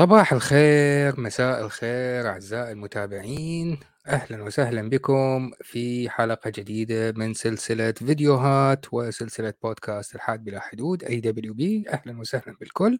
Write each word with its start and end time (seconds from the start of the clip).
صباح 0.00 0.32
الخير، 0.32 1.20
مساء 1.20 1.60
الخير 1.64 2.28
أعزائي 2.28 2.72
المتابعين، 2.72 3.78
أهلًا 4.06 4.42
وسهلًا 4.42 4.88
بكم 4.90 5.50
في 5.62 6.10
حلقة 6.10 6.50
جديدة 6.50 7.12
من 7.16 7.34
سلسلة 7.34 7.92
فيديوهات 7.92 8.86
وسلسلة 8.94 9.54
بودكاست 9.62 10.14
الحاد 10.14 10.44
بلا 10.44 10.60
حدود 10.60 11.04
AWB، 11.04 11.88
أهلًا 11.92 12.20
وسهلًا 12.20 12.56
بالكل. 12.60 12.98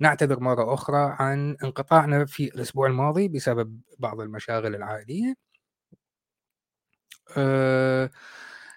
نعتذر 0.00 0.40
مرة 0.40 0.74
أخرى 0.74 1.16
عن 1.18 1.56
انقطاعنا 1.64 2.24
في 2.26 2.44
الأسبوع 2.44 2.86
الماضي 2.86 3.28
بسبب 3.28 3.80
بعض 3.98 4.20
المشاغل 4.20 4.74
العائلية. 4.74 5.34
أه 7.36 8.10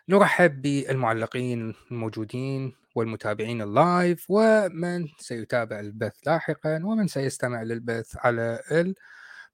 نرحب 0.09 0.61
بالمعلقين 0.61 1.75
الموجودين 1.91 2.75
والمتابعين 2.95 3.61
اللايف 3.61 4.25
ومن 4.29 5.07
سيتابع 5.17 5.79
البث 5.79 6.13
لاحقا 6.25 6.75
ومن 6.83 7.07
سيستمع 7.07 7.61
للبث 7.63 8.17
على 8.17 8.59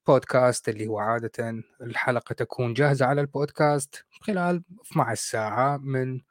البودكاست 0.07 0.69
اللي 0.69 0.87
هو 0.87 0.99
عادة 0.99 1.63
الحلقة 1.81 2.33
تكون 2.33 2.73
جاهزة 2.73 3.05
على 3.05 3.21
البودكاست 3.21 4.05
خلال 4.21 4.63
12 4.91 5.21
ساعة 5.23 5.77
من 5.77 6.21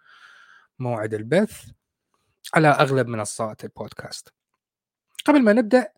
موعد 0.78 1.14
البث 1.14 1.64
على 2.54 2.68
أغلب 2.68 3.08
منصات 3.08 3.64
البودكاست. 3.64 4.28
قبل 5.26 5.42
ما 5.42 5.52
نبدأ 5.52 5.92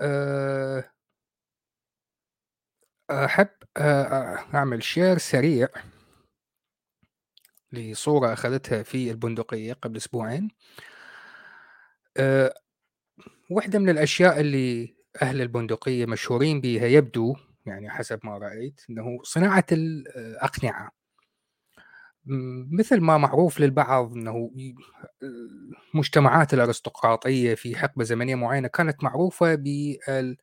أه 0.00 0.84
أحب 3.10 3.48
أه 3.76 4.44
أعمل 4.54 4.82
شير 4.82 5.18
سريع 5.18 5.68
لصورة 7.72 8.32
أخذتها 8.32 8.82
في 8.82 9.10
البندقية 9.10 9.72
قبل 9.72 9.96
أسبوعين. 9.96 10.50
أه 12.16 12.54
واحدة 13.50 13.78
من 13.78 13.88
الأشياء 13.88 14.40
اللي 14.40 14.96
أهل 15.22 15.40
البندقية 15.42 16.06
مشهورين 16.06 16.60
بها 16.60 16.86
يبدو 16.86 17.36
يعني 17.66 17.90
حسب 17.90 18.20
ما 18.24 18.38
رأيت 18.38 18.80
أنه 18.90 19.18
صناعة 19.22 19.66
الأقنعة 19.72 20.90
مثل 22.70 23.00
ما 23.00 23.18
معروف 23.18 23.60
للبعض 23.60 24.12
أنه 24.12 24.50
المجتمعات 25.94 26.54
الأرستقراطية 26.54 27.54
في 27.54 27.76
حقبة 27.76 28.04
زمنية 28.04 28.34
معينة 28.34 28.68
كانت 28.68 29.04
معروفة 29.04 29.54
بال 29.54 30.36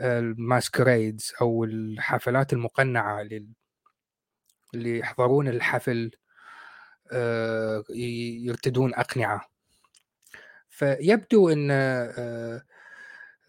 الماسكريدز 0.00 1.32
أو 1.40 1.64
الحفلات 1.64 2.52
المقنعة 2.52 3.20
اللي 4.74 4.98
يحضرون 4.98 5.48
الحفل 5.48 6.10
يرتدون 8.44 8.94
أقنعة 8.94 9.48
فيبدو 10.70 11.48
أن 11.48 11.70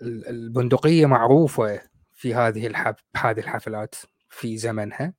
البندقية 0.02 1.06
معروفة 1.06 1.82
في 2.14 2.36
هذه. 2.36 2.74
هذه 3.18 3.40
الحفلات 3.40 3.96
في 4.30 4.58
زمنها 4.58 5.14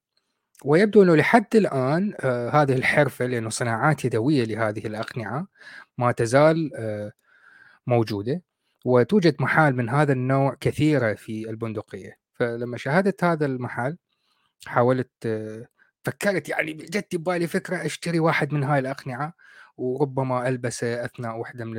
ويبدو 0.65 1.03
أنه 1.03 1.17
لحد 1.17 1.57
الآن 1.57 2.15
هذه 2.53 2.73
الحرفة 2.73 3.27
لأنه 3.27 3.51
صناعات 3.51 4.05
يدوية 4.05 4.45
لهذه 4.45 4.87
الأقنعة 4.87 5.47
ما 5.99 6.13
تزال 6.13 6.71
موجودة 7.87 8.43
وتوجد 8.85 9.37
محال 9.43 9.77
من 9.77 9.89
هذا 9.89 10.13
النوع 10.13 10.57
كثيرة 10.61 11.15
في 11.15 11.51
البندقية 11.51 12.19
فلما 12.35 12.77
شاهدت 12.77 13.25
هذا 13.25 13.47
المحل 13.47 13.97
حاولت 14.67 15.11
فكرت 16.05 16.49
يعني 16.49 16.73
جت 16.73 17.17
ببالي 17.17 17.47
فكرة 17.47 17.87
أشتري 17.87 18.21
واحد 18.21 18.53
من 18.55 18.65
هاي 18.65 18.79
الأقنعة 18.79 19.35
وربما 19.77 20.49
ألبسه 20.49 21.05
أثناء 21.05 21.37
واحدة 21.39 21.65
من 21.65 21.75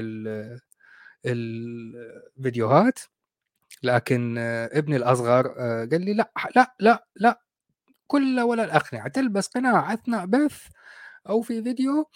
الفيديوهات. 1.26 3.00
لكن 3.84 4.38
ابني 4.74 4.95
الأصغر 4.98 5.48
قال 5.92 6.01
لي 6.06 6.13
لا 6.13 6.31
لا 6.56 6.75
لا 6.80 7.06
لا 7.16 7.42
كل 8.07 8.40
ولا 8.40 8.63
الأقنعة 8.63 9.07
تلبس 9.07 9.48
قناع 9.48 9.94
أثناء 9.94 10.25
بث 10.25 10.68
أو 11.30 11.42
في 11.42 11.63
فيديو 11.63 12.10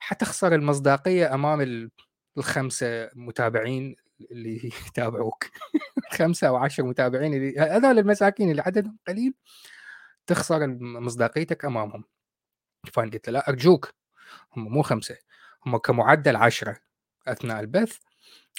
حتخسر 0.00 0.54
المصداقية 0.54 1.34
أمام 1.34 1.90
الخمسة 2.38 3.10
متابعين 3.16 3.96
اللي 4.30 4.72
يتابعوك. 4.88 5.44
خمسة 6.18 6.48
أو 6.48 6.56
عشر 6.56 6.82
متابعين 6.82 7.34
اللي 7.34 7.58
هذول 7.58 7.98
المساكين 7.98 8.50
اللي 8.50 8.62
عددهم 8.62 8.98
قليل. 9.08 9.34
تخسر 10.28 10.66
مصداقيتك 10.80 11.64
أمامهم. 11.64 12.04
فأنا 12.92 13.10
قلت 13.10 13.28
له 13.28 13.32
لا 13.32 13.48
أرجوك. 13.48 13.94
هم 14.56 14.72
مو 14.72 14.82
خمسة 14.82 15.18
هم 15.66 15.76
كمعدل 15.76 16.36
عشرة 16.36 16.76
أثناء 17.28 17.60
البث. 17.60 17.98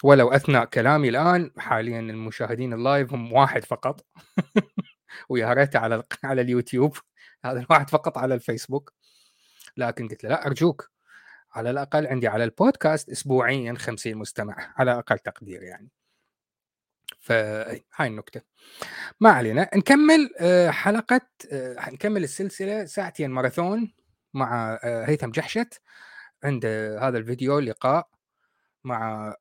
ولو 0.03 0.31
أثناء 0.31 0.65
كلامي 0.65 1.09
الآن 1.09 1.51
حاليا 1.57 1.99
المشاهدين 1.99 2.73
ال 2.73 2.81
live 2.81 3.13
هم 3.13 3.33
واحد 3.33 3.65
فقط. 3.65 4.05
ويا 5.29 5.53
ريت 5.53 5.75
على 5.75 6.03
على 6.23 6.41
اليوتيوب. 6.41 6.97
هذا 7.45 7.59
الواحد 7.59 7.89
فقط 7.89 8.17
على 8.17 8.33
الفيسبوك. 8.33 8.93
لكن 9.77 10.07
قلت 10.07 10.23
له 10.23 10.29
لا 10.29 10.45
أرجوك. 10.47 10.91
على 11.51 11.69
الأقل 11.69 12.07
عندي 12.07 12.27
على 12.27 12.43
البودكاست 12.43 13.09
اسبوعيا 13.09 13.73
50 13.73 14.15
مستمع 14.15 14.73
على 14.77 14.99
أقل 14.99 15.19
تقدير 15.19 15.63
يعني. 15.63 15.89
فهاي 17.19 17.83
النكتة. 17.99 18.41
ما 19.19 19.29
علينا 19.31 19.69
نكمل 19.75 20.29
حلقة 20.69 21.21
نكمل 21.91 22.23
السلسلة 22.23 22.85
ساعتين 22.85 23.29
ماراثون 23.29 23.93
مع 24.33 24.79
هيثم 24.83 25.31
جحشت 25.31 25.81
عند 26.43 26.65
هذا 27.01 27.17
الفيديو 27.17 27.59
لقاء 27.59 28.09
مع 28.83 29.35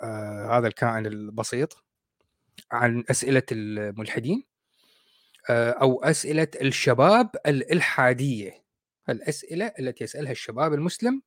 هذا 0.50 0.66
الكائن 0.66 1.06
البسيط 1.06 1.84
عن 2.72 3.04
أسئلة 3.10 3.42
الملحدين 3.52 4.44
أو 5.50 6.04
أسئلة 6.04 6.48
الشباب 6.62 7.30
الإلحادية. 7.46 8.64
الأسئلة 9.08 9.72
التي 9.78 10.04
يسألها 10.04 10.32
الشباب 10.32 10.74
المسلم 10.74 11.22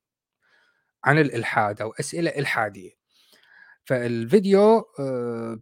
عن 1.04 1.18
الإلحاد 1.18 1.80
أو 1.80 1.90
أسئلة 2.00 2.30
إلحادية. 2.30 3.01
فالفيديو 3.84 4.84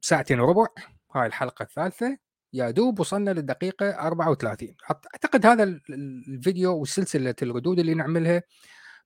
بساعتين 0.03 0.41
وربع 0.41 0.67
هاي 1.15 1.27
الحلقة 1.27 1.63
الثالثة 1.63 2.19
يا 2.53 2.71
دوب 2.71 3.01
وصلنا 3.01 3.31
للدقيقة 3.31 3.91
34 3.91 4.75
أعتقد 4.91 5.47
هذا 5.47 5.63
الفيديو 5.91 6.81
وسلسلة 6.81 7.35
الردود 7.43 7.79
اللي 7.79 7.95
نعملها 7.95 8.43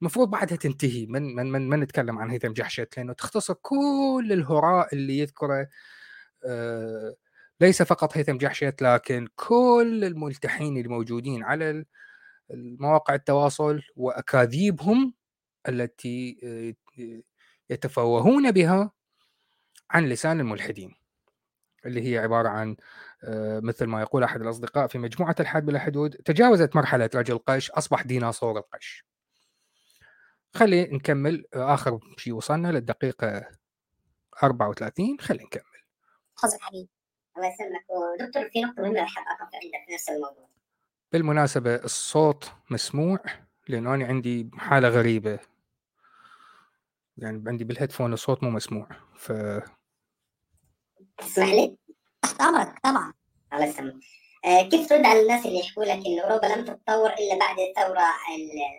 المفروض 0.02 0.31
بعدها 0.31 0.56
تنتهي. 0.56 1.06
من 1.06 1.34
من 1.34 1.52
من, 1.52 1.69
من 1.69 1.81
نتكلم 1.81 2.19
عن 2.19 2.31
هيثم 2.31 2.52
جحشت؟ 2.52 2.88
لأنه 2.96 3.12
تختصر 3.12 3.55
كل 3.62 4.28
الهراء 4.32 4.94
اللي 4.94 5.19
يذكره 5.19 5.69
آه 6.46 7.14
ليس 7.61 7.82
فقط 7.82 8.16
هيثم 8.16 8.38
جحشت 8.38 8.82
لكن 8.82 9.28
كل 9.37 10.05
الملتحين 10.05 10.76
الموجودين 10.76 11.43
على 11.44 11.84
مواقع 12.55 13.14
التواصل 13.14 13.82
وأكاذيبهم 13.96 15.14
التي 15.69 16.37
يتفوهون 17.70 18.50
بها 18.50 18.93
عن 19.91 20.07
لسان 20.07 20.41
الملحدين 20.41 20.95
اللي 21.87 22.13
هي 22.13 22.19
عبارة 22.19 22.49
عن 22.49 22.77
مثل 23.63 23.87
ما 23.87 24.01
يقول 24.01 24.25
أحد 24.25 24.41
الأصدقاء 24.41 24.87
في 24.87 24.99
مجموعة 24.99 25.35
الحاد 25.41 25.67
بلا 25.67 25.79
حدود 25.79 26.11
تجاوزت 26.11 26.77
مرحلة 26.77 27.11
رجل 27.15 27.39
قش 27.39 27.71
أصبح 27.71 28.03
ديناصور 28.03 28.59
القش 28.59 29.05
خلي 30.55 30.85
نكمل 30.85 31.45
آخر 31.55 32.01
شيء 32.17 32.33
وصلنا 32.33 32.69
للدقيقة 32.69 33.49
34 34.43 35.21
خلي 35.21 35.45
نكمل. 35.45 35.63
حزن 36.37 36.59
حبيبي 36.61 36.89
الله 37.37 37.49
يسلمك. 37.49 37.85
ودكتور 37.91 38.51
في 38.51 38.61
نقطة 38.61 38.83
مهمة 38.83 39.03
أحب 39.03 39.23
أقف 39.23 39.41
عندك 39.43 39.87
في 39.87 39.95
نفس 39.95 40.09
الموضوع. 40.09 40.49
بالمناسبة 41.13 41.75
الصوت 41.75 42.53
مسموع 42.71 43.19
لأنه 43.69 43.95
أنا 43.95 44.07
عندي 44.07 44.51
حالة 44.55 44.89
غريبة. 44.89 45.39
يعني 47.19 47.44
عندي 47.46 47.64
بالهيدفون 47.64 48.12
الصوت 48.12 48.43
مو 48.43 48.50
مسموع 48.50 48.88
ف 49.16 49.32
تسمح 51.19 51.49
لي؟ 51.49 51.76
تحت 52.22 52.40
امرك 52.40 52.78
طبعا 52.84 53.12
الله 53.52 53.64
يسلمك 53.64 53.94
آه 54.44 54.62
كيف 54.62 54.88
ترد 54.88 55.06
على 55.06 55.20
الناس 55.20 55.46
اللي 55.46 55.58
يحكوا 55.58 55.84
لك 55.84 56.06
إن 56.06 56.19
أوروبا 56.19 56.46
لم 56.46 56.64
تتطور 56.64 57.11
إلا 57.12 57.38
بعد 57.38 57.56
الثورة 57.58 58.06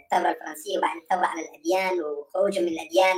الثورة 0.03 0.31
الفرنسية 0.31 0.77
وبعد 0.77 0.97
الثورة 0.97 1.25
على 1.25 1.41
الأديان 1.41 2.01
وخروجهم 2.01 2.63
من 2.63 2.69
الأديان 2.69 3.15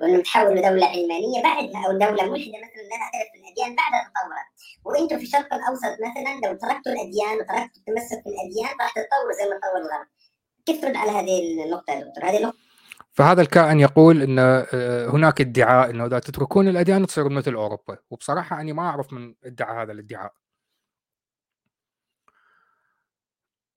وإنهم 0.00 0.22
تحولوا 0.22 0.68
دوله 0.68 0.86
علمانية 0.86 1.42
بعدها 1.42 1.86
أو 1.86 1.92
دولة 1.92 2.30
ملحدة 2.30 2.58
مثلا 2.64 2.82
لا 2.90 2.96
تعترف 3.02 3.28
بالأديان 3.34 3.76
بعد 3.76 3.92
الثوره 3.94 4.44
وأنتم 4.84 5.18
في 5.18 5.24
الشرق 5.24 5.54
الأوسط 5.54 5.96
مثلا 6.06 6.32
لو 6.44 6.58
تركتوا 6.58 6.92
الأديان 6.92 7.34
وتركتوا 7.38 7.80
التمسك 7.80 8.24
بالأديان 8.24 8.78
راح 8.80 8.90
تتطوروا 8.90 9.32
زي 9.38 9.50
ما 9.50 9.58
تطور 9.58 9.80
الغرب 9.80 10.06
كيف 10.66 10.80
ترد 10.80 10.96
على 10.96 11.10
هذه 11.10 11.64
النقطة 11.64 11.92
يا 11.92 12.00
دكتور؟ 12.00 12.24
هذه 12.24 12.36
النقطة 12.36 12.69
فهذا 13.20 13.42
الكائن 13.42 13.80
يقول 13.80 14.22
إن 14.22 14.38
هناك 15.08 15.40
ادعاء 15.40 15.90
إنه 15.90 16.06
إذا 16.06 16.18
تتركون 16.18 16.68
الأديان 16.68 17.06
تصيرون 17.06 17.34
مثل 17.34 17.54
أوروبا. 17.54 17.98
وبصراحة 18.10 18.60
أني 18.60 18.72
ما 18.72 18.82
أعرف 18.82 19.12
من 19.12 19.34
ادعى 19.44 19.82
هذا 19.82 19.92
الادعاء. 19.92 20.34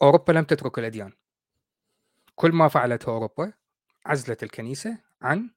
أوروبا 0.02 0.32
لم 0.32 0.44
تترك 0.44 0.80
الأديان. 0.80 1.14
كل 2.36 2.52
ما 2.52 2.68
فعلته 2.68 3.10
أوروبا 3.10 3.54
عزلت 4.06 4.44
الكنيسة 4.44 4.98
عن 5.22 5.50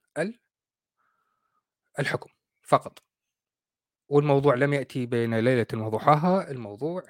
الحكم 1.98 2.30
فقط. 2.62 3.02
والموضوع 4.08 4.54
لم 4.54 4.72
يأتي 4.72 5.06
بين 5.06 5.38
ليلة 5.38 5.66
وضحاها. 5.74 6.50
الموضوع 6.50 7.02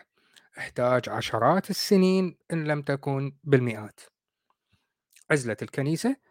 احتاج 0.58 1.08
عشرات 1.08 1.70
السنين 1.70 2.38
إن 2.52 2.64
لم 2.64 2.82
تكن 2.82 3.36
بالمئات. 3.44 4.00
عزلت 5.30 5.62
الكنيسة 5.62 6.25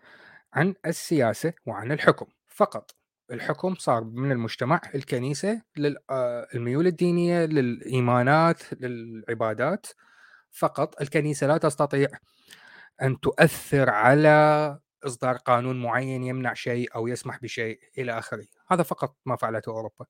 عن 0.55 0.75
السياسة 0.85 1.53
وعن 1.65 1.91
الحكم. 1.91 2.25
فقط 2.47 2.91
الحكم 3.31 3.75
صار 3.75 4.03
من 4.03 4.31
المجتمع 4.31 4.81
الكنيسة 4.95 5.61
للميول 5.77 6.87
الدينية 6.87 7.45
للإيمانات 7.45 8.73
للعبادات. 8.73 9.87
فقط 10.51 11.01
الكنيسة 11.01 11.47
لا 11.47 11.57
تستطيع 11.57 12.07
أن 13.01 13.19
تؤثر 13.19 13.89
على 13.89 14.79
إصدار 15.03 15.37
قانون 15.37 15.81
معين 15.81 16.23
يمنع 16.23 16.53
شيء 16.53 16.95
أو 16.95 17.07
يسمح 17.07 17.39
بشيء 17.41 17.79
إلى 17.97 18.17
آخره. 18.19 18.45
هذا 18.71 18.83
فقط 18.83 19.17
ما 19.25 19.35
فعلته 19.35 19.69
أوروبا. 19.69 20.05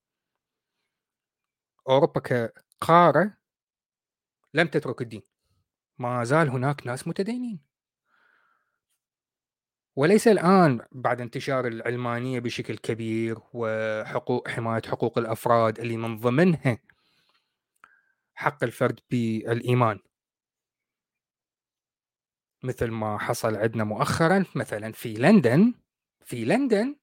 أوروبا 1.90 2.20
كقارة 2.20 3.34
لم 4.54 4.68
تترك 4.68 5.02
الدين. 5.02 5.22
ما 5.98 6.24
زال 6.24 6.50
هناك 6.50 6.88
ناس 6.88 7.08
متدينين. 7.08 7.75
وليس 9.96 10.28
الآن 10.28 10.80
بعد 10.92 11.22
انتشار 11.22 11.68
العلمانية 11.68 12.40
بشكل 12.40 12.78
كبير 12.78 13.38
وحقوق 13.54 14.48
حماية 14.48 14.82
حقوق 14.82 15.18
الأفراد 15.18 15.80
اللي 15.80 15.98
من 15.98 16.18
ضمنها 16.18 16.78
حق 18.36 18.64
الفرد 18.64 19.00
بالإيمان. 19.12 20.00
مثل 22.64 22.92
ما 22.92 23.18
حصل 23.18 23.56
عندنا 23.56 23.84
مؤخرا 23.84 24.46
مثلا 24.56 24.92
في 24.92 25.14
لندن 25.14 25.74
في 26.26 26.46
لندن 26.46 26.96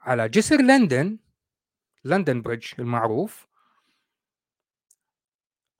على 0.00 0.28
جسر 0.28 0.56
لندن 0.56 1.18
لندن 2.04 2.42
بريدج 2.42 2.66
المعروف 2.78 3.46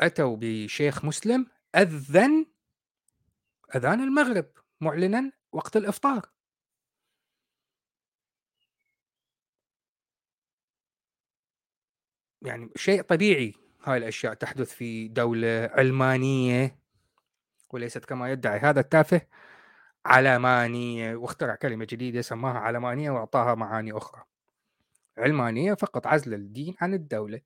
أتوا 0.00 0.36
بشيخ 0.40 1.04
مسلم 1.04 1.46
أذن 1.76 2.46
أذان 3.76 4.00
المغرب 4.00 4.46
معلنا 4.80 5.32
وقت 5.52 5.76
الإفطار. 5.76 6.28
يعني 12.43 12.70
شيء 12.76 13.02
طبيعي 13.02 13.54
هاي 13.84 13.99
الأشياء 13.99 14.34
تحدث 14.34 14.73
في 14.73 15.09
دولة 15.09 15.71
علمانية 15.73 16.78
وليست 17.71 18.04
كما 18.04 18.30
يدعي 18.32 18.59
هذا 18.59 18.80
التافه 18.80 19.21
علمانية. 20.06 21.16
واخترع 21.16 21.54
كلمة 21.54 21.87
جديدة 21.90 22.23
سماها 22.23 22.59
علمانية 22.59 23.11
وأعطاها 23.11 23.54
معاني 23.54 23.92
أخرى. 23.92 24.25
علمانية 25.18 25.75
فقط 25.75 26.06
عزل 26.06 26.35
الدين 26.35 26.75
عن 26.80 26.94
الدولة. 26.94 27.40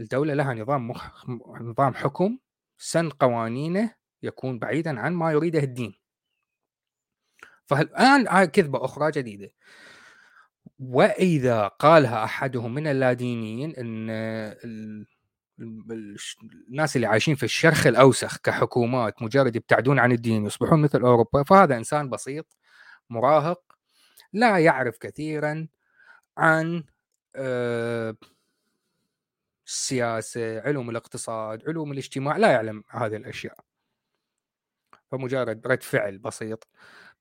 الدولة 0.00 0.34
لها 0.34 0.54
نظام 0.54 0.88
مخ... 0.88 1.30
نظام 1.60 1.94
حكم 1.94 2.38
سن 2.78 3.08
قوانينه 3.10 3.94
يكون 4.22 4.58
بعيدا 4.58 5.00
عن 5.00 5.12
ما 5.14 5.32
يريده 5.32 5.58
الدين. 5.58 6.03
فالآن 7.66 8.28
هاي 8.28 8.46
كذبة 8.46 8.84
أخرى 8.84 9.10
جديدة. 9.10 9.50
وإذا 10.78 11.68
قالها 11.68 12.24
أحدهم 12.24 12.74
من 12.74 12.86
اللادينيين 12.86 13.74
أن 13.78 14.10
الناس 16.70 16.96
اللي 16.96 17.06
عايشين 17.06 17.34
في 17.34 17.42
الشرخ 17.42 17.86
الأوسخ 17.86 18.36
كحكومات 18.38 19.22
مجرد 19.22 19.56
يبتعدون 19.56 19.98
عن 19.98 20.12
الدين 20.12 20.46
يصبحون 20.46 20.82
مثل 20.82 21.00
أوروبا 21.00 21.42
فهذا 21.42 21.76
إنسان 21.76 22.10
بسيط 22.10 22.56
مراهق 23.10 23.62
لا 24.32 24.58
يعرف 24.58 24.98
كثيرا 24.98 25.68
عن 26.38 26.84
آه، 27.36 28.16
السياسة 29.66 30.60
علوم 30.60 30.90
الاقتصاد 30.90 31.68
علوم 31.68 31.92
الاجتماع 31.92 32.36
لا 32.36 32.52
يعلم 32.52 32.84
هذه 32.90 33.16
الأشياء. 33.16 33.56
فمجرد 35.12 35.66
رد 35.66 35.82
فعل 35.82 36.18
بسيط. 36.18 36.68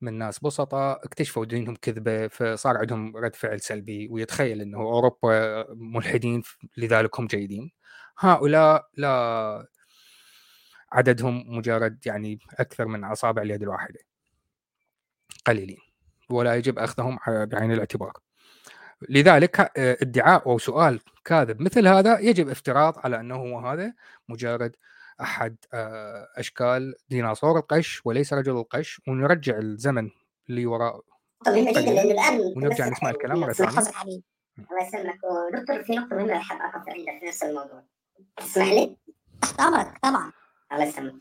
من 0.04 0.14
ناس 0.14 0.40
بسطاء 0.40 1.06
اكتشفوا 1.06 1.46
دينهم 1.46 1.76
كذبة 1.76 2.28
فصار 2.28 2.78
عندهم 2.78 3.18
رد 3.18 3.36
فعل 3.36 3.62
سلبي 3.62 4.08
ويتخيل 4.12 4.62
أنه 4.62 4.78
أوروبا 4.78 5.66
ملحدين 5.74 6.44
لذلك 6.78 7.20
هم 7.20 7.28
جيدين. 7.28 7.72
هؤلاء 8.20 8.90
لا 8.98 9.68
عددهم 10.92 11.58
مجرد 11.58 12.00
يعني 12.06 12.40
أكثر 12.60 12.86
من 12.86 13.04
أصابع 13.04 13.42
اليد 13.42 13.62
الواحدة. 13.62 14.00
قليلين 15.46 15.80
ولا 16.30 16.56
يجب 16.56 16.80
أخذهم 16.80 17.20
بعين 17.28 17.72
الاعتبار. 17.72 18.14
لذلك 19.10 19.60
آه، 19.60 19.98
ادعاء 20.02 20.50
أو 20.50 20.58
سؤال 20.58 21.00
كاذب 21.26 21.62
مثل 21.62 21.88
هذا 21.88 22.20
يجب 22.20 22.50
افتراض 22.50 23.00
على 23.04 23.20
أنه 23.20 23.36
هو 23.36 23.60
هذا 23.60 23.94
مجرد 24.30 24.76
أحد 25.22 25.56
آه، 25.74 26.28
أشكال 26.36 26.96
ديناصور 27.10 27.60
القش 27.60 28.02
وليس 28.06 28.34
رجل 28.34 28.58
القش 28.58 29.02
ونرجع 29.08 29.58
الزمن 29.58 30.10
اللي 30.50 30.66
وراء 30.66 31.02
طيب 31.46 31.68
جدا 31.68 31.82
لأنه 31.82 32.12
الآن 32.12 32.40
ونرجع 32.40 32.90
نسمع 32.90 33.10
الكلام 33.10 33.40
مرة 33.40 33.54
ثانية. 33.54 33.72
الله 33.72 34.88
يسلمك. 34.88 35.20
ودكتور 35.24 35.84
في 35.84 35.96
نقطة 35.96 36.16
مهمة 36.16 36.38
أحب 36.38 36.58
أقف 36.62 36.90
عندك 36.90 37.20
في 37.20 37.26
نفس 37.26 37.44
الموضوع. 37.44 37.84
تسمح 38.38 38.66
لي؟ 38.68 38.98
تحت 39.42 39.60
أمرك 39.60 39.98
طبعا. 40.04 40.32
الله 40.72 40.86
يسلمك 40.86 41.14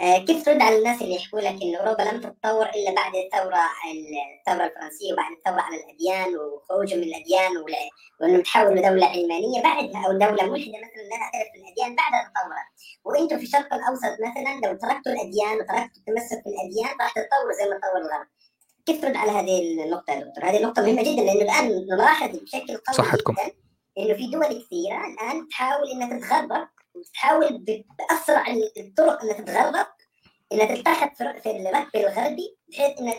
آه 0.00 0.18
كيف 0.18 0.44
ترد 0.44 0.62
على 0.62 0.78
الناس 0.78 1.02
اللي 1.02 1.14
يحكوا 1.14 1.40
لك 1.40 1.62
إن 1.62 1.74
أوروبا 1.74 2.02
لم 2.02 2.20
تتطور 2.20 2.66
إلا 2.66 2.94
بعد 2.94 3.12
الثورة 3.14 3.62
الثورة 4.38 4.64
الفرنسية 4.66 5.12
وبعد 5.12 5.32
الثورة 5.32 5.60
على 5.60 5.76
الأديان 5.76 6.36
وخروجهم 6.36 6.98
من 6.98 7.04
الأديان 7.04 7.52
وأنهم 8.20 8.42
تحولوا 8.42 8.74
لدوله 8.74 9.06
علمانية 9.06 9.62
بعدها 9.62 10.06
أو 10.06 10.12
دولة 10.12 10.42
ملحدة 10.52 10.78
مثلا 10.78 11.02
لا 11.10 11.16
تعترف 11.22 11.48
بالأديان 11.54 11.96
بعد 11.96 12.12
الثوره 12.14 12.64
وإنتم 13.04 13.38
في 13.38 13.42
الشرق 13.44 13.74
الأوسط 13.74 14.16
مثلا 14.26 14.60
لو 14.64 14.78
تركتوا 14.78 15.12
الأديان 15.12 15.54
وتركتوا 15.54 16.00
التمسك 16.00 16.42
بالأديان 16.44 16.98
راح 17.00 17.12
تتطوروا 17.12 17.52
زي 17.58 17.70
ما 17.70 17.78
تطور 17.78 18.00
الغرب 18.00 18.26
كيف 18.86 19.02
ترد 19.02 19.16
على 19.16 19.30
هذه 19.30 19.84
النقطة 19.84 20.12
يا 20.12 20.20
دكتور؟ 20.20 20.44
هذه 20.44 20.62
نقطه 20.62 20.82
مهمة 20.82 21.02
جدا 21.02 21.22
لأنه 21.22 21.42
الآن 21.42 21.86
نلاحظ 21.92 22.36
بشكل 22.36 22.76
قوي 22.76 22.96
صحتكم. 22.96 23.32
جدا 23.32 23.52
إنه 23.98 24.14
في 24.14 24.26
دول 24.26 24.46
كثيرة 24.46 25.06
الآن 25.06 25.48
تحاول 25.48 25.90
إنها 25.90 26.18
تتغرب 26.18 26.68
وتحاول 27.00 27.58
بأسرع 27.58 28.44
الطرق 28.78 29.22
انها 29.22 29.34
تتغرب 29.40 29.86
انها 30.52 30.74
تلتحق 30.74 31.14
في 31.16 31.50
الركب 31.50 31.96
الغربي 31.96 32.56
بحيث 32.68 32.98
انها 32.98 33.14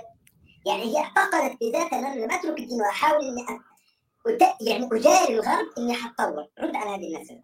يعني 0.66 0.84
هي 0.84 0.98
اعتقدت 0.98 1.58
بذاتها 1.62 2.00
ان 2.00 2.06
أنا 2.06 2.26
لما 2.26 2.36
اترك 2.36 2.60
الدين 2.60 2.82
وأحاول 2.82 3.26
إني 3.26 3.60
يعني 4.62 4.90
اجاري 4.92 5.34
الغرب 5.34 5.68
إني 5.78 5.94
حتطور 5.94 6.48
رد 6.60 6.76
على 6.76 6.90
هذه 6.90 7.16
المسألة. 7.16 7.44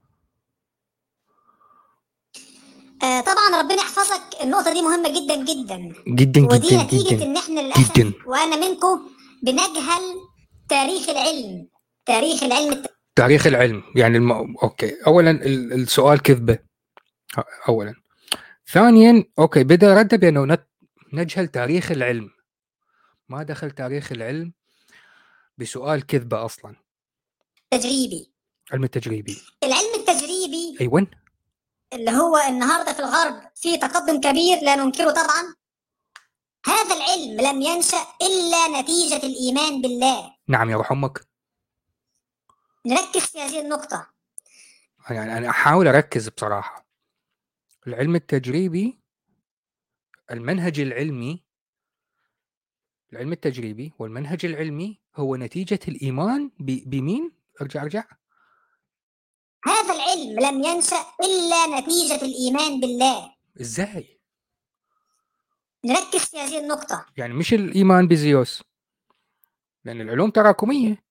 آه 3.03 3.21
طبعا 3.21 3.61
ربنا 3.61 3.75
يحفظك. 3.77 4.41
النقطة 4.41 4.73
دي 4.73 4.81
مهمة 4.81 5.09
جدا 5.09 5.35
جدا. 5.35 5.93
جدا 6.07 6.45
ودي 6.45 6.67
جدا. 6.67 6.83
نتيجة 6.83 7.15
جدا 7.15 7.25
إن 7.25 7.37
إحنا 7.37 7.59
للأسف 7.59 8.13
وأنا 8.27 8.55
منكم 8.55 9.09
بنجهل 9.43 10.03
تاريخ 10.69 11.09
العلم. 11.09 11.67
تاريخ 12.05 12.43
العلم 12.43 12.83
تاريخ 13.17 13.47
العلم. 13.47 13.83
يعني 13.95 14.17
الم... 14.17 14.31
okay. 14.57 15.05
اولا 15.07 15.31
السؤال 15.51 16.21
كذبه 16.21 16.59
اولا. 17.69 17.95
ثانيا 18.71 19.23
okay 19.39 19.63
بدأ 19.63 19.93
رد 19.93 20.19
بأنه 20.19 20.45
نت... 20.45 20.67
نجهل 21.13 21.47
تاريخ 21.47 21.91
العلم. 21.91 22.29
ما 23.29 23.43
دخل 23.43 23.71
تاريخ 23.71 24.11
العلم 24.11 24.53
بسؤال 25.57 26.05
كذبه 26.05 26.45
أصلا. 26.45 26.75
تجريبي 27.71 28.31
علم 28.71 28.83
التجريبي. 28.83 29.41
العلم 29.63 29.93
التجريبي 29.95 30.77
أيوه 30.81 31.07
اللي 31.93 32.11
هو 32.11 32.37
النهارده 32.49 32.93
في 32.93 32.99
الغرب 32.99 33.41
في 33.55 33.77
تقدم 33.77 34.19
كبير 34.19 34.57
لا 34.61 34.75
ننكره 34.75 35.11
طبعا. 35.11 35.55
هذا 36.65 36.95
العلم 36.95 37.41
لم 37.41 37.61
ينشأ 37.61 37.97
إلا 38.21 38.81
نتيجة 38.81 39.25
الإيمان 39.25 39.81
بالله. 39.81 40.35
نعم 40.47 40.69
يا 40.69 40.75
روح 40.75 40.91
أمك 40.91 41.27
نركز 42.87 43.21
في 43.25 43.39
هذه 43.39 43.59
النقطة. 43.61 44.09
يعني 45.09 45.37
أنا 45.37 45.49
أحاول 45.49 45.87
أركز 45.87 46.29
بصراحة. 46.29 46.87
العلم 47.87 48.15
التجريبي 48.15 48.99
المنهج 50.31 50.79
العلمي 50.79 51.43
العلم 53.13 53.31
التجريبي 53.31 53.93
والمنهج 53.99 54.45
العلمي 54.45 55.01
هو 55.15 55.35
نتيجة 55.35 55.79
الإيمان 55.87 56.51
بمين؟ 56.59 57.31
أرجع 57.61 57.83
أرجع. 57.83 58.03
هذا 59.65 59.93
العلم 59.95 60.39
لم 60.39 60.63
ينشأ 60.63 61.05
إلا 61.23 61.79
نتيجة 61.79 62.25
الإيمان 62.25 62.79
بالله. 62.79 63.35
إزاي؟ 63.61 64.19
نركز 65.85 66.25
في 66.25 66.37
هذه 66.37 66.59
النقطة. 66.59 67.05
يعني 67.17 67.33
مش 67.33 67.53
الإيمان 67.53 68.07
بزيوس. 68.07 68.63
لأن 69.85 70.01
العلوم 70.01 70.29
تراكمية. 70.29 71.06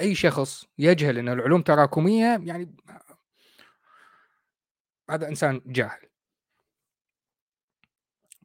أي 0.00 0.14
شخص 0.14 0.66
يجهل 0.78 1.18
إن 1.18 1.28
العلوم 1.28 1.62
تراكمية 1.62 2.40
يعني 2.44 2.76
هذا 5.10 5.28
إنسان 5.28 5.60
جاهل. 5.66 6.08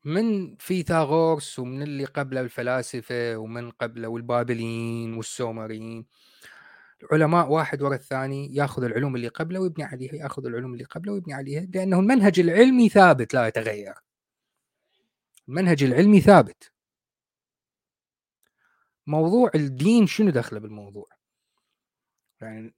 من 0.05 0.55
فيثاغورس 0.55 1.59
ومن 1.59 1.81
اللي 1.81 2.05
قبله 2.05 2.41
الفلاسفة 2.41 3.37
ومن 3.37 3.71
قبله 3.71 4.07
والبابليين 4.07 5.13
والسومريين. 5.13 6.05
العلماء 7.03 7.49
واحد 7.51 7.81
ورا 7.81 7.95
الثاني 7.95 8.55
ياخذ 8.55 8.83
العلوم 8.83 9.15
اللي 9.15 9.27
قبله 9.27 9.59
ويبني 9.59 9.83
عليها 9.83 10.15
ياخذ 10.15 10.45
العلوم 10.45 10.73
اللي 10.73 10.83
قبله 10.83 11.13
ويبني 11.13 11.33
عليها 11.33 11.61
لأنه 11.73 11.99
المنهج 11.99 12.39
العلمي 12.39 12.89
ثابت 12.89 13.33
لا 13.33 13.47
يتغير. 13.47 13.93
المنهج 15.49 15.83
العلمي 15.83 16.21
ثابت. 16.21 16.71
موضوع 19.07 19.51
الدين 19.55 20.07
شنو 20.07 20.29
دخله 20.29 20.59
بالموضوع؟ 20.59 21.18
يعني 22.41 22.73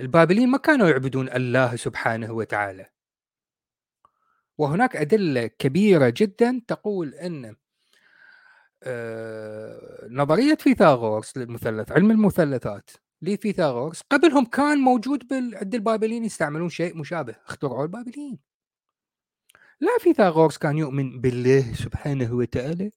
البابليين 0.00 0.48
ما 0.48 0.58
كانوا 0.58 0.88
يعبدون 0.88 1.28
الله 1.28 1.76
سبحانه 1.76 2.32
وتعالى. 2.32 2.86
وهناك 4.58 4.96
أدلة 4.96 5.46
كبيرة 5.46 6.14
جدا 6.16 6.62
تقول 6.68 7.14
أن 7.14 7.56
آه، 8.82 10.08
نظرية 10.10 10.54
فيثاغورس 10.54 11.36
للمثلث 11.36 11.92
علم 11.92 12.10
المثلثات 12.10 12.90
لفيثاغورس 13.22 14.02
قبلهم 14.10 14.44
كان 14.44 14.78
موجود 14.78 15.32
عند 15.32 15.74
البابليين 15.74 16.24
يستعملون 16.24 16.68
شيء 16.68 16.96
مشابه 16.96 17.36
اخترعوا 17.46 17.82
البابليين. 17.82 18.38
لا 19.80 19.98
فيثاغورس 20.00 20.58
كان 20.58 20.78
يؤمن 20.78 21.20
بالله 21.20 21.74
سبحانه 21.74 22.34
وتعالى 22.34 22.90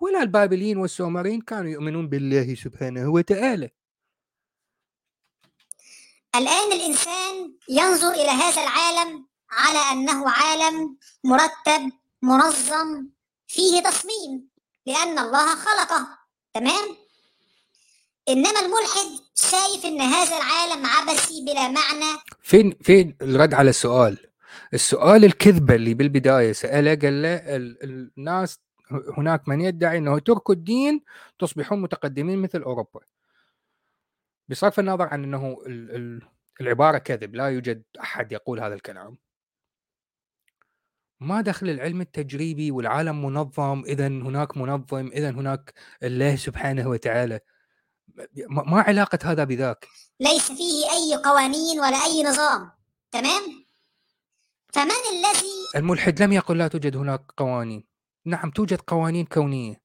ولا 0.00 0.22
البابليين 0.22 0.76
والسومريين 0.78 1.40
كانوا 1.40 1.70
يؤمنون 1.70 2.08
بالله 2.08 2.54
سبحانه 2.54 3.08
وتعالى. 3.08 3.70
الآن 6.38 6.72
الإنسان 6.72 7.52
ينظر 7.68 8.10
إلى 8.10 8.30
هذا 8.30 8.62
العالم 8.62 9.26
على 9.50 9.78
أنه 9.92 10.30
عالم 10.30 10.96
مرتب 11.24 11.92
منظم 12.22 13.06
فيه 13.46 13.80
تصميم 13.80 14.48
لأن 14.86 15.18
الله 15.18 15.54
خلقه. 15.56 16.06
تمام؟ 16.54 16.96
إنما 18.28 18.60
الملحد 18.60 19.20
شايف 19.34 19.84
أن 19.84 20.00
هذا 20.00 20.36
العالم 20.36 20.86
عبثي 20.86 21.44
بلا 21.44 21.68
معنى. 21.68 22.18
فين 22.42 22.76
فين 22.82 23.16
الرد 23.22 23.54
على 23.54 23.70
السؤال؟ 23.70 24.18
السؤال 24.74 25.24
الكذبة 25.24 25.74
اللي 25.74 25.94
بالبداية 25.94 26.52
سأله 26.52 26.94
قال 26.94 27.22
له 27.22 27.42
الناس 28.18 28.58
هناك 29.18 29.48
من 29.48 29.60
يدعي 29.60 29.98
أنه 29.98 30.18
تركوا 30.18 30.54
الدين 30.54 31.00
تصبحون 31.38 31.82
متقدمين 31.82 32.38
مثل 32.42 32.62
أوروبا. 32.62 33.00
بصرف 34.48 34.80
النظر 34.80 35.08
عن 35.08 35.24
أنه 35.24 35.58
العبارة 36.60 36.98
كذب 36.98 37.34
لا 37.34 37.46
يوجد 37.46 37.82
أحد 38.00 38.32
يقول 38.32 38.60
هذا 38.60 38.74
الكلام. 38.74 39.18
ما 41.20 41.40
دخل 41.40 41.68
العلم 41.68 42.00
التجريبي 42.00 42.70
والعالم 42.70 43.24
منظم 43.24 43.84
اذا 43.84 44.06
هناك 44.06 44.56
منظم 44.56 45.06
اذا 45.06 45.30
هناك 45.30 45.74
الله 46.02 46.36
سبحانه 46.36 46.88
وتعالى. 46.88 47.40
ما 48.48 48.80
علاقة 48.80 49.18
هذا 49.24 49.44
بذاك. 49.44 49.88
ليس 50.20 50.52
فيه 50.52 50.90
أي 50.92 51.22
قوانين 51.24 51.80
ولا 51.80 51.96
أي 51.96 52.22
نظام. 52.22 52.70
تمام؟ 53.10 53.64
فمن 54.72 54.90
الذي 54.90 55.76
الملحد 55.76 56.22
لم 56.22 56.32
يقل 56.32 56.58
لا 56.58 56.68
توجد 56.68 56.96
هناك 56.96 57.32
قوانين. 57.36 57.84
نعم 58.24 58.50
توجد 58.50 58.80
قوانين 58.80 59.26
كونية. 59.26 59.82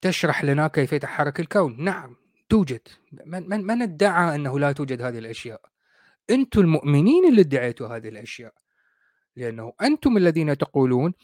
تشرح 0.00 0.44
لنا 0.44 0.68
كيف 0.68 0.92
يتحرك 0.92 1.40
الكون. 1.40 1.84
نعم. 1.84 2.21
توجد. 2.52 2.88
من 3.12 3.48
من 3.48 3.66
من 3.66 3.82
ادعى 3.82 4.34
أنه 4.34 4.58
لا 4.58 4.72
توجد 4.72 5.02
هذه 5.02 5.18
الأشياء؟ 5.18 5.60
أنتم 6.30 6.60
المؤمنين 6.60 7.28
اللي 7.28 7.40
ادعيتوا 7.40 7.96
هذه 7.96 8.08
الأشياء. 8.08 8.54
لأنه 9.36 9.72
أنتم 9.82 10.16
الذين 10.16 10.58
تقولون 10.58 11.14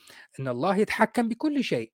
أن 0.41 0.49
الله 0.49 0.77
يتحكم 0.77 1.29
بكل 1.29 1.65
شيء. 1.65 1.93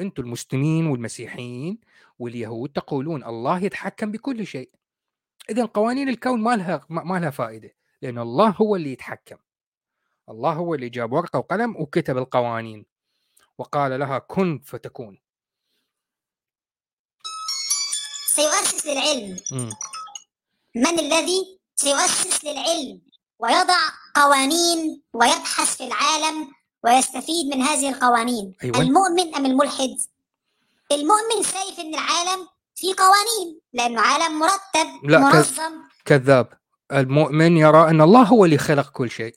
أنتم 0.00 0.22
المسلمين 0.22 0.86
والمسيحيين 0.86 1.78
واليهود 2.18 2.70
تقولون 2.70 3.24
الله 3.24 3.64
يتحكم 3.64 4.12
بكل 4.12 4.46
شيء. 4.46 4.70
إذا 5.50 5.64
قوانين 5.64 6.08
الكون 6.08 6.40
ما 6.40 6.56
لها 6.56 6.86
ما 6.90 7.18
لها 7.18 7.30
فائدة. 7.30 7.70
لأن 8.02 8.18
الله 8.18 8.50
هو 8.50 8.76
اللي 8.76 8.92
يتحكم. 8.92 9.36
الله 10.28 10.52
هو 10.52 10.74
اللي 10.74 10.88
جاب 10.88 11.12
ورقة 11.12 11.38
وقلم 11.38 11.76
وكتب 11.76 12.18
القوانين. 12.18 12.86
وقال 13.58 14.00
لها 14.00 14.18
كن 14.18 14.58
فتكون. 14.58 15.29
سيؤسس 18.40 18.86
للعلم. 18.86 19.36
م. 19.52 19.70
من 20.74 20.98
الذي 20.98 21.58
سيؤسس 21.76 22.44
للعلم 22.44 23.00
ويضع 23.38 23.78
قوانين 24.16 25.02
ويبحث 25.12 25.76
في 25.76 25.84
العالم 25.86 26.48
ويستفيد 26.84 27.46
من 27.46 27.62
هذه 27.62 27.88
القوانين؟ 27.88 28.54
أيوة. 28.64 28.80
المؤمن 28.80 29.34
أم 29.34 29.46
الملحد؟ 29.46 29.96
المؤمن 30.92 31.42
شايف 31.42 31.80
أن 31.80 31.94
العالم 31.94 32.48
في 32.74 32.94
قوانين 32.94 33.60
لأنه 33.72 34.00
عالم 34.00 34.38
مرتب 34.38 35.10
لا 35.10 35.18
منظم. 35.18 35.72
كذاب. 36.04 36.48
المؤمن 36.92 37.56
يرى 37.56 37.90
أن 37.90 38.00
الله 38.00 38.22
هو 38.22 38.44
اللي 38.44 38.58
خلق 38.58 38.90
كل 38.90 39.10
شيء. 39.10 39.36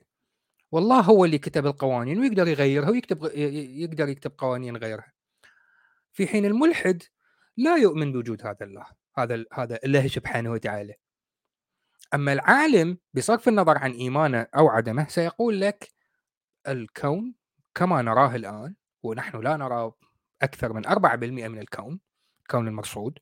والله 0.72 1.00
هو 1.00 1.26
اللي 1.26 1.38
كتب 1.38 1.66
القوانين 1.66 2.20
ويقدر 2.20 2.48
يغيرها 2.48 2.90
ويكتب 2.90 3.24
يقدر 3.36 4.10
يكتب 4.10 4.32
قوانين 4.38 4.78
غيرها. 4.78 5.14
في 6.14 6.28
حين 6.28 6.46
الملحد 6.46 7.04
لا 7.58 7.78
يؤمن 7.78 8.12
بوجود 8.12 8.48
هذا 8.48 8.66
الله 8.66 8.86
هذا 9.18 9.46
هذا 9.54 9.80
الله 9.86 10.08
سبحانه 10.08 10.52
وتعالى. 10.52 10.94
أما 12.14 12.34
العالم 12.34 12.98
بصرف 13.14 13.48
النظر 13.48 13.78
عن 13.78 13.92
إيمانه 13.92 14.48
أو 14.56 14.70
عدمه 14.70 15.08
سيقول 15.08 15.62
لك 15.62 15.92
الكون 16.68 17.36
كما 17.76 18.02
نراه 18.02 18.36
الآن 18.36 18.76
ونحن 19.04 19.42
لا 19.42 19.58
نرى 19.58 19.92
أكثر 20.42 20.74
من 20.74 20.88
4% 20.88 21.48
من 21.48 21.60
الكون 21.60 22.00
الكون 22.42 22.68
المرصود. 22.68 23.20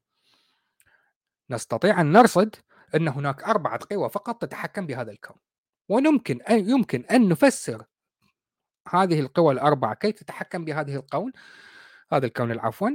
نستطيع 1.50 2.02
أن 2.02 2.12
نرصد 2.12 2.56
أن 2.96 3.08
هناك 3.08 3.44
أربعة 3.44 3.80
قوى 3.92 4.10
فقط 4.10 4.42
تتحكم 4.42 4.86
بهذا 4.88 5.12
الكون. 5.12 5.38
ويمكن 5.90 6.42
أن 6.42 6.70
يمكن 6.70 7.06
أن 7.06 7.30
نفسر 7.30 7.86
هذه 8.88 9.20
القوى 9.20 9.54
الأربعة 9.54 9.94
كيف 9.94 10.16
تتحكم 10.16 10.66
بهذه 10.66 10.96
الكون 10.96 11.32
هذا 12.12 12.26
الكون 12.26 12.52
العفوا 12.52 12.90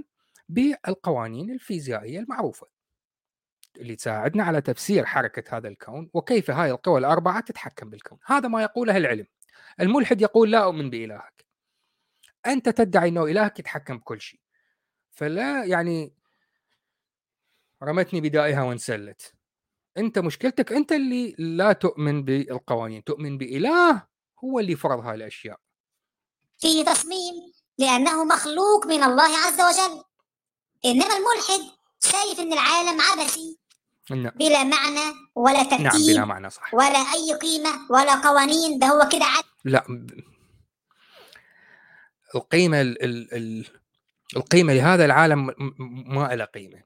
بالقوانين 0.49 1.51
الفيزيائية 1.51 2.21
المعروفة 2.21 2.67
اللي 3.77 3.97
تساعدنا 3.97 4.45
على 4.45 4.61
تفسير 4.61 5.05
حركة 5.07 5.57
هذا 5.57 5.69
الكون 5.69 6.11
وكيف 6.15 6.51
هاي 6.51 6.71
القوى 6.71 6.99
الأربعة 6.99 7.41
تتحكم 7.41 7.91
بالكون. 7.91 8.19
هذا 8.25 8.49
ما 8.49 8.63
يقوله 8.63 8.97
العلم. 8.97 9.27
الملحد 9.81 10.21
يقول 10.21 10.51
لا 10.51 10.65
أؤمن 10.65 10.91
بإلهك. 10.91 11.47
أنت 12.47 12.69
تدعي 12.69 13.09
أنه 13.09 13.25
إلهك 13.25 13.59
يتحكم 13.59 13.99
بكل 13.99 14.21
شيء. 14.21 14.41
فلا 15.11 15.65
يعني 15.65 16.15
رمتني 17.83 18.21
بدائها 18.21 18.63
وانسلت. 18.63 19.35
أنت 19.97 20.19
مشكلتك 20.19 20.73
أنت 20.73 20.93
اللي 20.93 21.35
لا 21.39 21.73
تؤمن 21.73 22.25
بالقوانين. 22.25 23.05
تؤمن 23.05 23.39
بإله 23.39 24.07
هو 24.45 24.61
اللي 24.61 24.77
فرض 24.77 24.99
هاي 24.99 25.15
الأشياء. 25.15 25.61
فيه 26.59 26.85
تصميم 26.85 27.35
لأنه 27.79 28.25
مخلوق 28.25 28.87
من 28.87 29.03
الله 29.03 29.39
عز 29.39 29.61
وجل. 29.61 30.05
إنما 30.85 31.17
الملحد 31.17 31.77
شايف 32.01 32.41
إن 32.41 32.53
العالم 32.53 33.01
عبثي 33.01 33.59
نعم. 34.11 34.33
بلا 34.37 34.65
معنى 34.65 35.15
ولا 35.35 35.63
ترتيب 35.63 35.81
نعم 35.81 36.07
بلا 36.07 36.25
معنى 36.25 36.51
صح 36.51 36.75
ولا 36.75 36.99
أي 36.99 37.35
قيمة 37.43 37.91
ولا 37.91 38.15
قوانين 38.15 38.79
ده 38.79 38.87
هو 38.87 39.09
كده 39.13 39.25
عد 39.25 39.45
لا. 39.65 40.07
القيمة 42.35 42.81
ال 42.81 43.03
ال 43.05 43.35
ال 43.35 43.67
القيمة 44.37 44.73
لهذا 44.73 45.05
العالم 45.05 45.47
ما 46.09 46.35
لها 46.35 46.47
قيمة. 46.47 46.83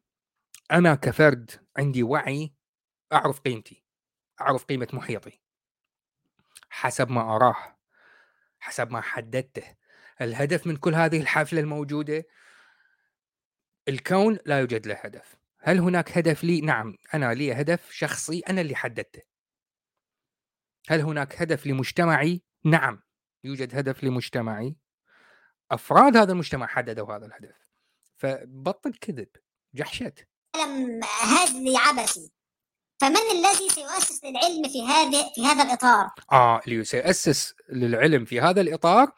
أنا 0.72 0.94
كفرد 0.94 1.50
عندي 1.76 2.02
وعي 2.02 2.52
أعرف 3.12 3.40
قيمتي 3.40 3.84
أعرف 4.40 4.64
قيمة 4.64 4.88
محيطي. 4.92 5.40
حسب 6.70 7.10
ما 7.10 7.36
أراه 7.36 7.78
حسب 8.58 8.90
ما 8.90 9.00
حددته. 9.00 9.76
الهدف 10.20 10.66
من 10.66 10.76
كل 10.76 10.94
هذه 10.94 11.20
الحفلة 11.20 11.60
الموجودة 11.60 12.26
الكون 13.90 14.38
لا 14.46 14.58
يوجد 14.58 14.86
له 14.86 14.94
هدف 14.94 15.36
هل 15.60 15.78
هناك 15.78 16.18
هدف 16.18 16.44
لي؟ 16.44 16.60
نعم 16.60 16.96
أنا 17.14 17.34
لي 17.34 17.52
هدف 17.52 17.90
شخصي 17.90 18.40
أنا 18.40 18.60
اللي 18.60 18.74
حددته 18.74 19.22
هل 20.88 21.00
هناك 21.00 21.42
هدف 21.42 21.66
لمجتمعي؟ 21.66 22.42
نعم 22.64 23.02
يوجد 23.44 23.76
هدف 23.76 24.04
لمجتمعي 24.04 24.76
أفراد 25.70 26.16
هذا 26.16 26.32
المجتمع 26.32 26.66
حددوا 26.66 27.16
هذا 27.16 27.26
الهدف 27.26 27.70
فبطل 28.16 28.94
كذب 28.94 29.28
جحشت 29.74 30.28
علم 30.56 31.00
هزلي 31.22 31.76
عبثي 31.76 32.32
فمن 33.00 33.16
الذي 33.16 33.68
سيؤسس 33.68 34.24
للعلم 34.24 34.68
في 34.68 34.86
هذا 34.86 35.30
في 35.34 35.46
هذا 35.46 35.62
الإطار؟ 35.62 36.10
آه 36.32 36.60
اللي 36.66 36.84
سيؤسس 36.84 37.54
للعلم 37.68 38.24
في 38.24 38.40
هذا 38.40 38.60
الإطار 38.60 39.12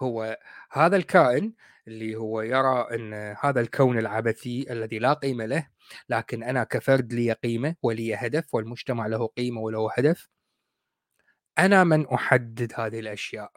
هو 0.00 0.38
هذا 0.70 0.96
الكائن 0.96 1.52
اللي 1.88 2.16
هو 2.16 2.40
يرى 2.40 2.86
إن 2.94 3.36
هذا 3.40 3.60
الكون 3.60 3.98
العبثي 3.98 4.72
الذي 4.72 4.98
لا 4.98 5.12
قيمة 5.12 5.46
له 5.46 5.68
لكن 6.08 6.42
أنا 6.42 6.64
كفرد 6.64 7.12
لي 7.12 7.32
قيمة 7.32 7.76
ولي 7.82 8.14
هدف 8.14 8.54
والمجتمع 8.54 9.06
له 9.06 9.26
قيمة 9.26 9.60
وله 9.60 9.90
هدف 9.98 10.28
أنا 11.58 11.84
من 11.84 12.08
أحدد 12.08 12.72
هذه 12.76 13.00
الأشياء. 13.00 13.52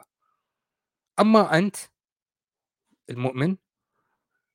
أما 1.20 1.58
أنت 1.58 1.76
المؤمن 3.10 3.56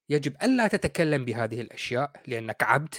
يجب 0.09 0.35
ألا 0.43 0.67
تتكلم 0.67 1.25
بهذه 1.25 1.61
الأشياء 1.61 2.11
لأنك 2.27 2.63
عبد 2.63 2.93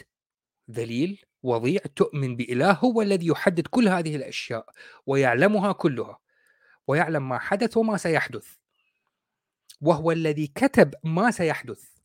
ذليل 0.70 1.24
وضيع 1.42 1.80
تؤمن 1.96 2.36
بإله 2.36 2.72
هو 2.72 3.02
الذي 3.02 3.26
يحدد 3.26 3.66
كل 3.66 3.88
هذه 3.88 4.16
الأشياء 4.16 4.66
ويعلمها 5.06 5.72
كلها 5.72 6.18
ويعلم 6.86 7.28
ما 7.28 7.38
حدث 7.38 7.76
وما 7.76 7.96
سيحدث. 7.96 8.56
وهو 9.80 10.12
الذي 10.12 10.46
كتب 10.46 10.94
ما 11.04 11.30
سيحدث. 11.30 11.96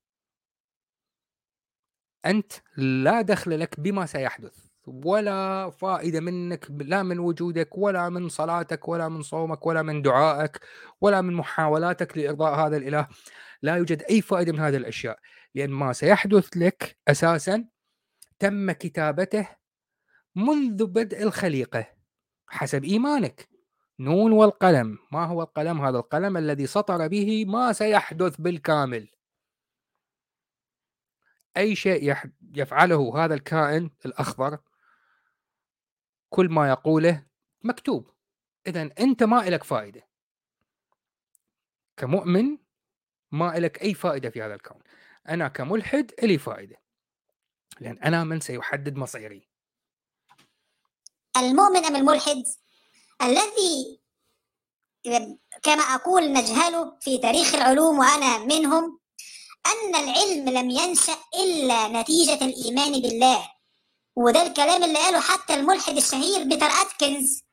أنت 2.26 2.54
لا 2.78 3.22
دخل 3.22 3.60
لك 3.60 3.80
بما 3.80 4.06
سيحدث 4.06 4.72
ولا 4.88 5.70
فائدة 5.70 6.20
منك 6.20 6.68
لا 6.72 7.04
من 7.04 7.20
وجودك 7.20 7.78
ولا 7.78 8.10
من 8.10 8.30
صلاتك 8.30 8.88
ولا 8.88 9.10
من 9.10 9.22
صومك 9.22 9.66
ولا 9.66 9.82
من 9.82 10.02
دعائك 10.02 10.60
ولا 11.02 11.22
من 11.22 11.34
محاولاتك 11.34 12.18
لإرضاء 12.18 12.68
هذا 12.68 12.78
الإله. 12.78 13.08
لا 13.62 13.76
يوجد 13.76 14.04
أي 14.04 14.22
فائدة 14.22 14.54
من 14.54 14.60
هذه 14.60 14.78
الأشياء 14.78 15.20
لأن 15.56 15.70
ما 15.70 15.94
سيحدث 15.94 16.50
لك 16.58 16.98
أساسا 17.08 17.66
تم 18.40 18.72
كتابته 18.72 19.48
منذ 20.36 20.86
بدء 20.86 21.24
الخليقة 21.24 21.88
حسب 22.48 22.84
إيمانك. 22.84 23.51
نون 24.02 24.32
والقلم. 24.32 24.98
ما 25.12 25.26
هو 25.26 25.42
القلم؟ 25.42 25.82
هذا 25.82 25.98
القلم 25.98 26.38
الذي 26.38 26.68
سطر 26.68 27.08
به 27.08 27.46
ما 27.46 27.74
سيحدث 27.74 28.42
بالكامل. 28.42 29.10
أي 31.58 31.76
شيء 31.76 32.16
يفعله 32.42 33.26
هذا 33.26 33.34
الكائن 33.34 33.90
الأخضر 34.06 34.60
كل 36.30 36.50
ما 36.50 36.70
يقوله 36.70 37.26
مكتوب. 37.64 38.10
إذا 38.68 38.90
أنت 39.00 39.24
ما 39.24 39.48
إلك 39.48 39.64
فائدة. 39.64 40.08
كمؤمن 41.98 42.58
ما 43.32 43.58
إلك 43.58 43.82
أي 43.82 43.94
فائدة 43.94 44.30
في 44.30 44.42
هذا 44.42 44.56
الكون. 44.56 44.80
أنا 45.30 45.48
كملحد 45.48 46.12
إلي 46.24 46.38
فائدة. 46.38 46.82
لأن 47.80 47.98
أنا 47.98 48.24
من 48.24 48.40
سيحدد 48.40 48.96
مصيري. 48.96 49.50
المؤمن 51.38 51.86
أم 51.86 51.96
الملحد؟ 51.96 52.44
الذي 53.22 54.00
كما 55.64 55.84
أقول 55.84 56.34
نجهله 56.34 56.98
في 57.02 57.18
تاريخ 57.18 57.56
العلوم 57.56 58.00
وأنا 58.00 58.38
منهم 58.38 59.00
أن 59.66 59.96
العلم 59.96 60.50
لم 60.50 60.70
ينشأ 60.70 61.18
إلا 61.44 62.02
نتيجة 62.02 62.46
الإيمان 62.46 63.02
بالله 63.02 63.50
وده 64.16 64.48
الكلام 64.48 64.84
اللي 64.84 65.00
قاله 65.00 65.20
حتى 65.20 65.54
الملحد 65.54 65.98
الشهير 65.98 66.44
بيتر 66.44 66.66
أتكنز 66.66 67.44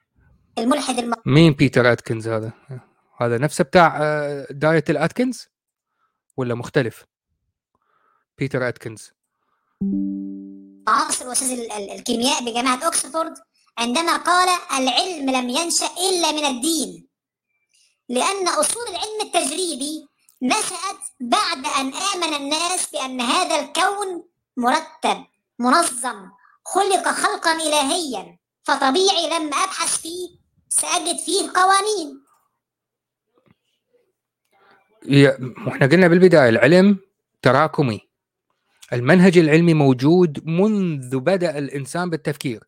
الملحد 0.59 0.99
الم... 0.99 1.15
مين 1.27 1.53
بيتر 1.53 1.93
أتكنز 1.93 2.29
هذا؟ 2.29 2.53
هذا 3.21 3.39
نفسه 3.39 3.65
بتاع 3.65 3.99
آه، 4.03 4.47
diet 4.51 4.85
الأتكنز 4.91 5.49
ولا 6.37 6.55
مختلف؟ 6.55 7.05
بيتر 8.39 8.69
أتكنز 8.69 9.13
عاصر 10.89 11.33
أستاذ 11.33 11.51
الكيمياء 11.91 12.45
بجامعة 12.45 12.89
أكسفورد 12.89 13.35
عندما 13.79 14.17
قال 14.17 14.49
العلم 14.79 15.31
لم 15.31 15.49
ينشأ 15.49 15.87
إلا 15.87 16.33
من 16.33 16.45
الدين 16.45 17.09
لأن 18.09 18.49
أصول 18.49 18.83
العلم 18.89 19.21
التجريبي 19.23 20.09
نشأت 20.43 21.01
بعد 21.21 21.59
أن 21.81 21.93
آمن 21.95 22.35
الناس 22.37 22.91
بأن 22.93 23.21
هذا 23.21 23.61
الكون 23.61 24.25
مرتب 24.57 25.25
منظم 25.59 26.31
خلق 26.65 27.09
خلقا 27.09 27.53
إلهيا 27.53 28.39
فطبيعي 28.65 29.27
لما 29.27 29.57
أبحث 29.57 30.01
فيه 30.01 30.29
سأجد 30.69 31.19
فيه 31.19 31.51
قوانين 31.55 32.25
إحنا 35.69 35.87
قلنا 35.87 36.09
بالبداية 36.09 36.49
العلم 36.49 36.99
تراكمي. 37.43 38.01
المنهج 38.93 39.39
العلمي 39.39 39.75
موجود 39.75 40.47
منذ 40.47 41.19
بدأ 41.19 41.59
الإنسان 41.59 42.11
بالتفكير. 42.11 42.68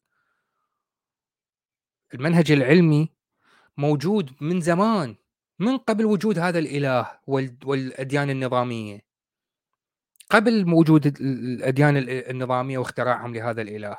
المنهج 2.14 2.53
العلمي 2.53 3.09
موجود 3.77 4.31
من 4.40 4.61
زمان 4.61 5.16
من 5.59 5.79
قبل 5.79 6.05
وجود 6.05 6.38
هذا 6.38 6.59
الإله 6.59 7.18
والأديان 7.64 8.31
النظامية. 8.31 9.01
قبل 10.31 10.73
وجود 10.75 11.07
الأديان 11.20 11.96
النظامية 12.09 12.79
واختراعهم 12.79 13.35
لهذا 13.35 13.62
الإله. 13.62 13.99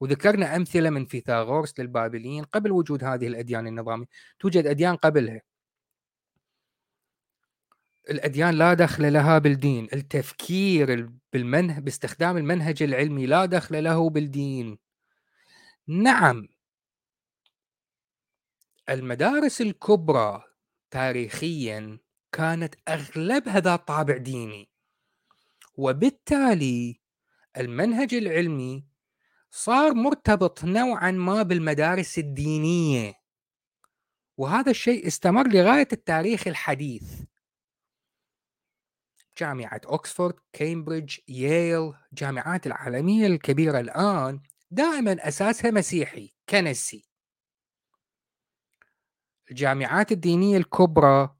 وذكرنا 0.00 0.56
أمثلة 0.56 0.90
من 0.90 1.06
فيثاغورس 1.06 1.80
للبابليين 1.80 2.44
قبل 2.44 2.72
وجود 2.72 3.04
هذه 3.04 3.26
الأديان 3.26 3.66
النظامية. 3.66 4.06
توجد 4.40 4.66
أديان 4.66 4.96
قبلها. 4.96 5.40
الأديان 8.10 8.54
لا 8.54 8.74
دخل 8.74 9.12
لها 9.12 9.38
بالدين. 9.38 9.88
التفكير 9.92 11.10
بالمنه 11.32 11.78
باستخدام 11.80 12.36
المنهج 12.36 12.82
العلمي 12.82 13.26
لا 13.26 13.44
دخل 13.46 13.84
له 13.84 14.10
بالدين. 14.10 14.78
نعم. 15.88 16.48
المدارس 18.88 19.60
الكبرى 19.60 20.44
تاريخيا 20.90 21.98
كانت 22.32 22.74
أغلبها 22.88 23.60
ذات 23.60 23.88
طابع 23.88 24.16
ديني 24.16 24.68
وبالتالي 25.74 27.00
المنهج 27.56 28.14
العلمي 28.14 28.84
صار 29.50 29.94
مرتبط 29.94 30.64
نوعا 30.64 31.10
ما 31.10 31.42
بالمدارس 31.42 32.18
الدينية 32.18 33.14
وهذا 34.36 34.70
الشيء 34.70 35.06
استمر 35.06 35.48
لغاية 35.48 35.88
التاريخ 35.92 36.46
الحديث. 36.46 37.22
جامعة 39.38 39.80
اوكسفورد 39.86 40.34
كامبريدج 40.52 41.18
ييل 41.28 41.92
جامعات 42.12 42.66
العالمية 42.66 43.26
الكبيرة 43.26 43.80
الآن 43.80 44.40
دائما 44.70 45.28
أساسها 45.28 45.70
مسيحي 45.70 46.34
كنسي. 46.48 47.07
الجامعات 49.50 50.12
الدينية 50.12 50.56
الكبرى 50.56 51.36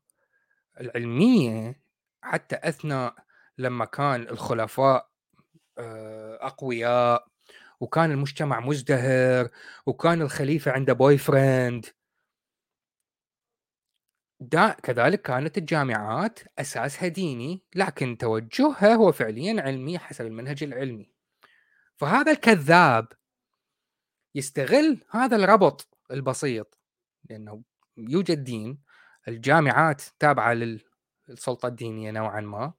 العلمية 0.81 1.83
حتى 2.23 2.57
أثناء 2.62 3.14
لما 3.59 3.85
كان 3.85 4.21
الخلفاء 4.23 5.09
آه، 5.79 6.47
أقوياء 6.47 7.29
وكان 7.81 8.11
المجتمع 8.11 8.61
مزدهر 8.61 9.49
وكان 9.87 10.23
الخليفة 10.23 10.73
عنده 10.73 10.92
بوي 10.92 11.18
فريند 11.18 11.87
دا 14.40 14.71
كذلك 14.71 15.23
كانت 15.23 15.59
الجامعات 15.59 16.38
أساسها 16.59 17.09
ديني 17.09 17.62
لكن 17.75 18.18
توجهها 18.18 18.94
هو 18.94 19.12
فعليا 19.12 19.62
علمي 19.62 19.99
حسب 19.99 20.27
المنهج 20.27 20.62
العلمي. 20.62 21.12
فهذا 21.97 22.33
الكذاب 22.33 23.12
يستغل 24.35 25.05
هذا 25.11 25.37
الربط 25.37 25.99
البسيط 26.11 26.79
لأنه 27.31 27.62
يوجد 27.98 28.44
دين 28.44 28.78
الجامعات 29.28 30.02
تابعة 30.18 30.54
للسلطه 31.28 31.66
الدينية 31.66 32.11
نوعا 32.11 32.40
ما. 32.40 32.72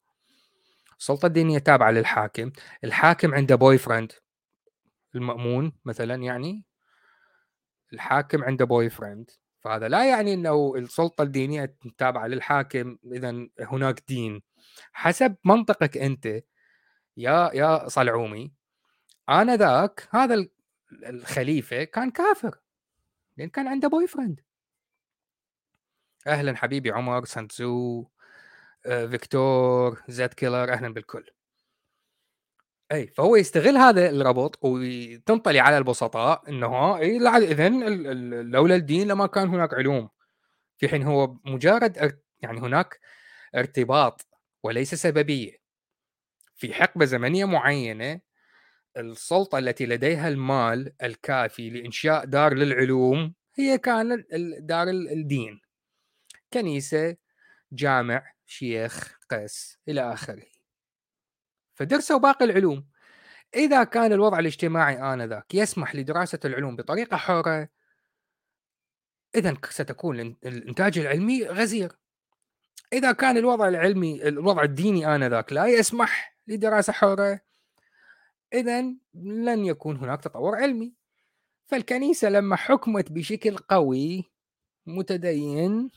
السلطة 1.00 1.26
الدينية 1.26 1.60
تابعة 1.60 1.92
للحاكم. 1.92 2.52
الحاكم 2.84 3.34
عنده 3.34 3.56
boyfriend 3.56 4.12
المأمون 5.16 5.74
مثلا 5.86 6.16
يعني. 6.16 6.64
الحاكم 7.94 8.44
عنده 8.44 8.66
boyfriend 8.66 9.32
فهذا 9.60 9.88
لا 9.88 10.10
يعني 10.10 10.34
إنه 10.34 10.74
السلطة 10.76 11.22
الدينية 11.22 11.76
تابعة 11.98 12.28
للحاكم 12.28 12.98
اذا 13.14 13.48
هناك 13.60 14.04
دين. 14.08 14.42
حسب 14.94 15.36
منطقك 15.46 15.98
أنت 15.98 16.26
يا 17.18 17.52
يا 17.54 17.88
صلعومي 17.88 18.52
آنذاك 19.30 20.08
هذا 20.12 20.48
الخليفة 21.06 21.84
كان 21.84 22.12
كافر 22.12 22.60
لأن 23.38 23.50
كان 23.50 23.68
عنده 23.68 23.88
boyfriend 23.88 24.42
أهلا 26.28 26.56
حبيبي 26.58 26.92
عمر 26.92 27.26
سانتزو 27.26 28.08
آه، 28.86 29.06
فيكتور 29.06 30.04
زيت 30.08 30.34
كيلر 30.34 30.74
أهلا 30.74 30.94
بالكل. 30.94 31.26
إي 32.92 33.08
فهو 33.08 33.36
يستغل 33.36 33.78
هذا 33.78 34.10
الربط 34.10 34.60
وتنطلي 34.62 35.60
على 35.60 35.78
البسطاء 35.78 36.50
إنه 36.50 36.98
إي 36.98 37.18
اذا 37.28 37.70
لولا 38.42 38.76
الدين 38.76 39.08
لما 39.08 39.28
كان 39.28 39.48
هناك 39.48 39.74
علوم. 39.74 40.10
في 40.78 40.90
حين 40.90 41.04
هو 41.04 41.38
مجرد 41.46 42.20
يعني 42.42 42.60
هناك 42.60 43.00
ارتباط 43.56 44.28
وليس 44.64 44.96
سببية. 44.96 45.58
في 46.56 46.74
حقبة 46.74 47.06
زمنية 47.06 47.46
معينة 47.46 48.22
السلطة 48.98 49.58
التي 49.60 49.86
لديها 49.86 50.28
المال 50.30 50.94
الكافي 51.04 51.70
لإنشاء 51.70 52.26
دار 52.26 52.54
للعلوم 52.54 53.34
هي 53.56 53.78
كانت 53.78 54.28
دار 54.60 54.90
الدين. 54.90 55.62
كنيسة 56.54 57.18
جامع 57.72 58.32
شيخ 58.46 59.20
قس 59.30 59.78
إلى 59.88 60.14
آخره. 60.14 60.46
فدرسوا 61.76 62.20
باقي 62.20 62.46
العلوم. 62.46 62.88
إذا 63.56 63.84
كان 63.84 64.14
الوضع 64.14 64.40
الاجتماعي 64.40 65.14
آنذاك 65.14 65.56
يسمح 65.56 65.96
لدراسة 65.96 66.40
العلوم 66.46 66.76
بطريقة 66.76 67.18
حرة 67.18 67.70
إذا 69.36 69.58
ستكون 69.70 70.20
الإنتاج 70.20 70.98
العلمي 70.98 71.46
غزير. 71.46 71.92
إذا 72.94 73.12
كان 73.12 73.38
الوضع 73.38 73.68
العلمي 73.68 74.28
الوضع 74.28 74.64
الديني 74.64 75.16
انذاك 75.16 75.54
لا 75.54 75.66
يسمح 75.66 76.38
لدراسة 76.48 76.94
حره 76.94 77.40
اذا 78.54 78.82
لن 79.14 79.66
يكون 79.66 79.98
هناك 79.98 80.22
تطور 80.24 80.56
علمي. 80.56 80.94
فالكنيسة 81.68 82.30
لما 82.30 82.56
حكمت 82.56 83.12
بشكل 83.12 83.58
قوي 83.58 84.32
متدين 84.86 85.90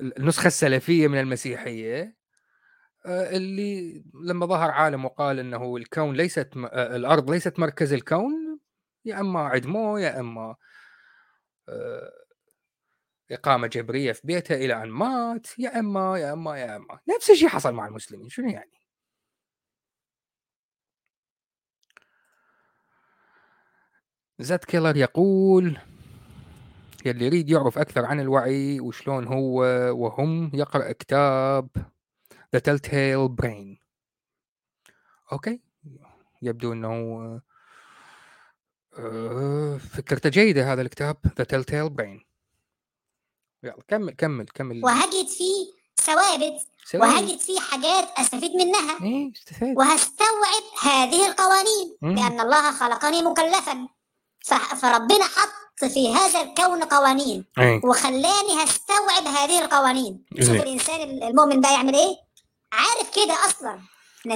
النسخة 0.00 0.46
السلفية 0.46 1.08
من 1.08 1.20
المسيحية 1.20 2.16
اللي 3.06 4.04
لما 4.24 4.46
ظهر 4.46 4.70
عالم 4.70 5.04
وقال 5.04 5.38
إنه 5.38 5.76
الكون 5.76 6.16
ليست 6.16 6.50
الأرض 6.74 7.30
ليست 7.30 7.58
مركز 7.58 7.92
الكون 7.92 8.60
يا 9.04 9.20
إما 9.20 9.40
عدموه 9.40 10.00
يا 10.00 10.20
إما 10.20 10.56
إقامة 13.30 13.66
جبرية 13.66 14.12
في 14.12 14.20
بيته 14.24 14.54
إلى 14.54 14.82
أن 14.82 14.88
مات 14.88 15.46
يا 15.58 15.78
إما 15.78 16.18
يا 16.18 16.32
إما 16.32 16.58
يا 16.58 16.76
إما. 16.76 17.00
نفس 17.16 17.30
الشيء 17.30 17.48
حصل 17.48 17.74
مع 17.74 17.86
المسلمين 17.86 18.28
شنو 18.28 18.48
يعني؟ 18.48 18.70
زد 24.38 24.64
كيلر 24.64 24.96
يقول 24.96 25.78
يلي 27.04 27.24
يريد 27.26 27.50
يعرف 27.50 27.78
أكثر 27.78 28.04
عن 28.04 28.20
الوعي 28.20 28.80
وشلون 28.80 29.26
هو 29.26 29.60
وهم 29.94 30.50
يقرأ 30.54 30.92
كتاب 30.92 31.68
The 32.56 32.60
Telltale 32.60 33.28
Brain. 33.42 33.78
أوكي. 35.32 35.60
يبدو 36.42 36.72
أنه 36.72 37.40
آه، 38.98 39.76
فكرته 39.76 40.28
جيدة 40.28 40.72
هذا 40.72 40.82
الكتاب 40.82 41.16
The 41.26 41.44
Telltale 41.44 41.90
Brain. 41.90 42.24
يلا 43.62 43.82
كمل 43.88 44.10
كمل 44.12 44.46
كمل. 44.46 44.84
وهجد 44.84 45.26
فيه 45.26 45.66
ثوابت 45.96 46.60
وهجد 46.94 47.38
فيه 47.38 47.60
حاجات 47.60 48.08
أستفيد 48.18 48.50
منها. 48.50 48.98
استفاد 49.36 49.76
وهستوعب 49.76 50.62
هذه 50.82 51.26
القوانين 51.28 51.96
مم. 52.02 52.14
لأن 52.14 52.40
الله 52.40 52.72
خلقني 52.72 53.22
مكلفا. 53.22 53.88
فربنا 54.76 55.24
حط 55.24 55.63
في 55.76 56.14
هذا 56.14 56.42
الكون 56.42 56.84
قوانين. 56.84 57.44
إيه 57.58 57.80
وخلاني 57.84 58.64
هستوعب 58.64 59.26
هذه 59.26 59.64
القوانين. 59.64 60.24
شوف. 60.40 60.50
الإنسان 60.50 61.22
المؤمن 61.22 61.60
بقى 61.60 61.74
يعمل 61.74 61.94
إيه؟ 61.94 62.16
عارف 62.72 63.10
كده 63.14 63.34
أصلا. 63.46 63.80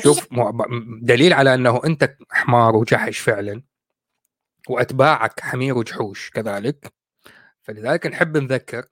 شوف 0.02 0.26
دليل 1.02 1.32
على 1.32 1.54
إنه 1.54 1.80
أنت 1.84 2.16
حمار 2.30 2.76
وجحش 2.76 3.18
فعلا 3.18 3.62
وأتباعك 4.68 5.40
حمير 5.40 5.78
وجحوش 5.78 6.30
كذلك. 6.30 6.92
فلذلك 7.62 8.06
نحب 8.06 8.36
نذكر 8.36 8.86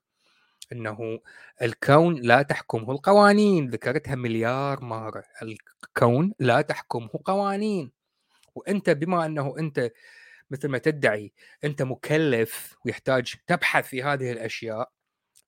إنه 0.71 1.19
الكون 1.61 2.15
لا 2.21 2.41
تحكمه 2.41 2.91
القوانين. 2.91 3.69
ذكرتها 3.69 4.15
مليار 4.15 4.81
مرة. 4.81 5.23
الكون 5.41 6.33
لا 6.39 6.61
تحكمه 6.61 7.09
قوانين. 7.25 7.91
وأنت 8.55 8.89
بما 8.89 9.25
إنه 9.25 9.55
أنت 9.59 9.91
مثل 10.51 10.67
ما 10.67 10.77
تدعي 10.77 11.33
أنت 11.63 11.81
مكلف 11.81 12.75
ويحتاج 12.85 13.35
تبحث 13.47 13.87
في 13.87 14.03
هذه 14.03 14.31
الأشياء 14.31 14.91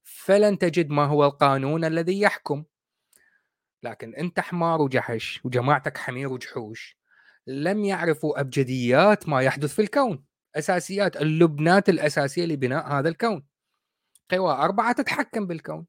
فلن 0.03 0.57
تجد 0.57 0.89
ما 0.89 1.05
هو 1.05 1.25
القانون 1.25 1.85
الذي 1.85 2.21
يحكم. 2.21 2.63
لكن 3.83 4.15
أنت 4.15 4.39
حمار 4.39 4.81
وجحش 4.81 5.41
وجماعتك 5.45 5.97
حمير 5.97 6.33
وجحوش 6.33 6.97
لم 7.47 7.85
يعرفوا 7.85 8.39
أبجديات 8.39 9.29
ما 9.29 9.41
يحدث 9.41 9.75
في 9.75 9.81
الكون 9.81 10.29
أساسيات 10.55 11.17
اللبنات 11.17 11.89
الأساسية 11.89 12.45
لبناء 12.45 12.88
هذا 12.88 13.09
الكون. 13.09 13.45
قوى 14.31 14.51
أربعة 14.51 14.91
تتحكم 14.91 15.47
بالكون. 15.47 15.85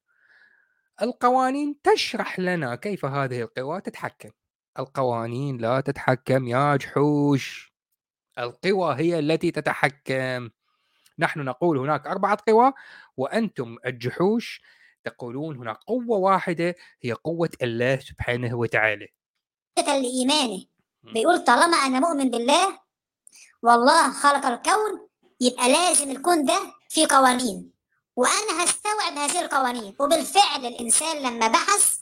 القوانين 1.02 1.80
تشرح 1.82 2.40
لنا 2.40 2.74
كيف 2.74 3.04
هذه 3.04 3.42
القوى 3.42 3.80
تتحكم. 3.80 4.30
القوانين 4.78 5.56
لا 5.56 5.80
تتحكم 5.80 6.48
يا 6.48 6.76
جحوش. 6.76 7.69
القوى 8.38 8.94
هي 8.94 9.18
التي 9.18 9.50
تتحكم. 9.50 10.50
نحن 11.18 11.40
نقول 11.40 11.78
هناك 11.78 12.06
أربعة 12.06 12.38
قوى 12.48 12.72
وأنتم 13.16 13.76
الجحوش 13.86 14.60
تقولون 15.04 15.56
هناك 15.56 15.76
قوة 15.86 16.18
واحدة 16.18 16.74
هي 17.02 17.12
قوة 17.12 17.50
الله 17.62 17.98
سبحانه 17.98 18.54
وتعالى. 18.54 19.08
لايمانه 19.78 20.64
بيقول 21.02 21.44
طالما 21.44 21.76
أنا 21.76 22.00
مؤمن 22.00 22.30
بالله 22.30 22.78
والله 23.62 24.12
خلق 24.12 24.46
الكون 24.46 25.08
يبقى 25.40 25.72
لازم 25.72 26.10
الكون 26.10 26.44
ده 26.44 26.58
فيه 26.88 27.06
قوانين. 27.10 27.70
وأنا 28.16 28.64
هستوعب 28.64 29.12
هذه 29.12 29.40
القوانين. 29.44 29.94
وبالفعل 30.00 30.66
الإنسان 30.66 31.16
لما 31.22 31.48
بحث. 31.48 31.98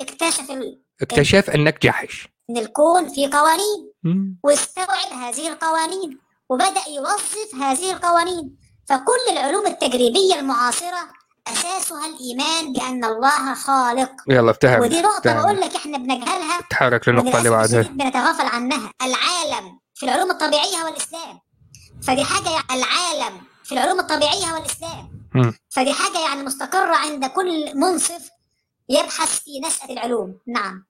اكتشف 0.00 0.50
ال- 0.50 0.82
اكتشف 1.02 1.50
أنك 1.50 1.82
جحش 1.82 2.28
إن 2.50 2.56
الكون 2.56 3.08
فيه 3.08 3.30
قوانين. 3.32 3.89
واستوعب 4.42 5.12
هذه 5.12 5.48
القوانين 5.48 6.18
وبدأ 6.48 6.88
يوظف 6.88 7.54
هذه 7.54 7.92
القوانين. 7.92 8.56
فكل 8.88 9.32
العلوم 9.32 9.66
التجريبية 9.66 10.34
المعاصرة 10.34 11.08
أساسها 11.48 12.06
الإيمان 12.06 12.72
بأن 12.72 13.04
الله 13.04 13.54
خالق. 13.54 14.10
يلا 14.28 14.50
افتهم 14.50 14.80
ودي 14.80 15.06
افتهم. 15.06 15.42
بقول 15.42 15.60
لك 15.60 15.76
إحنا 15.76 15.98
بنجهلها. 15.98 16.60
تحرك 16.70 17.08
للنقطة 17.08 17.38
اللي 17.38 17.50
بعدها. 17.50 17.82
بنتغافل 17.82 18.46
عنها. 18.46 18.92
العالم 19.02 19.78
في 19.94 20.06
العلوم 20.06 20.30
الطبيعية 20.30 20.84
والإسلام. 20.84 21.40
فدي 22.02 22.24
حاجة 22.24 22.50
يعني 22.50 22.82
العالم 22.82 23.40
في 23.64 23.72
العلوم 23.72 24.00
الطبيعية 24.00 24.52
والإسلام. 24.52 25.28
مم. 25.34 25.52
فدي 25.70 25.92
حاجة 25.92 26.18
يعني 26.28 26.42
مستقرة 26.42 26.96
عند 26.96 27.26
كل 27.26 27.78
منصف 27.78 28.30
يبحث 28.88 29.38
في 29.38 29.60
نشأة 29.60 29.92
العلوم. 29.92 30.38
نعم. 30.46 30.86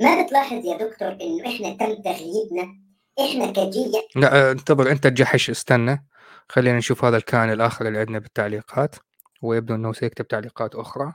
ما 0.00 0.22
بتلاحظ 0.22 0.64
يا 0.64 0.76
دكتور 0.76 1.08
إنه 1.08 1.46
إحنا 1.46 1.72
تم 1.76 2.02
تغييبنا؟ 2.02 2.80
إحنا 3.20 3.52
كجيل 3.52 3.92
لا 4.16 4.48
آه، 4.48 4.52
انتظر 4.52 4.90
أنت 4.90 5.06
تجحش 5.06 5.50
استنى. 5.50 6.06
خلينا 6.48 6.78
نشوف 6.78 7.04
هذا 7.04 7.16
الكائن 7.16 7.52
الآخر 7.52 7.88
اللي 7.88 7.98
عندنا 7.98 8.18
بالتعليقات. 8.18 8.96
ويبدو 9.42 9.74
أنه 9.74 9.92
سيكتب 9.92 10.28
تعليقات 10.28 10.74
أخرى. 10.74 11.12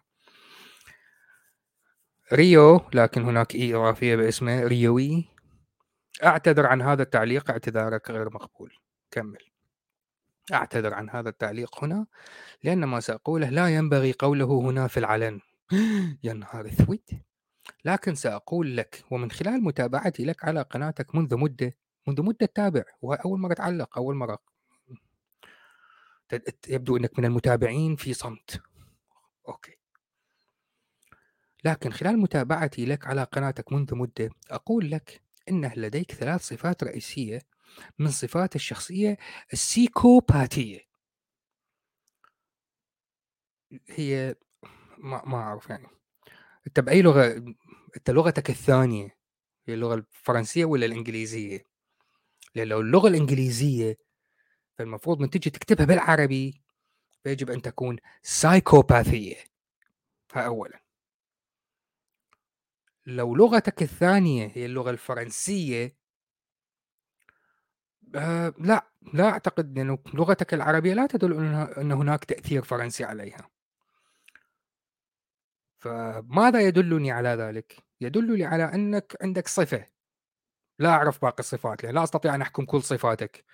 ريو 2.34 2.82
لكن 2.94 3.24
هناك 3.24 3.56
إي 3.56 3.76
إضافية 3.76 4.16
باسمه 4.16 4.64
ريوي. 4.64 5.26
أعتذر 6.24 6.66
عن 6.66 6.82
هذا 6.82 7.04
التعليق 7.04 7.52
اعتذارك 7.52 8.12
غير 8.12 8.30
مقبول. 8.30 8.74
كمل. 9.12 9.40
أعتذر 10.54 10.94
عن 10.94 11.10
هذا 11.10 11.30
التعليق 11.30 11.84
هنا 11.84 12.06
لأن 12.64 12.86
ما 12.86 13.00
سأقوله 13.00 13.50
لا 13.50 13.76
ينبغي 13.76 14.14
قوله 14.20 14.60
هنا 14.62 14.88
في 14.88 14.98
العلن. 14.98 15.40
يا 16.24 16.34
نهار 16.34 16.68
أسود. 16.68 17.25
لكن 17.86 18.16
سأقول 18.16 18.78
لك 18.78 19.04
ومن 19.12 19.32
خلال 19.32 19.64
متابعتي 19.64 20.26
لك 20.26 20.46
على 20.46 20.62
قناتك 20.62 21.16
منذ 21.16 21.36
مدة 21.38 21.78
منذ 22.08 22.22
مدة 22.22 22.46
تابع 22.46 22.84
وأول 23.02 23.40
مرة 23.40 23.54
تعلق 23.54 23.98
أول 23.98 24.16
مرة 24.16 24.40
يبدو 26.68 26.98
أنك 26.98 27.20
من 27.20 27.26
المتابعين 27.26 27.96
في 27.96 28.14
صمت. 28.14 28.62
أوكي. 29.48 29.78
لكن 31.64 31.92
خلال 31.92 32.18
متابعتي 32.20 32.86
لك 32.86 33.08
على 33.08 33.24
قناتك 33.24 33.74
منذ 33.74 33.96
مدة 33.96 34.30
أقول 34.52 34.92
لك 34.92 35.22
أنه 35.50 35.74
لديك 35.76 36.12
ثلاث 36.12 36.42
صفات 36.42 36.84
رئيسية 36.84 37.42
من 38.00 38.12
صفات 38.12 38.56
الشخصية 38.56 39.18
السيكوباتية. 39.54 40.80
هي 43.90 44.36
ما 44.98 45.22
ما 45.26 45.38
أعرف 45.38 45.70
يعني. 45.70 45.95
أنت 46.68 46.80
بأي 46.80 47.02
لغة 47.02 47.56
أنت 47.98 48.10
لغتك 48.10 48.50
الثانية 48.50 49.18
هي 49.68 49.74
اللغة 49.74 49.94
الفرنسية 49.96 50.66
ولا 50.66 50.86
الإنجليزية؟ 50.86 51.66
لأن 52.56 52.68
لو 52.68 52.82
اللغة 52.82 53.08
الإنجليزية 53.08 53.98
فالمفروض 54.78 55.20
من 55.20 55.30
تجي 55.30 55.50
تكتبها 55.50 55.86
بالعربي 55.86 56.62
فيجب 57.24 57.50
أن 57.52 57.62
تكون 57.62 57.98
سايكوباثية 58.24 59.36
ها 60.34 60.42
أولا 60.42 60.82
لو 63.06 63.36
لغتك 63.36 63.82
الثانية 63.82 64.52
هي 64.56 64.66
اللغة 64.66 64.90
الفرنسية 64.90 65.98
آه 68.16 68.54
لا 68.60 68.88
لا 69.14 69.30
أعتقد 69.30 69.80
أن 69.80 69.98
لغتك 70.14 70.54
العربية 70.54 70.94
لا 70.94 71.08
تدل 71.08 71.34
أن 71.78 71.92
هناك 71.92 72.26
تأثير 72.26 72.64
فرنسي 72.64 73.04
عليها 73.04 73.50
فماذا 75.86 76.62
يدلني 76.62 77.12
على 77.12 77.30
ذلك؟ 77.30 77.78
يدلني 78.02 78.46
على 78.46 78.64
أنك 78.64 79.18
عندك 79.22 79.48
صفة. 79.48 79.86
لا 80.80 80.90
أعرف 80.90 81.22
باقي 81.22 81.40
الصفات 81.40 81.84
لا 81.86 82.04
أستطيع 82.04 82.36
أن 82.36 82.42
أحكم 82.42 82.66
كل 82.66 82.84
صفاتك 82.84 83.46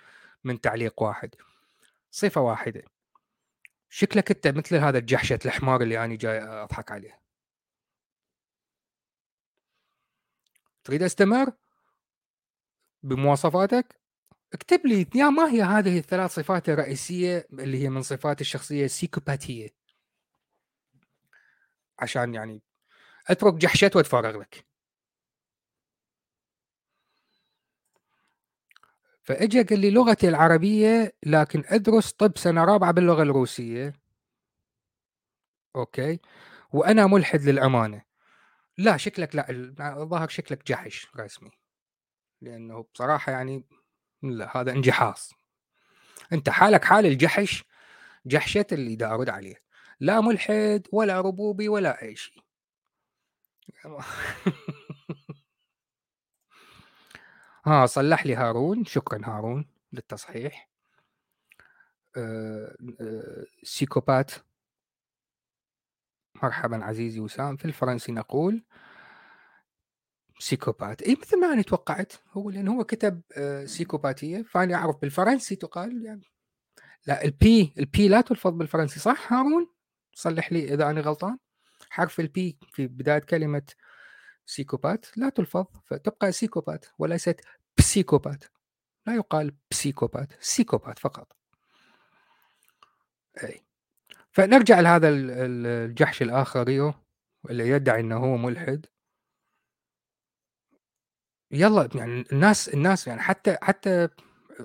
من 0.44 0.62
تعليق 0.62 1.02
واحد. 1.04 1.36
صفة 2.12 2.41
واحدة. 2.41 2.84
شكلك 3.89 4.32
أنت 4.32 4.48
مثل 4.48 4.76
هذا 4.76 4.98
الجحشة 4.98 5.39
الحمار 5.46 5.82
اللي 5.82 6.06
أنا 6.06 6.15
جاي 6.15 6.44
أضحك 6.44 6.91
عليه. 6.91 7.22
تريد 10.84 11.04
أستمر 11.04 11.54
بمواصفاتك؟ 13.04 14.02
اكتب 14.54 14.86
لي 14.86 15.08
يا 15.15 15.30
ما 15.30 15.52
هي 15.52 15.62
هذه 15.62 15.98
الثلاث 16.00 16.32
صفات 16.32 16.70
الرئيسية 16.70 17.48
اللي 17.54 17.84
هي 17.84 17.89
من 17.89 18.02
صفات 18.02 18.41
الشخصية 18.41 18.86
السيكوباتيه 18.86 19.81
عشان 22.01 22.33
يعني 22.35 22.61
أترك 23.27 23.53
جحشت 23.53 23.95
وأتفرغ 23.95 24.39
لك. 24.39 24.65
فاجى 29.23 29.63
قال 29.63 29.79
لي 29.79 29.91
لغتي 29.91 30.29
العربية 30.29 31.13
لكن 31.23 31.63
أدرس 31.67 32.11
طب 32.11 32.37
سنة 32.37 32.65
رابعة 32.65 32.91
باللغة 32.91 33.23
الروسية. 33.23 33.93
أوكي. 35.75 36.19
وأنا 36.73 37.07
ملحد 37.07 37.41
للأمانة. 37.41 38.01
لا 38.77 38.97
شكلك 38.97 39.35
لا 39.35 39.49
الظاهر 40.01 40.27
شكلك 40.27 40.67
جحش 40.67 41.07
رسمي. 41.17 41.51
لأنه 42.41 42.85
بصراحة 42.93 43.31
يعني 43.31 43.65
لا 44.23 44.57
هذا 44.57 44.71
انجحاص. 44.71 45.33
أنت 46.33 46.49
حالك 46.49 46.85
حال 46.85 47.05
الجحش 47.05 47.63
جحشة 48.25 48.65
اللي 48.71 48.95
دا 48.95 49.13
أرد 49.13 49.29
عليه 49.29 49.63
لا 50.01 50.21
ملحد 50.21 50.87
ولا 50.91 51.21
ربوبي 51.21 51.69
ولا 51.69 52.01
اي 52.01 52.15
شيء 52.15 52.43
ها 57.65 57.85
صلح 57.85 58.25
لي 58.25 58.35
هارون. 58.35 58.85
شكرا 58.85 59.21
هارون 59.25 59.67
للتصحيح. 59.93 60.69
أه 62.17 62.75
أه 63.01 63.45
psychopathe. 63.63 64.32
مرحبا 66.43 66.85
عزيزي 66.85 67.19
وسام. 67.19 67.57
في 67.57 67.65
الفرنسي 67.65 68.11
نقول 68.11 68.63
psychopathe. 70.39 71.01
اي 71.01 71.17
مثل 71.21 71.39
ما 71.39 71.53
أنا 71.53 71.61
توقعت. 71.61 72.13
هو 72.31 72.49
لأن 72.49 72.67
هو 72.67 72.83
كتب 72.83 73.21
أه 73.37 73.65
سيكوباتية. 73.65 74.41
فأنا 74.43 74.75
أعرف 74.75 75.01
بالفرنسي 75.01 75.55
تقال 75.55 76.05
يعني 76.05 76.25
لا 77.07 77.25
ال 77.25 77.49
P 77.49 77.73
ال 77.77 77.92
P 77.92 78.08
لا 78.07 78.21
تلفظ 78.21 78.51
بالفرنسي 78.51 78.99
صح 78.99 79.33
هارون؟ 79.33 79.81
صلح 80.13 80.54
لي 80.54 80.74
إذا 80.74 80.89
أنا 80.89 81.02
غلطان. 81.02 81.38
حرف 81.89 82.19
ال 82.19 82.38
P 82.38 82.58
في 82.71 82.88
بداية 82.88 83.19
كلمة 83.19 83.63
psychopathe 84.45 85.06
لا 85.17 85.30
تلفظ 85.30 85.65
فتبقى 85.86 86.32
psychopathe 86.32 86.86
وليست 87.00 87.41
psychopathe 87.77 88.43
لا 89.08 89.15
يقال 89.15 89.56
psychopathe 89.71 90.34
psychopathe 90.39 90.99
فقط. 91.00 91.36
إي. 93.43 93.62
فنرجع 94.32 94.80
لهذا 94.80 95.10
الجحش 95.10 96.21
الآخر 96.21 96.63
ريو 96.63 96.93
اللي 97.50 97.69
يدعي 97.69 98.00
إنه 98.00 98.17
هو 98.17 98.38
ملحد. 98.38 98.86
يلا 101.52 101.89
يعني 101.95 102.26
الناس 102.32 102.69
الناس 102.69 103.08
يعني 103.08 103.21
حتى 103.21 103.58
حتى 103.62 104.10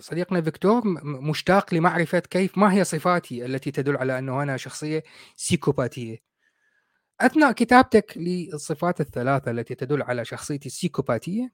صديقنا 0.00 0.42
فيكتور 0.42 0.82
مشتاق 1.04 1.74
لمعرفة 1.74 2.18
كيف 2.18 2.58
ما 2.58 2.72
هي 2.72 2.84
صفاتي 2.84 3.44
التي 3.44 3.70
تدل 3.70 3.96
على 3.96 4.18
أنه 4.18 4.42
أنا 4.42 4.56
شخصية 4.56 5.02
سيكوباتية. 5.36 6.22
أثناء 7.20 7.52
كتابتك 7.52 8.12
للصفات 8.16 9.00
الثلاثة 9.00 9.50
التي 9.50 9.74
تدل 9.74 10.02
على 10.02 10.24
شخصيتي 10.24 10.66
السيكوباتية 10.66 11.52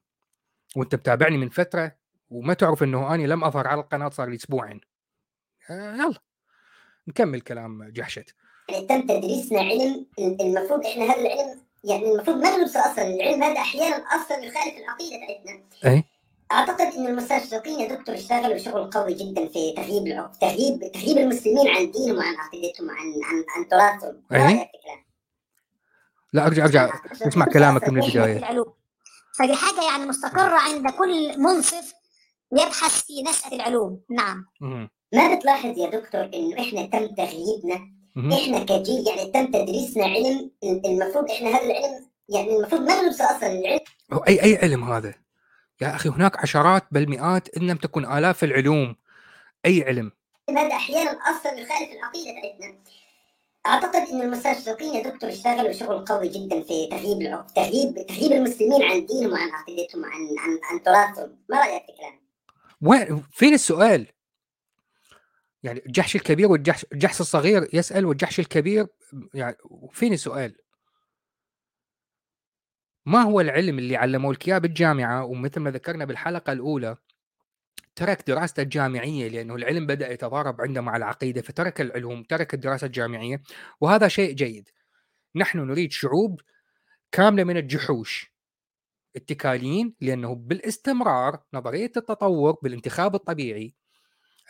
وأنت 0.75 0.95
متابعني 0.95 1.37
من 1.37 1.49
فترة 1.49 1.95
وما 2.29 2.53
تعرف 2.53 2.83
أنه 2.83 3.13
اني 3.15 3.27
لم 3.27 3.43
أظهر 3.43 3.67
على 3.67 3.81
القناة 3.81 4.09
صار 4.09 4.29
لي 4.29 4.35
أسبوعين. 4.35 4.81
آه 5.69 5.95
يلا 5.95 6.19
نكمل 7.07 7.41
كلام 7.41 7.89
جحشت. 7.89 8.35
تم 8.89 9.01
تدريسنا 9.01 9.59
علم 9.59 10.05
المفروض 10.19 10.85
إحنا 10.85 11.03
هذا 11.03 11.21
العلم 11.21 11.63
يعني 11.83 12.11
المفروض 12.11 12.37
ما 12.37 12.57
ندرسه 12.57 12.91
أصلا 12.91 13.07
العلم 13.07 13.43
هذا 13.43 13.61
أحيانا 13.61 13.95
أصلا 13.95 14.37
يخالف 14.37 14.77
العقيدة 14.77 15.17
بتاعتنا. 15.17 15.63
اي 15.85 16.03
أعتقد 16.53 16.81
إن 16.81 17.07
المستشرقين 17.07 17.79
يا 17.79 17.95
دكتور 17.95 18.15
اشتغلوا 18.15 18.57
شغل 18.57 18.89
قوي 18.89 19.13
جدا 19.13 19.47
في 19.47 19.73
تغييب 19.77 20.31
تغييب 20.41 20.91
تغييب 20.91 21.17
المسلمين 21.17 21.67
عن 21.67 21.91
دينهم 21.91 22.17
وعن 22.17 22.35
عقيدتهم 22.35 22.87
وعن 22.87 23.13
عن 23.23 23.43
عن 23.49 23.67
تراثهم. 23.67 24.23
أي؟ 24.31 24.69
لا 26.33 26.47
ارجع 26.47 26.63
أرجع. 26.65 26.89
اسمع 27.27 27.45
كلامك 27.45 27.89
من 27.89 28.03
البداية. 28.03 28.65
فدي 29.39 29.53
حاجة 29.55 29.91
يعني 29.91 30.05
مستقرة 30.05 30.59
عند 30.59 30.89
كل 30.89 31.39
منصف 31.39 31.93
يبحث 32.51 33.03
في 33.03 33.23
نشأة 33.23 33.55
العلوم. 33.55 34.01
نعم. 34.09 34.45
ما 35.13 35.35
بتلاحظ 35.35 35.77
يا 35.77 35.89
دكتور 35.89 36.29
إنه 36.33 36.61
إحنا 36.61 36.85
تم 36.85 37.07
تغييبنا؟ 37.15 37.75
إحنا 38.33 38.59
كجيل 38.59 39.07
يعني 39.07 39.31
تم 39.31 39.45
تدريسنا 39.45 40.05
علم 40.05 40.51
المفروض 40.63 41.31
إحنا 41.31 41.49
هذا 41.49 41.65
العلم 41.65 42.09
يعني 42.29 42.57
المفروض 42.57 42.81
ما 42.81 43.01
ندرسه 43.01 43.37
أصلا 43.37 43.59
العلم. 43.59 43.79
اي 44.27 44.43
أي 44.43 44.57
علم 44.57 44.83
هذا؟ 44.83 45.22
يا 45.81 45.95
أخي 45.95 46.09
هناك 46.09 46.39
عشرات 46.39 46.83
بل 46.91 47.09
مئات 47.09 47.57
إن 47.57 47.67
لم 47.67 47.77
تكن 47.77 48.05
آلاف 48.05 48.43
العلوم 48.43 48.95
أي 49.65 49.83
علم 49.83 50.11
هذا 50.49 50.75
أحيانا 50.75 51.11
أصلا 51.11 51.51
يخالف 51.51 51.91
العقيدة 51.91 52.39
بتاعتنا 52.39 52.77
أعتقد 53.65 53.95
إن 53.95 54.21
المستشرقين 54.21 54.93
يا 54.93 55.09
دكتور 55.09 55.29
اشتغلوا 55.29 55.71
شغل 55.71 56.05
قوي 56.05 56.27
جدا 56.27 56.61
في 56.61 56.87
تغييب 56.87 57.45
تغييب 57.55 58.05
تغييب 58.07 58.31
المسلمين 58.31 58.83
عن 58.83 59.05
دينهم 59.05 59.33
وعن 59.33 59.49
عقيدتهم 59.49 60.01
وعن 60.01 60.11
عن 60.39 60.59
عن 60.63 60.83
تراثهم 60.83 61.37
ما 61.49 61.59
رأيك 61.59 61.83
في 61.85 61.91
كلامي؟ 61.97 62.19
وين 62.81 63.23
فين 63.31 63.53
السؤال؟ 63.53 64.07
يعني 65.63 65.83
الجحش 65.85 66.15
الكبير 66.15 66.51
والجحش 66.51 66.85
الجحش 66.91 67.21
الصغير 67.21 67.69
يسأل 67.73 68.05
والجحش 68.05 68.39
الكبير 68.39 68.87
يعني 69.33 69.57
فين 69.91 70.13
السؤال؟ 70.13 70.55
ما 73.05 73.21
هو 73.21 73.41
العلم 73.41 73.79
اللي 73.79 73.95
علموه 73.97 74.33
لك 74.33 74.47
اياه 74.47 74.57
بالجامعة 74.57 75.25
ومثل 75.25 75.59
ما 75.59 75.71
ذكرنا 75.71 76.05
بالحلقة 76.05 76.53
الأولى 76.53 76.97
ترك 77.95 78.23
دراسته 78.27 78.61
الجامعية 78.61 79.27
لأنه 79.27 79.55
العلم 79.55 79.87
بدأ 79.87 80.11
يتضارب 80.13 80.61
عنده 80.61 80.81
مع 80.81 80.97
العقيدة 80.97 81.41
فترك 81.41 81.81
العلوم 81.81 82.23
ترك 82.23 82.53
الدراسة 82.53 82.87
الجامعية 82.87 83.41
وهذا 83.81 84.07
شيء 84.07 84.33
جيد. 84.33 84.69
نحن 85.35 85.59
نريد 85.59 85.91
شعوب 85.91 86.41
كاملة 87.11 87.43
من 87.43 87.57
الجحوش 87.57 88.33
اتكاليين 89.15 89.95
لأنه 90.01 90.35
بالاستمرار 90.35 91.43
نظرية 91.53 91.91
التطور 91.97 92.57
بالانتخاب 92.63 93.15
الطبيعي. 93.15 93.75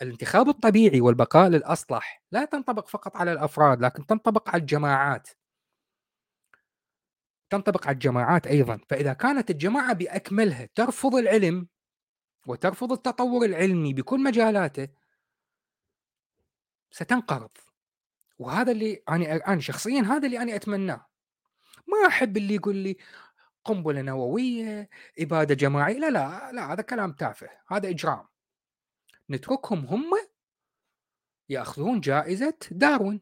الانتخاب 0.02 0.48
الطبيعي 0.48 1.00
والبقاء 1.00 1.48
للأصلح 1.48 2.24
لا 2.32 2.44
تنطبق 2.44 2.88
فقط 2.88 3.16
على 3.16 3.32
الأفراد 3.32 3.80
لكن 3.80 4.06
تنطبق 4.06 4.48
على 4.50 4.60
الجماعات. 4.60 5.28
تنطبق 7.56 7.86
على 7.86 7.94
الجماعات 7.94 8.46
أيضا. 8.46 8.80
فإذا 8.88 9.12
كانت 9.12 9.50
الجماعة 9.50 9.92
بأكملها 9.92 10.68
ترفض 10.74 11.14
العلم 11.14 11.68
وترفض 12.46 12.92
التطور 12.92 13.44
العلمي 13.44 13.94
بكل 13.94 14.22
مجالاته 14.22 14.88
ستنقرض. 16.90 17.50
وهذا 18.38 18.72
اللي 18.72 19.02
أنا 19.08 19.36
أنا 19.46 19.60
شخصيا 19.60 20.00
هذا 20.00 20.26
اللي 20.26 20.38
أنا 20.42 20.54
أتمناه. 20.54 21.06
ما 21.88 22.08
أحب 22.08 22.36
اللي 22.36 22.54
يقول 22.54 22.76
لي 22.76 22.96
قنبلة 23.64 24.02
نووية 24.02 24.88
إبادة 25.18 25.54
جماعية. 25.54 25.98
لا 25.98 26.10
لا 26.10 26.52
لا 26.52 26.72
هذا 26.72 26.82
كلام 26.82 27.12
تافه. 27.12 27.48
هذا 27.68 27.88
إجرام. 27.88 28.28
نتركهم 29.30 29.86
هم 29.86 30.10
يأخذون 31.48 32.00
جائزة 32.00 32.58
داروين. 32.70 33.20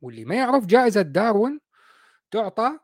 واللي 0.00 0.24
ما 0.24 0.34
يعرف 0.34 0.66
جائزة 0.66 1.02
داروين 1.02 1.60
تعطى 2.30 2.78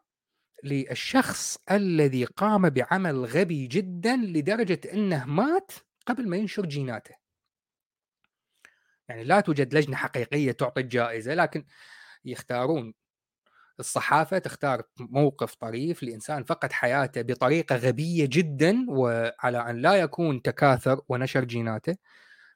للشخص 0.64 1.58
الذي 1.70 2.24
قام 2.24 2.68
بعمل 2.70 3.24
غبي 3.24 3.66
جدا 3.66 4.16
لدرجة 4.16 4.80
إنه 4.92 5.24
مات 5.24 5.72
قبل 6.06 6.28
ما 6.28 6.36
ينشر 6.36 6.66
جيناته. 6.66 7.14
يعني 9.08 9.24
لا 9.24 9.40
توجد 9.40 9.74
لجنة 9.74 9.96
حقيقية 9.96 10.52
تعطي 10.52 10.80
الجائزة 10.80 11.34
لكن 11.34 11.64
يختارون. 12.24 12.94
الصحافة 13.80 14.38
تختار 14.38 14.82
موقف 14.98 15.54
طريف 15.54 16.02
لإنسان 16.02 16.44
فقد 16.44 16.72
حياته 16.72 17.22
بطريقة 17.22 17.76
غبية 17.76 18.26
جدا 18.32 18.86
وعلى 18.88 19.70
أن 19.70 19.76
لا 19.76 19.94
يكون 19.94 20.42
تكاثر 20.42 21.00
ونشر 21.08 21.44
جيناته 21.44 21.96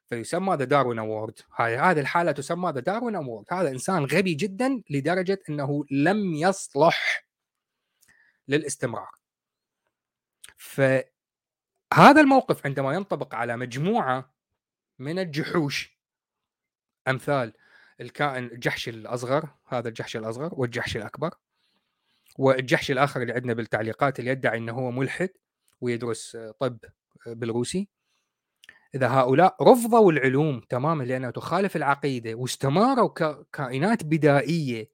فيسمى 0.05 0.55
the 0.55 0.63
Darwin 0.65 0.99
Award 0.99 1.39
هذه 1.55 1.99
الحالة 1.99 2.31
تسمى 2.31 2.71
the 2.71 2.79
Darwin 2.79 3.15
Award 3.15 3.45
هذا 3.51 3.69
إنسان 3.69 4.05
غبي 4.05 4.33
جدا 4.33 4.81
لدرجة 4.89 5.39
إنه 5.49 5.85
لم 5.91 6.33
يصلح 6.33 7.25
للاستمرار. 8.47 9.11
فهذا 10.57 12.21
الموقف 12.21 12.65
عندما 12.65 12.93
ينطبق 12.93 13.35
على 13.35 13.57
مجموعة 13.57 14.33
من 14.99 15.19
الجحوش 15.19 15.97
أمثال 17.07 17.53
الكائن 18.01 18.45
الجحش 18.45 18.89
الأصغر 18.89 19.49
هذا 19.67 19.87
الجحش 19.89 20.17
الأصغر 20.17 20.49
والجحش 20.53 20.97
الأكبر 20.97 21.33
والجحش 22.37 22.91
الآخر 22.91 23.21
اللي 23.21 23.33
عندنا 23.33 23.53
بالتعليقات 23.53 24.19
اللي 24.19 24.31
يدعي 24.31 24.57
إنه 24.57 24.73
هو 24.73 24.91
ملحد 24.91 25.29
ويدرس 25.81 26.37
طب 26.59 26.79
بالروسي. 27.25 27.89
إذا 28.95 29.07
هؤلاء 29.07 29.63
رفضوا 29.63 30.11
العلوم 30.11 30.59
تماما 30.59 31.03
لأنها 31.03 31.31
تخالف 31.31 31.75
العقيدة 31.75 32.33
واستمروا 32.33 33.09
ككائنات 33.09 34.03
بدائية 34.03 34.89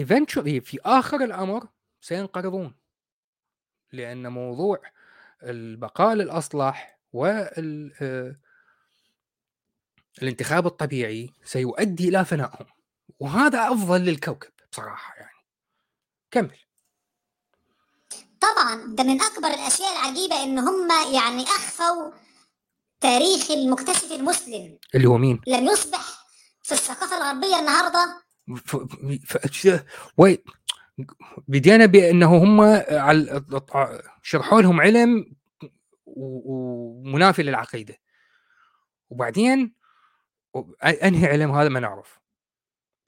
eventually 0.00 0.60
في 0.60 0.78
آخر 0.84 1.24
الأمر 1.24 1.68
سينقرضون 2.00 2.74
لأن 3.92 4.32
موضوع 4.32 4.78
البقاء 5.42 6.14
للأصلح 6.14 6.98
وال 7.12 7.92
آه، 8.00 8.36
الانتخاب 10.22 10.66
الطبيعي 10.66 11.30
سيؤدي 11.44 12.08
إلى 12.08 12.24
فنائهم 12.24 12.66
وهذا 13.20 13.68
أفضل 13.72 14.00
للكوكب 14.00 14.50
بصراحة 14.72 15.14
يعني 15.16 15.36
كمل 16.30 16.58
طبعا 18.40 18.94
ده 18.94 19.04
من 19.04 19.22
أكبر 19.22 19.48
الأشياء 19.48 19.92
العجيبة 19.92 20.42
إن 20.42 20.58
هم 20.58 20.88
يعني 21.14 21.42
أخفوا 21.42 22.12
تاريخ 23.00 23.50
المكتشف 23.50 24.12
المسلم 24.12 24.78
اللي 24.94 25.06
هو 25.08 25.18
مين؟ 25.18 25.40
لم 25.46 25.64
يصبح 25.64 26.26
في 26.62 26.72
الثقافة 26.72 27.16
الغربية 27.16 27.58
النهاردة. 27.58 28.22
وي 30.16 30.44
بدينا 31.48 31.86
بأنه 31.86 32.36
هم 32.36 32.82
شرحوا 34.22 34.62
لهم 34.62 34.80
علم 34.80 35.34
ومنافي 36.06 37.42
للعقيدة. 37.42 37.98
وبعدين 39.10 39.74
أنهي 40.84 41.26
علم 41.26 41.50
هذا 41.50 41.68
ما 41.68 41.80
نعرف. 41.80 42.20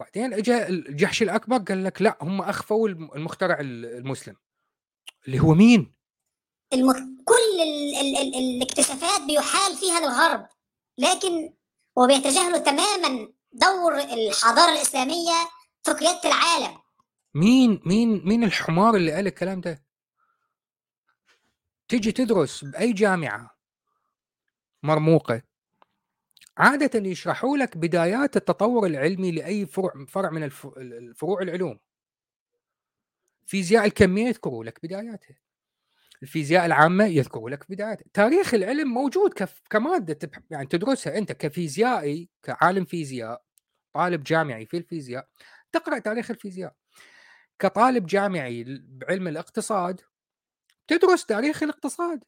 بعدين 0.00 0.34
اجى 0.34 0.66
الجحش 0.66 1.22
الأكبر 1.22 1.58
قال 1.58 1.84
لك 1.84 2.02
لا 2.02 2.18
هم 2.22 2.40
أخفوا 2.40 2.88
المخترع 2.88 3.56
المسلم. 3.60 4.36
اللي 5.26 5.40
هو 5.40 5.54
مين؟ 5.54 5.94
المك... 6.72 6.96
كل 7.24 7.60
ال... 7.62 7.96
ال... 7.96 8.16
ال... 8.16 8.34
الاكتشافات 8.34 9.22
بيحال 9.26 9.76
فيها 9.76 10.00
للغرب 10.00 10.46
لكن 10.98 11.54
وبيتجاهلوا 11.96 12.58
تماما. 12.58 13.32
دور 13.54 13.98
الحضارة 13.98 14.72
الإسلامية 14.72 15.48
في 15.84 15.92
قيادة 15.92 16.20
العالم 16.24 16.78
مين 17.34 17.80
مين 17.86 18.22
مين 18.24 18.44
الحمار 18.44 18.96
اللي 18.96 19.12
قال 19.12 19.26
الكلام 19.26 19.60
ده؟ 19.60 19.84
تيجي 21.88 22.12
تدرس 22.12 22.64
بأي 22.64 22.92
جامعة 22.92 23.56
مرموقة 24.82 25.42
عادة 26.58 27.10
يشرحوا 27.10 27.56
لك 27.56 27.76
بدايات 27.76 28.36
التطور 28.36 28.86
العلمي 28.86 29.30
لأي 29.32 29.66
فرع 29.66 30.04
فرع 30.08 30.30
من 30.30 30.42
الفروع 30.42 31.42
العلوم. 31.42 31.78
فيزياء 33.46 33.84
الكمية 33.84 34.26
يذكروا 34.26 34.64
لك 34.64 34.78
بداياتها. 34.82 35.36
الفيزياء 36.22 36.66
العامة 36.66 37.04
يذكروا 37.04 37.50
لك 37.50 37.70
بداياتها. 37.70 38.04
تاريخ 38.14 38.54
العلم 38.54 38.88
موجود 38.88 39.32
كمادة 39.70 40.30
يعني 40.50 40.66
تدرسها 40.66 41.18
أنت 41.18 41.32
كفيزيائي 41.32 42.28
كعالم 42.42 42.84
فيزياء 42.84 43.43
طالب 43.94 44.22
جامعي 44.22 44.66
في 44.66 44.76
الفيزياء 44.76 45.28
تقرأ 45.72 45.98
تاريخ 45.98 46.30
الفيزياء. 46.30 46.74
كطالب 47.58 48.06
جامعي 48.06 48.64
بعلم 48.88 49.28
الاقتصاد 49.28 50.00
تدرس 50.86 51.26
تاريخ 51.26 51.62
الاقتصاد. 51.62 52.24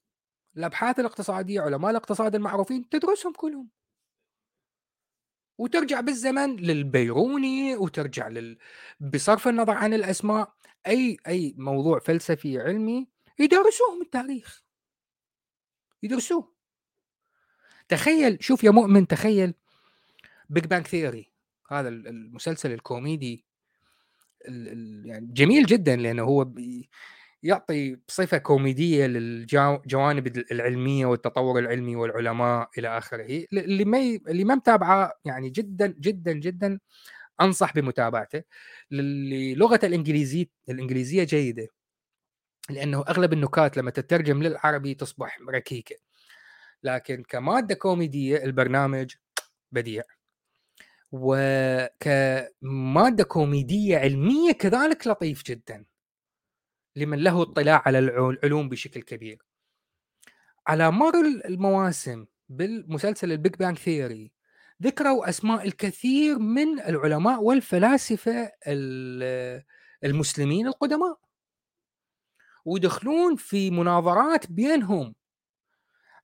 الأبحاث 0.57 1.01
الاقتصادية 1.01 1.61
علماء 1.61 1.91
الاقتصاد 1.91 2.35
المعروفين 2.35 2.89
تدرسهم 2.89 3.33
كلهم. 3.33 3.71
وترجع 5.59 6.01
بالزمن 6.01 6.57
للبيروني 6.57 7.77
وترجع 7.77 8.29
لل... 8.29 8.59
بصرف 9.01 9.49
النظر 9.49 9.73
عن 9.73 9.95
الأسماء. 9.95 10.55
أي 10.87 11.17
أي 11.27 11.55
موضوع 11.59 11.99
فلسفي 11.99 12.61
علمي 12.61 13.09
يدرسوه 13.39 13.95
من 13.97 14.03
التاريخ. 14.03 14.63
يدرسوه. 16.03 16.57
تخيل 17.89 18.45
شوف 18.45 18.65
يا 18.65 18.71
مؤمن 18.71 19.07
تخيل 19.07 19.55
Big 20.49 20.67
Bang 20.67 20.87
Theory 20.87 21.36
هذا 21.71 21.89
المسلسل 21.89 22.73
الكوميدي 22.73 23.45
يعني 25.05 25.29
جميل 25.33 25.67
جدا 25.67 25.97
لأنه 25.97 26.23
هو 26.23 26.53
يعطي 27.43 27.99
صفة 28.09 28.39
كوميدية 28.39 29.07
للجوانب 29.07 30.45
العلمية 30.53 31.07
والتطور 31.07 31.59
العلمي 31.59 31.97
والعلماء 31.97 32.71
إلى 32.79 32.99
آخره. 32.99 33.47
اللي 33.53 33.85
ما 33.85 33.99
اللي 34.29 34.45
ما 34.45 34.55
متابعه 34.55 35.13
يعني 35.25 35.51
جدا 35.51 35.87
جدا 36.01 36.33
جدا 36.33 36.79
أنصح 37.41 37.75
بمتابعته. 37.75 38.43
للغة 38.91 39.81
الإنجليزية 39.85 40.47
الإنجليزية 40.69 41.25
جيدة 41.25 41.69
لأنه 42.71 43.05
أغلب 43.09 43.33
النكات 43.33 43.77
لما 43.77 43.91
تترجم 43.91 44.43
للعربي 44.43 44.95
تصبح 44.95 45.39
ركيكة. 45.51 45.97
لكن 46.83 47.23
كمادة 47.29 47.75
كوميدية 47.75 48.45
البرنامج 48.45 49.15
بديع. 49.73 50.03
وكمادة 51.13 52.05
كوميدية 53.25 53.99
علمية 53.99 54.53
كذلك 54.53 55.07
لطيف 55.07 55.43
جدا 55.43 55.85
لمن 56.97 57.19
له 57.19 57.43
اطلاع 57.43 57.83
على 57.87 57.99
العلوم 57.99 58.69
بشكل 58.69 59.03
كبير. 59.03 59.43
على 60.67 60.91
مر 60.91 61.15
المواسم 61.21 62.27
بالمسلسل 62.49 63.33
ال 63.33 63.38
Big 63.38 63.55
Bang 63.55 63.79
Theory 63.79 64.33
ذكروا 64.83 65.29
أسماء 65.29 65.67
الكثير 65.67 66.39
من 66.39 66.81
العلماء 66.81 67.43
والفلاسفة 67.43 68.53
المسلمين 70.05 70.67
القدماء. 70.67 71.19
ويدخلون 72.65 73.37
في 73.37 73.71
مناظرات 73.71 74.53
بينهم 74.53 75.15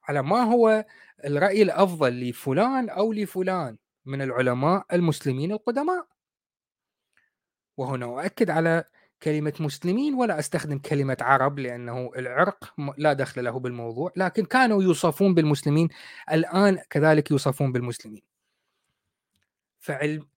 على 0.04 0.22
ما 0.22 0.42
هو 0.42 0.84
الرأي 1.24 1.62
الأفضل 1.62 2.28
لفلان 2.28 2.88
أو 2.88 3.12
لفلان. 3.12 3.78
من 4.04 4.22
العلماء 4.22 4.86
المسلمين 4.92 5.52
القدماء. 5.52 6.06
وهنا 7.76 8.06
أؤكد 8.06 8.50
على 8.50 8.84
كلمة 9.22 9.52
مسلمين 9.60 10.14
ولا 10.14 10.38
أستخدم 10.38 10.78
كلمة 10.78 11.16
عرب 11.20 11.58
لأنه 11.58 12.10
العرق 12.16 12.74
لا 12.98 13.12
دخل 13.12 13.44
له 13.44 13.58
بالموضوع 13.58 14.12
لكن 14.16 14.44
كانوا 14.44 14.82
يوصفون 14.82 15.34
بالمسلمين 15.34 15.88
الآن 16.32 16.78
كذلك 16.90 17.30
يوصفون 17.30 17.72
بالمسلمين. 17.72 18.22
فعلم 19.80 20.28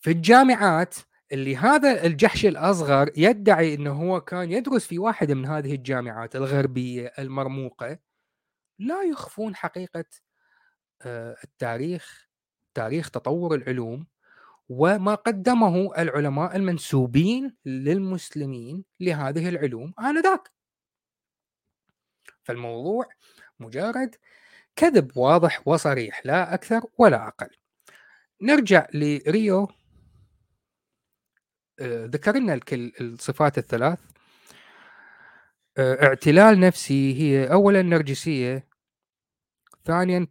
في 0.00 0.10
الجامعات 0.10 0.94
اللي 1.32 1.56
هذا 1.56 2.06
الجحش 2.06 2.46
الأصغر 2.46 3.10
يدعي 3.16 3.74
أنه 3.74 3.92
هو 3.92 4.20
كان 4.20 4.52
يدرس 4.52 4.86
في 4.86 4.98
واحدة 4.98 5.34
من 5.34 5.46
هذه 5.46 5.74
الجامعات 5.74 6.36
الغربية 6.36 7.12
المرموقة 7.18 7.98
لا 8.78 9.02
يخفون 9.02 9.56
حقيقة 9.56 10.04
آه، 11.02 11.36
التاريخ 11.44 12.29
تاريخ 12.74 13.10
تطور 13.10 13.54
العلوم 13.54 14.06
وما 14.68 15.14
قدمه 15.14 15.90
العلماء 15.98 16.56
المنسوبين 16.56 17.56
للمسلمين 17.64 18.84
لهذه 19.00 19.48
العلوم 19.48 19.94
آنذاك. 20.00 20.50
فالموضوع 22.42 23.08
مجرد 23.60 24.16
كذب 24.76 25.16
واضح 25.16 25.68
وصريح 25.68 26.26
لا 26.26 26.54
أكثر 26.54 26.80
ولا 26.98 27.28
أقل. 27.28 27.50
نرجع 28.42 28.86
لريو. 28.94 29.68
آه، 31.80 32.06
ذكرنا 32.06 32.60
الصفات 32.72 33.58
الثلاث. 33.58 33.98
آه، 35.78 36.02
اعتلال 36.02 36.60
نفسي 36.60 37.20
هي 37.20 37.52
أولا 37.52 37.82
نرجسية 37.82 38.69
ثانيا 39.84 40.26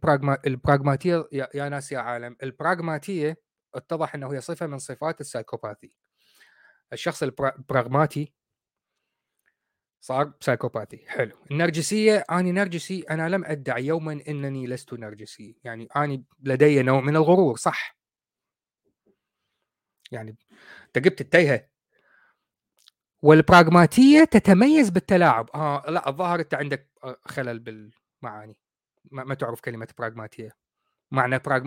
البراغماتية 0.46 1.28
يا 1.32 1.68
ناس 1.68 1.92
يا 1.92 1.98
عالم 1.98 2.36
البراغماتية 2.42 3.36
اتضح 3.74 4.14
إنه 4.14 4.32
هي 4.32 4.40
صفة 4.40 4.66
من 4.66 4.78
صفات 4.78 5.20
السايكوباثي. 5.20 5.92
الشخص 6.92 7.22
البراغماتي 7.22 8.34
صار 10.00 10.32
سايكوباثي 10.40 11.04
حلو. 11.08 11.36
النرجسية 11.50 12.24
أني 12.30 12.52
نرجسي 12.52 13.00
أنا 13.00 13.28
لم 13.28 13.44
أدعي 13.44 13.86
يوما 13.86 14.20
إنني 14.28 14.66
لست 14.66 14.92
نرجسي. 14.92 15.56
يعني 15.64 15.88
أني 15.96 16.24
لدي 16.42 16.82
نوع 16.82 17.00
من 17.00 17.16
الغرور 17.16 17.56
صح. 17.56 17.96
يعني 20.10 20.36
أنت 20.86 20.98
جبت 20.98 21.20
التايهة. 21.20 21.66
والبراغماتيه 23.22 24.24
تتميز 24.24 24.90
بالتلاعب. 24.90 25.50
آه 25.54 25.84
لا 25.88 26.08
الظاهر 26.08 26.40
أنت 26.40 26.54
عندك 26.54 26.90
خلل 27.24 27.58
بالمعاني. 27.58 28.56
ما, 29.04 29.24
ما 29.24 29.34
تعرف 29.34 29.60
كلمة 29.60 29.88
براغماتيه 29.98 30.56
معنى 31.10 31.38
براغ... 31.38 31.66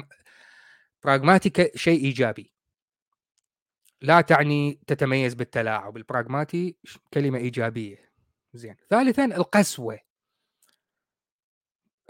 براغماتي 1.04 1.72
شيء 1.76 2.06
إيجابي. 2.06 2.54
لا 4.02 4.22
تعني 4.22 4.80
تتميز 4.88 5.34
بالتلاعب. 5.34 5.98
البراغماتي 5.98 6.78
كلمة 7.14 7.38
إيجابية. 7.38 8.12
زين. 8.54 8.76
ثالثا 8.90 9.26
القسوة. 9.26 10.00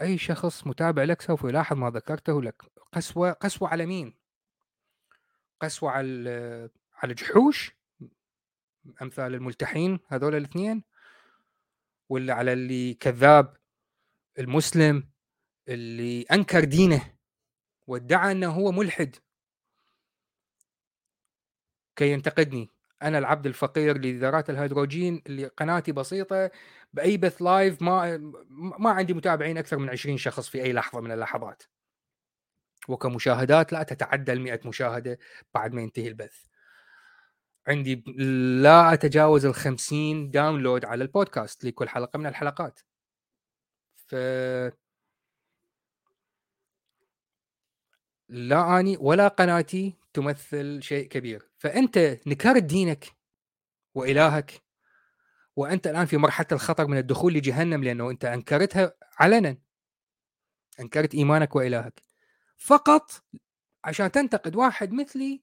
أي 0.01 0.17
شخص 0.17 0.67
متابع 0.67 1.03
لك 1.03 1.21
سوف 1.21 1.43
يلاحظ 1.43 1.77
ما 1.77 1.89
ذكرته 1.89 2.41
لك. 2.41 2.63
قسوة 2.91 3.31
قسوة 3.31 3.69
على 3.69 3.85
مين؟ 3.85 4.17
قسوة 5.61 5.91
على 5.91 6.69
على 6.93 7.11
الجحوش؟ 7.11 7.71
أمثال 9.01 9.33
الملتحين 9.35 9.99
هذول 10.07 10.35
الاثنين؟ 10.35 10.83
ولا 12.09 12.33
على 12.33 12.53
اللي 12.53 12.93
كذاب 12.93 13.57
المسلم؟ 14.39 15.12
اللي 15.67 16.21
أنكر 16.21 16.63
دينه 16.63 17.13
وادعى 17.87 18.31
إنه 18.31 18.51
هو 18.51 18.71
ملحد. 18.71 19.15
كي 21.95 22.11
ينتقدني 22.11 22.69
أنا 23.03 23.17
العبد 23.17 23.45
الفقير 23.45 23.97
لذرات 23.97 24.49
الهيدروجين 24.49 25.21
اللي 25.27 25.45
قناتي 25.47 25.91
بسيطة 25.91 26.51
بأي 26.93 27.17
بث 27.17 27.41
live 27.41 27.81
ما 27.81 28.17
ما 28.79 28.89
عندي 28.91 29.13
متابعين 29.13 29.57
أكثر 29.57 29.77
من 29.77 29.89
20 29.89 30.17
شخص 30.17 30.49
في 30.49 30.63
أي 30.63 30.73
لحظة 30.73 31.01
من 31.01 31.11
اللحظات. 31.11 31.63
وكمشاهدات 32.87 33.73
لا 33.73 33.83
تتعدى 33.83 34.33
ال 34.33 34.41
100 34.41 34.59
مشاهدة 34.65 35.19
بعد 35.53 35.73
ما 35.73 35.81
ينتهي 35.81 36.07
البث. 36.07 36.45
عندي 37.67 38.03
لا 38.61 38.93
أتجاوز 38.93 39.45
ال 39.45 39.53
50 39.55 40.31
download 40.31 40.85
على 40.85 41.03
البودكاست 41.03 41.65
لكل 41.65 41.89
حلقة 41.89 42.17
من 42.19 42.25
الحلقات. 42.27 42.79
ف 44.07 44.15
لا 48.33 48.79
أني 48.79 48.97
ولا 48.97 49.27
قناتي 49.27 49.97
تمثل 50.13 50.83
شيء 50.83 51.07
كبير. 51.07 51.49
فأنت 51.57 51.97
نكرت 52.27 52.63
دينك 52.63 53.05
وإلهك 53.95 54.63
وأنت 55.55 55.87
الآن 55.87 56.05
في 56.05 56.17
مرحلة 56.17 56.47
الخطر 56.51 56.87
من 56.87 56.97
الدخول 56.97 57.33
لجهنم 57.33 57.83
لأنه 57.83 58.09
أنت 58.09 58.25
أنكرتها 58.25 58.93
علنا. 59.19 59.57
أنكرت 60.79 61.15
إيمانك 61.15 61.55
وإلهك. 61.55 62.01
فقط 62.57 63.11
عشان 63.83 64.11
تنتقد 64.11 64.55
واحد 64.55 64.93
مثلي 64.93 65.41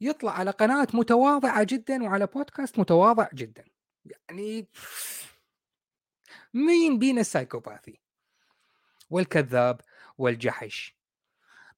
يطلع 0.00 0.32
على 0.32 0.50
قناة 0.50 0.88
متواضعة 0.94 1.64
جدا 1.64 2.02
وعلى 2.04 2.26
بودكاست 2.26 2.78
متواضع 2.78 3.28
جدا. 3.34 3.64
يعني 4.04 4.68
مين 6.54 6.98
بينا 6.98 7.20
السايكوباثي؟ 7.20 8.00
والكذاب 9.10 9.80
والجحش. 10.18 10.97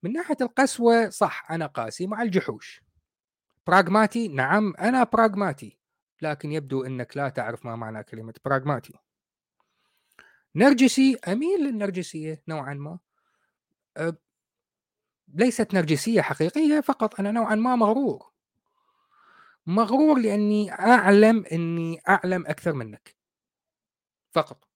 من 0.03 0.13
ناحية 0.13 0.37
القسوة 0.41 1.09
صح 1.11 1.47
أنا 1.51 1.67
قاسي 1.67 2.07
مع 2.07 2.23
الجحوش. 2.23 2.83
براغماتي 3.67 4.29
نعم 4.29 4.75
أنا 4.79 5.05
براغماتي 5.05 5.79
لكن 6.23 6.53
يبدو 6.53 6.85
إنك 6.85 7.17
لا 7.17 7.29
تعرف 7.29 7.67
ما 7.67 7.77
معنى 7.77 8.05
كلمة 8.05 8.35
براغماتي 8.45 8.95
نرجسي 10.57 11.19
أميل 11.29 11.61
للنرجسية 11.61 12.43
نوعا 12.49 12.75
ما. 12.75 12.99
أه 13.97 14.17
ليست 15.29 15.75
نرجسية 15.75 16.21
حقيقية 16.21 16.81
فقط 16.81 17.21
أنا 17.21 17.31
نوعا 17.31 17.55
ما 17.55 17.77
مغرور. 17.77 18.31
مغرور 19.67 20.19
لأني 20.19 20.73
أعلم 20.73 21.45
إني 21.53 22.01
أعلم 22.09 22.47
أكثر 22.47 22.73
منك. 22.73 23.17
فقط. 24.33 24.69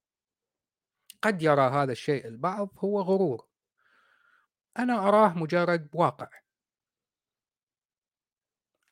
قد 1.22 1.42
يرى 1.42 1.62
هذا 1.62 1.92
الشيء 1.92 2.26
البعض 2.26 2.70
هو 2.78 3.00
غرور. 3.00 3.53
أنا 4.78 5.08
أراه 5.08 5.38
مجرد 5.38 5.88
واقع. 5.92 6.28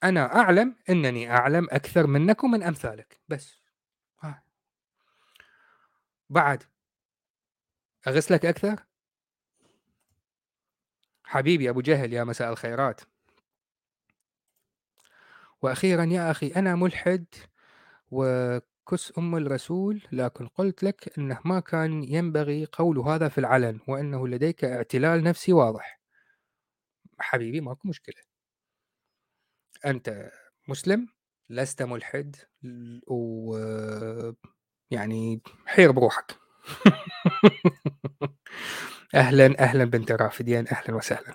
أنا 0.05 0.37
أعلم 0.37 0.77
أنني 0.91 1.31
أعلم 1.31 1.67
أكثر 1.71 2.07
منك 2.07 2.45
ومن 2.45 2.63
أمثالك 2.63 3.21
بس. 3.29 3.63
ها. 4.21 4.43
بعد. 6.31 6.63
اغسلك 8.07 8.47
أكثر؟ 8.47 8.85
حبيبي 11.25 11.71
أبو 11.71 11.81
جهل 11.81 12.13
يا 12.13 12.25
مساء 12.25 12.53
الخيرات. 12.53 13.01
وأخيرا 15.63 16.05
يا 16.05 16.31
أخي 16.31 16.49
أنا 16.57 16.75
ملحد 16.75 17.25
وكس 18.87 19.13
أم 19.19 19.37
الرسول 19.37 20.03
لكن 20.13 20.47
قلت 20.49 20.83
لك 20.83 21.19
إنه 21.19 21.41
ما 21.45 21.61
كان 21.61 22.05
ينبغي 22.05 22.65
قول 22.73 22.99
هذا 22.99 23.29
في 23.29 23.39
العلن 23.39 23.81
وإنه 23.89 24.29
لديك 24.29 24.65
اعتلال 24.65 25.25
نفسي 25.25 25.53
واضح. 25.53 26.01
حبيبي 27.19 27.61
ماكو 27.61 27.89
مشكلة. 27.89 28.23
أنت 29.87 30.31
مسلم 30.69 31.09
لست 31.51 31.83
ملحد 31.83 32.37
و 33.07 33.57
يعني 34.91 35.41
حير 35.67 35.91
بروحك. 35.93 36.39
أهلا 39.15 39.59
أهلا 39.61 39.85
بنت 39.85 40.13
رافدين 40.13 40.69
أهلا 40.69 40.95
وسهلا. 40.95 41.35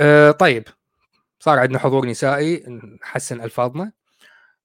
أه 0.00 0.30
طيب 0.30 0.64
صار 1.40 1.58
عندنا 1.58 1.78
حضور 1.78 2.06
نسائي 2.06 2.64
نحسن 3.02 3.40
ألفاظنا. 3.40 3.84
أه 3.84 3.99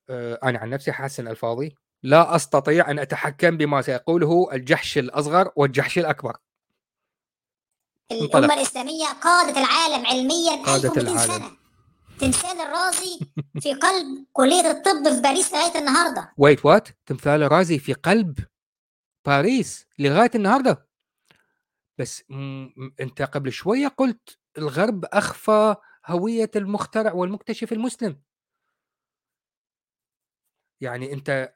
أنا 0.09 0.59
عن 0.59 0.69
نفسي 0.69 0.91
حسن 0.91 1.27
الفاظي 1.27 1.75
لا 2.03 2.35
أستطيع 2.35 2.91
أن 2.91 2.99
أتحكم 2.99 3.57
بما 3.57 3.81
سيقوله 3.81 4.49
الجحش 4.53 4.97
الأصغر 4.97 5.51
والجحش 5.55 5.99
الأكبر. 5.99 6.37
الأمة 8.11 8.53
الإسلامية 8.53 9.05
قادت 9.05 9.57
العالم 9.57 10.05
علميا. 10.05 10.65
قادت 10.65 10.97
العالم. 10.97 11.19
سنه 11.19 11.51
تمثال 12.19 12.61
الرازي 12.61 13.19
في 13.59 13.73
قلب 13.73 14.25
كليه 14.33 14.71
الطب 14.71 15.13
في 15.15 15.21
باريس 15.21 15.53
لغاية 15.53 15.79
النهارده. 15.79 16.33
ويت 16.37 16.65
وات 16.65 16.87
تمثال 17.05 17.43
الرازي 17.43 17.79
في 17.79 17.93
قلب 17.93 18.39
باريس 19.25 19.87
لغاية 19.99 20.31
النهارده. 20.35 20.87
بس 21.97 22.23
م... 22.29 22.67
أنت 22.99 23.21
قبل 23.21 23.51
شوية 23.51 23.87
قلت 23.87 24.39
الغرب 24.57 25.05
أخفى 25.05 25.75
هوية 26.05 26.51
المخترع 26.55 27.13
والمكتشف 27.13 27.73
المسلم. 27.73 28.21
يعني 30.81 31.13
أنت 31.13 31.53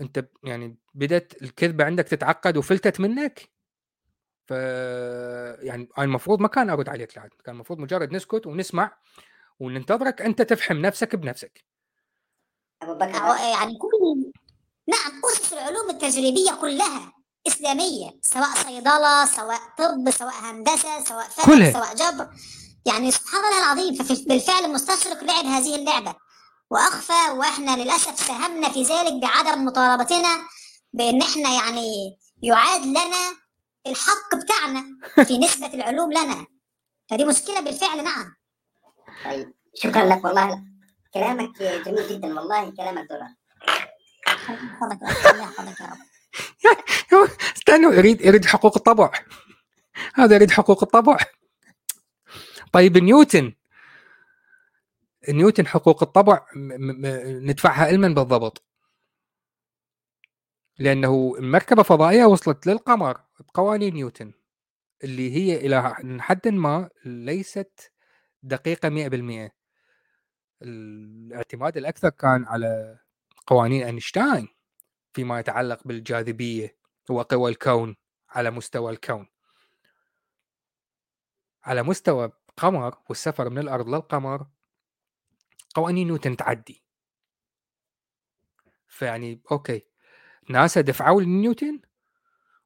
أنت 0.00 0.28
يعني 0.44 0.76
بدأت 0.94 1.42
الكذبة 1.42 1.84
عندك 1.84 2.04
تتعقد 2.04 2.56
وفلتت 2.56 3.00
منك؟ 3.00 3.50
ف 4.46 4.50
يعني 5.60 5.88
المفروض 5.98 6.40
ما 6.40 6.48
كان 6.48 6.70
أرد 6.70 6.88
عليك 6.88 7.16
لعد 7.16 7.30
كان 7.44 7.54
المفروض 7.54 7.78
مجرد 7.78 8.12
نسكت 8.12 8.46
ونسمع 8.46 8.96
وننتظرك 9.60 10.22
أنت 10.22 10.42
تفهم 10.42 10.82
نفسك 10.82 11.16
بنفسك. 11.16 11.64
أبو 12.82 12.94
بكر 12.94 13.36
يعني 13.58 13.78
كل 13.78 14.32
نعم 14.88 15.20
اسس 15.24 15.52
العلوم 15.52 15.90
التجريبية 15.90 16.50
كلها 16.60 17.12
إسلامية 17.46 18.10
سواء 18.22 18.54
صيدلة 18.54 19.26
سواء 19.26 19.60
طب 19.78 20.10
سواء 20.10 20.34
هندسة 20.42 21.04
سواء 21.04 21.28
فن 21.28 21.72
سواء 21.72 21.94
جبر. 21.94 22.28
يعني 22.86 23.10
سبحان 23.10 23.44
الله 23.44 23.58
العظيم 23.58 23.94
فبالفعل 24.04 24.64
المستشرق 24.64 25.24
لعب 25.24 25.44
هذه 25.44 25.74
اللعبة. 25.76 26.14
وأخفى 26.70 27.30
وإحنا 27.30 27.76
للأسف 27.76 28.18
ساهمنا 28.26 28.68
في 28.68 28.82
ذلك 28.82 29.12
بعدم 29.22 29.64
مطالبتنا 29.64 30.38
بأن 30.92 31.22
إحنا 31.22 31.50
يعني 31.54 32.18
يعاد 32.42 32.82
لنا 32.82 33.36
الحق 33.86 34.34
بتاعنا 34.34 34.84
في 35.24 35.38
نسبة 35.44 35.74
العلوم 35.74 36.12
لنا. 36.12 36.46
فدي 37.10 37.24
مشكلة 37.24 37.60
بالفعل 37.60 38.04
نعم. 38.04 38.34
طيب 39.24 39.52
شكرا 39.74 40.04
لك 40.04 40.24
والله. 40.24 40.62
كلامك 41.14 41.62
جميل 41.62 42.08
جدا 42.08 42.26
والله 42.40 42.70
كلامك 42.70 43.08
درر 43.08 43.28
استنوا 47.56 47.92
يريد 47.94 48.20
يريد 48.20 48.44
حقوق 48.46 48.76
الطبع. 48.76 49.12
هذا 50.14 50.34
يريد 50.34 50.50
حقوق 50.50 50.82
الطبع. 50.82 51.16
طيب 52.72 52.98
نيوتن. 52.98 53.54
نيوتن 55.28 55.66
حقوق 55.66 56.02
الطبع 56.02 56.46
ندفعها 56.54 57.84
علما 57.84 58.08
بالضبط. 58.08 58.64
لأنه 60.78 61.34
مركبه 61.40 61.82
فضائية 61.82 62.24
وصلت 62.24 62.66
للقمر 62.66 63.20
بقوانين 63.40 63.94
نيوتن 63.94 64.32
اللي 65.04 65.32
هي 65.36 65.56
إلى 65.56 65.96
حد 66.20 66.48
ما 66.48 66.90
ليست 67.04 67.92
دقيقة 68.42 68.88
100% 68.88 69.50
الاعتماد 70.62 71.76
الأكثر 71.76 72.08
كان 72.08 72.44
على 72.44 72.98
قوانين 73.46 73.82
أينشتاين 73.82 74.48
فيما 75.12 75.40
يتعلق 75.40 75.80
بالجاذبية 75.84 76.76
وقوى 77.10 77.50
الكون 77.50 77.96
على 78.28 78.50
مستوى 78.50 78.92
الكون. 78.92 79.28
على 81.64 81.82
مستوى 81.82 82.32
قمر 82.56 82.98
والسفر 83.08 83.50
من 83.50 83.58
الأرض 83.58 83.88
للقمر 83.88 84.46
قوانين 85.76 86.06
نيوتن 86.06 86.36
تعدي. 86.36 86.82
فيعني 88.88 89.40
okay 89.52 89.82
ناسا 90.50 90.80
دفعوا 90.80 91.22
لنيوتن؟ 91.22 91.80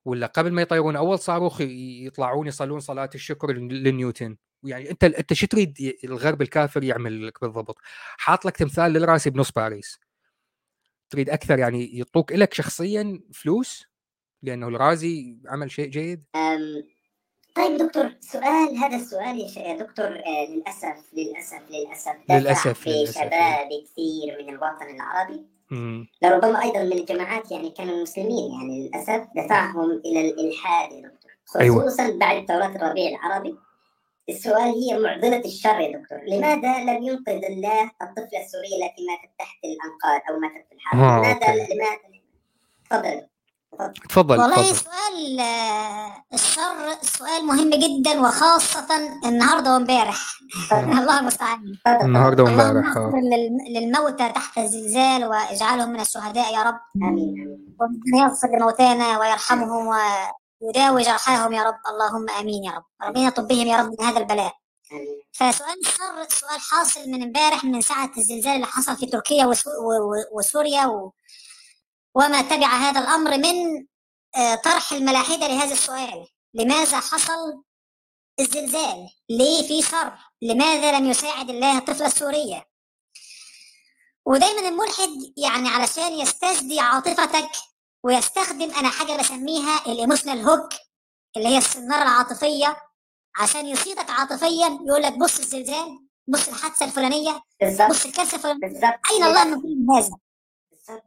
ولا 0.05 0.27
قبل 0.27 0.53
ما 0.53 0.63
يطيرون 0.63 0.97
أول 0.97 1.19
صاروخ 1.19 1.61
يطلعون 1.61 2.47
يصلون 2.47 2.81
صلاة 2.81 3.11
الشكر 3.15 3.53
لنيوتن؟ 3.53 4.37
يعني 4.63 4.91
أنت 4.91 5.05
أنت 5.05 5.33
شو 5.33 5.47
تريد 5.47 5.95
الغرب 6.05 6.43
الكافر 6.43 6.85
يعمل 6.85 7.27
لك 7.27 7.41
بالضبط؟ 7.41 7.79
حاط 8.19 8.45
لك 8.45 8.57
تمثال 8.57 8.93
للراسي 8.93 9.31
بنص 9.31 9.51
باريس. 9.53 9.99
تريد 11.11 11.31
أكثر 11.31 11.59
يعني 11.59 11.99
يعطوك 11.99 12.33
لك 12.33 12.55
شخصيا 12.55 13.21
فلوس؟ 13.35 13.87
لأنه 14.43 14.69
الرازي 14.69 15.39
عمل 15.47 15.71
شيء 15.71 15.89
جيد؟ 15.89 16.25
طيب 17.55 17.77
دكتور 17.77 18.13
سؤال 18.21 18.77
هذا 18.79 18.97
السؤال 18.97 19.41
يا 19.57 19.77
دكتور 19.77 20.07
آه، 20.07 20.47
للأسف 20.51 20.97
للأسف 21.13 21.61
للأسف 21.71 22.17
للأسف 22.31 22.79
في 22.81 22.91
للأسف. 22.91 23.15
شباب 23.21 23.69
كثير 23.69 24.43
من 24.43 24.49
الوطن 24.49 24.95
العربي. 24.95 25.47
لربما 26.23 26.63
أيضا 26.63 26.83
من 26.83 26.93
الجماعات 26.93 27.51
يعني 27.53 27.71
كانوا 27.71 28.03
مسلمين 28.03 28.53
يعني 28.53 28.89
للأسف 28.89 29.27
دفعهم 29.37 29.91
إلى 29.91 30.31
الإلحاد 30.31 30.93
يا 30.93 31.01
دكتور. 31.09 31.31
أيوة. 31.61 31.81
خصوصا 31.87 32.03
أيوة. 32.03 32.19
بعد 32.19 32.47
ثورات 32.49 32.77
الربيع 32.77 33.09
العربي. 33.11 33.55
السؤال 34.29 34.75
هي 34.75 34.99
معضلة 34.99 35.45
الشر 35.45 35.81
يا 35.81 35.99
دكتور. 35.99 36.19
لماذا 36.27 36.85
لم 36.85 37.03
ينقذ 37.03 37.45
الله 37.45 37.83
الطفلة 38.03 38.41
السورية 38.45 38.77
التي 38.87 39.07
ماتت 39.07 39.31
تحت 39.39 39.59
الأنقاض 39.65 40.21
أو 40.31 40.41
ماتت 40.41 40.67
في 40.69 40.75
الحرب؟ 40.75 41.01
آه، 41.01 41.19
لماذا 41.19 41.75
لماذا؟ 41.75 41.99
تفضل. 42.91 43.27
تفضل 44.09 44.41
والله 44.41 44.73
سؤال 44.73 45.41
آه، 45.41 46.25
الشر 46.35 46.97
سؤال 47.03 47.47
مهم 47.47 47.71
جدا 47.71 48.21
وخاصة 48.21 48.87
النهارده 49.25 49.73
وامبارح. 49.75 50.19
الله 51.01 51.21
المستعان 51.21 51.59
النهارده 52.03 52.43
وامبارح 52.45 52.97
للموتى 53.71 54.29
تحت 54.29 54.59
الزلزال 54.59 55.25
واجعلهم 55.25 55.91
من 55.91 56.01
الشهداء 56.01 56.55
يا 56.55 56.63
رب. 56.63 56.81
آمين. 57.03 57.59
يغفر 58.15 58.49
لموتانا 58.49 59.19
ويرحمهم 59.19 59.87
ويداوي 60.63 61.03
جرحاهم 61.03 61.53
يا 61.53 61.63
رب. 61.63 61.79
اللهم 61.89 62.31
آمين 62.31 62.65
يا 62.65 62.73
رب. 62.73 62.85
ربنا 63.03 63.27
يطب 63.27 63.49
بهم 63.49 63.67
يا 63.67 63.77
رب 63.77 63.91
من 64.01 64.07
هذا 64.07 64.19
البلاء. 64.19 64.53
فسؤال 65.33 65.79
الشر 65.81 66.29
سؤال 66.29 66.61
حاصل 66.71 67.01
من 67.11 67.23
امبارح 67.23 67.65
من 67.65 67.81
ساعة 67.81 68.11
الزلزال 68.19 68.53
اللي 68.53 68.67
حصل 68.67 68.97
في 68.97 69.07
تركيا 69.07 69.47
وسوريا 70.33 70.87
و... 70.87 71.13
وما 72.15 72.43
تبع 72.43 72.67
هذا 72.67 73.01
الأمر 73.01 73.37
من 73.39 73.87
آه، 74.37 74.55
طرح 74.55 74.93
الملاحدة 74.93 75.47
لهذا 75.47 75.73
السؤال. 75.73 76.27
لماذا 76.55 77.01
حصل 77.01 77.63
الزلزال؟ 78.41 79.09
ليه 79.31 79.69
في 79.69 79.83
شر؟ 79.83 80.13
لماذا 80.43 80.99
لم 80.99 81.11
يساعد 81.11 81.51
الله 81.51 81.79
الطفلة 81.79 82.07
السورية؟ 82.07 82.67
ودايما 84.27 84.69
الملحد 84.69 85.33
يعني 85.37 85.69
علشان 85.69 86.13
يستجدي 86.13 86.81
عاطفتك 86.81 87.51
ويستخدم 88.03 88.71
أنا 88.75 88.89
حاجة 88.91 89.17
بسميها 89.17 89.87
الإيموشنال 89.87 90.49
هوك 90.49 90.69
اللي 91.37 91.49
هي 91.49 91.59
السنارة 91.59 92.03
العاطفية. 92.03 92.77
عشان 93.37 93.67
يصيدك 93.67 94.11
عاطفيا 94.11 94.67
يقول 94.87 95.03
لك 95.03 95.19
بص 95.19 95.39
الزلزال 95.39 95.99
بص 96.29 96.49
الحادثة 96.49 96.85
الفلانية 96.87 97.43
بص 97.91 98.07
الكارثة 98.07 98.37
الفلانية. 98.37 99.01
أين 99.11 99.25
الله 99.25 99.45
من 99.45 99.61
كل 99.63 99.87
هذا؟ 99.97 100.11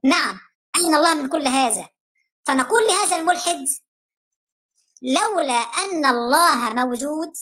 نعم. 0.03 0.39
أين 0.75 0.95
الله 0.95 1.13
من 1.13 1.29
كل 1.29 1.47
هذا؟ 1.47 1.89
فنقول 2.45 2.87
لهذا 2.87 3.15
الملحد 3.15 3.65
لولا 5.01 5.53
أن 5.53 6.05
الله 6.05 6.73
موجود 6.73 7.33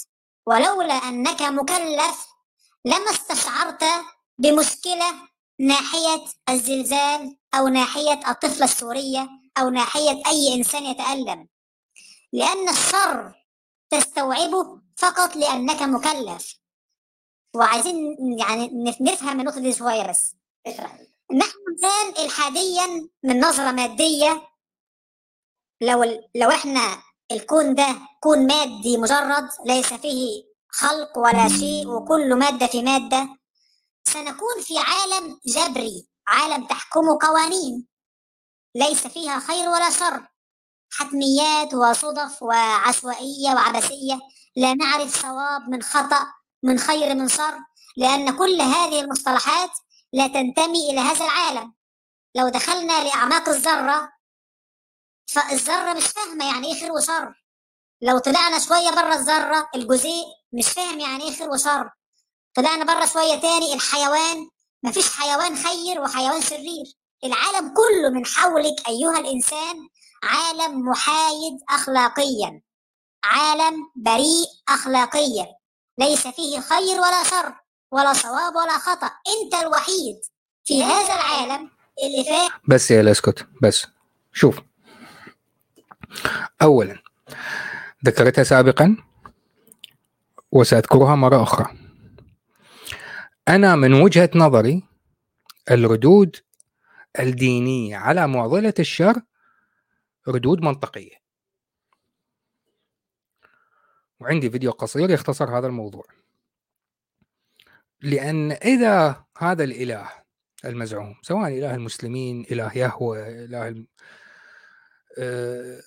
ولولا 0.46 0.94
أنك 0.94 1.42
مكلف 1.42 2.28
لما 2.86 3.12
استشعرت 3.12 3.84
بمشكلة 4.38 5.14
ناحية 5.60 6.26
الزلزال 6.50 7.38
أو 7.54 7.68
ناحية 7.68 8.20
الطفلة 8.32 8.66
السورية 8.66 9.30
أو 9.58 9.70
ناحية 9.70 10.22
أي 10.28 10.54
إنسان 10.56 10.84
يتألم. 10.86 11.48
لأن 12.34 12.70
الشر 12.70 13.34
تستوعبه 13.90 14.82
فقط 14.98 15.36
لأنك 15.36 15.82
مكلف. 15.82 16.56
وعايزين 17.56 18.18
يعني 18.40 18.70
نفهم 19.02 19.40
النقطة 19.40 19.60
دي 19.60 19.74
شوية 19.74 20.10
بس. 20.10 20.36
نحن 21.36 21.60
الآن 21.80 22.26
الحاديا 22.26 23.10
من 23.24 23.40
نظرة 23.40 23.72
مادية 23.72 24.42
لو 25.82 26.04
لو 26.36 26.50
إحنا 26.50 27.02
الكون 27.32 27.76
ده 27.76 27.96
كون 28.20 28.48
مادي 28.48 28.98
مجرد 28.98 29.50
ليس 29.66 29.94
فيه 29.94 30.44
خلق 30.70 31.18
ولا 31.18 31.48
شيء 31.50 31.88
وكل 31.88 32.36
مادة 32.36 32.68
في 32.68 32.82
مادة 32.84 33.30
سنكون 34.04 34.62
في 34.62 34.74
عالم 34.78 35.40
جبري 35.48 36.08
عالم 36.28 36.68
تحكمه 36.68 37.18
قوانين 37.22 37.88
ليس 38.76 39.08
فيها 39.08 39.40
خير 39.40 39.70
ولا 39.70 39.90
شر 39.90 40.28
حتميات 40.94 41.74
وصدف 41.74 42.44
وعشوائية 42.44 43.50
وعبثية 43.56 44.20
لا 44.56 44.74
نعرف 44.74 45.22
صواب 45.22 45.70
من 45.70 45.82
خطأ 45.82 46.28
من 46.64 46.80
خير 46.80 47.16
من 47.16 47.28
شر 47.28 47.58
لأن 47.98 48.38
كل 48.38 48.62
هذه 48.62 49.00
المصطلحات 49.02 49.70
لا 50.14 50.28
تنتمي 50.28 50.90
إلى 50.90 51.00
هذا 51.00 51.26
العالم. 51.26 51.74
لو 52.36 52.50
دخلنا 52.50 53.04
لأعماق 53.04 53.50
الذرة 53.50 54.12
فالذرة 55.28 55.94
مش 55.94 56.08
فاهمة 56.08 56.46
يعني 56.54 56.68
إيه 56.68 56.80
خير 56.80 56.92
وشر. 56.92 57.44
لو 58.02 58.18
طلعنا 58.20 58.60
شوية 58.60 58.90
بره 58.90 59.14
الذرة 59.14 59.70
الجزيء 59.76 60.26
مش 60.54 60.70
فاهم 60.70 61.00
يعني 61.00 61.24
إيه 61.24 61.36
خير 61.36 61.50
وشر. 61.50 61.90
طلعنا 62.56 62.86
بره 62.86 63.06
شوية 63.06 63.36
تاني 63.42 63.74
الحيوان 63.74 64.50
مفيش 64.84 65.18
حيوان 65.18 65.56
خير 65.56 66.02
وحيوان 66.02 66.42
شرير. 66.42 66.86
العالم 67.24 67.74
كله 67.74 68.10
من 68.10 68.26
حولك 68.26 68.88
أيها 68.88 69.20
الإنسان 69.20 69.90
عالم 70.24 70.80
محايد 70.80 71.60
أخلاقيا. 71.70 72.62
عالم 73.24 73.92
بريء 73.96 74.48
أخلاقيا. 74.70 75.56
ليس 75.98 76.28
فيه 76.28 76.60
خير 76.60 77.02
ولا 77.02 77.24
شر. 77.24 77.61
ولا 77.92 78.14
صواب 78.14 78.56
ولا 78.56 78.78
خطأ. 78.78 79.08
أنت 79.08 79.54
الوحيد 79.64 80.22
في 80.64 80.84
هذا 80.84 81.14
العالم 81.14 81.70
اللي 82.04 82.24
فاهم. 82.24 82.52
بس 82.68 82.92
يا 82.92 83.12
اسكت 83.12 83.48
بس. 83.62 83.88
شوف. 84.34 84.62
أولا 86.62 87.04
ذكرتها 88.06 88.44
سابقا 88.44 88.98
وسأذكرها 90.52 91.16
مرة 91.16 91.44
أخرى. 91.44 91.78
أنا 93.48 93.76
من 93.76 93.94
وجهة 93.94 94.30
نظري 94.36 94.84
الردود 95.72 96.38
الدينية 97.20 97.98
على 97.98 98.28
معضلة 98.28 98.74
الشر 98.80 99.22
ردود 100.28 100.62
منطقية. 100.62 101.22
وعندي 104.20 104.50
فيديو 104.50 104.72
قصير 104.72 105.10
يختصر 105.10 105.58
هذا 105.58 105.68
الموضوع. 105.68 106.21
لأن 108.02 108.52
إذا 108.52 109.26
هذا 109.38 109.64
الإله 109.64 110.10
المزعوم 110.66 111.16
سواء 111.22 111.48
إله 111.48 111.76
المسلمين 111.76 112.46
إله 112.52 112.78
يهوى 112.78 113.46
إله 113.46 113.86
آه، 115.20 115.82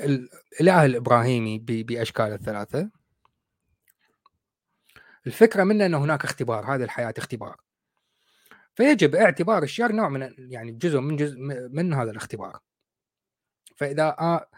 الإله 0.00 0.84
الإبراهيمي 0.84 1.58
بأشكال 1.58 2.32
الثلاثة 2.32 2.90
الفكرة 5.26 5.64
منه 5.64 5.86
أن 5.86 5.94
هناك 5.94 6.24
اختبار 6.24 6.74
هذه 6.74 6.82
الحياة 6.82 7.14
اختبار. 7.18 7.56
فيجب 8.74 9.14
اعتبار 9.14 9.62
الشر 9.62 9.92
نوع 9.92 10.08
من 10.08 10.34
يعني 10.38 10.72
جزء 10.72 11.00
من 11.00 11.16
جزء 11.16 11.38
من 11.72 11.94
هذا 11.94 12.10
الاختبار. 12.10 12.58
فإذا 13.76 14.16
آه، 14.18 14.48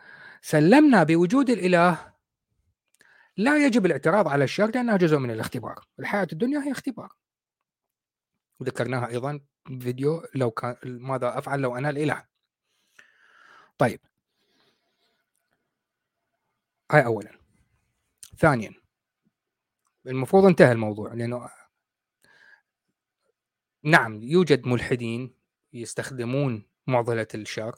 سلمنا 0.42 1.02
بوجود 1.02 1.50
الإله 1.50 2.15
لا 3.36 3.66
يجب 3.66 3.86
الاعتراض 3.86 4.28
على 4.28 4.44
الشر 4.44 4.70
لأنها 4.70 4.96
جزء 4.96 5.18
من 5.18 5.30
الاختبار. 5.30 5.86
الحياة 5.98 6.26
الدنيا 6.32 6.60
هي 6.60 6.72
اختبار. 6.72 7.12
وذكرناها 8.60 9.08
أيضا 9.08 9.40
فيديو 9.80 10.22
لو 10.34 10.50
كان 10.50 10.76
ماذا 10.84 11.38
أفعل 11.38 11.60
لو 11.60 11.76
أنا 11.76 11.90
الإله. 11.90 12.24
طيب. 13.78 14.00
هاي 16.90 17.04
أولا. 17.04 17.38
ثانيا. 18.38 18.74
المفروض 20.06 20.44
انتهى 20.44 20.72
الموضوع 20.72 21.12
لأنه 21.12 21.48
نعم 23.82 24.22
يوجد 24.22 24.66
ملحدين 24.66 25.34
يستخدمون 25.72 26.66
معضلة 26.86 27.26
الشر 27.34 27.76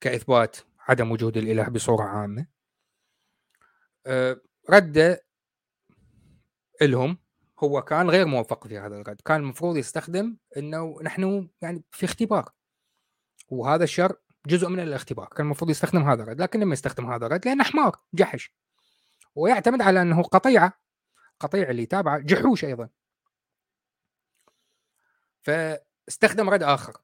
كإثبات 0.00 0.56
عدم 0.80 1.10
وجود 1.12 1.36
الإله 1.36 1.68
بصورة 1.68 2.04
عامة. 2.04 2.46
أه، 4.06 4.40
رده 4.70 5.24
لهم 6.82 7.18
هو 7.58 7.82
كان 7.82 8.10
غير 8.10 8.26
موفق 8.26 8.66
في 8.66 8.78
هذا 8.78 8.96
الرد 9.00 9.20
كان 9.20 9.40
المفروض 9.40 9.76
يستخدم 9.76 10.36
إنه 10.56 10.98
نحن 11.02 11.48
يعني 11.62 11.84
في 11.90 12.06
اختبار. 12.06 12.52
وهذا 13.48 13.84
الشر 13.84 14.16
جزء 14.46 14.68
من 14.68 14.80
الاختبار 14.80 15.28
كان 15.28 15.46
المفروض 15.46 15.70
يستخدم 15.70 16.02
هذا 16.10 16.22
الرد 16.22 16.40
لكن 16.42 16.60
لم 16.60 16.72
يستخدم 16.72 17.12
هذا 17.12 17.26
الرد 17.26 17.46
لأنه 17.46 17.64
حمار 17.64 17.96
جحش. 18.14 18.54
ويعتمد 19.34 19.82
على 19.82 20.02
إنه 20.02 20.22
قطيعة 20.22 20.72
قطيع 21.40 21.70
اللي 21.70 21.82
يتابعه 21.82 22.18
جحوش 22.18 22.64
أيضا. 22.64 22.88
فاستخدم 25.40 26.50
رد 26.50 26.62
آخر 26.62 26.96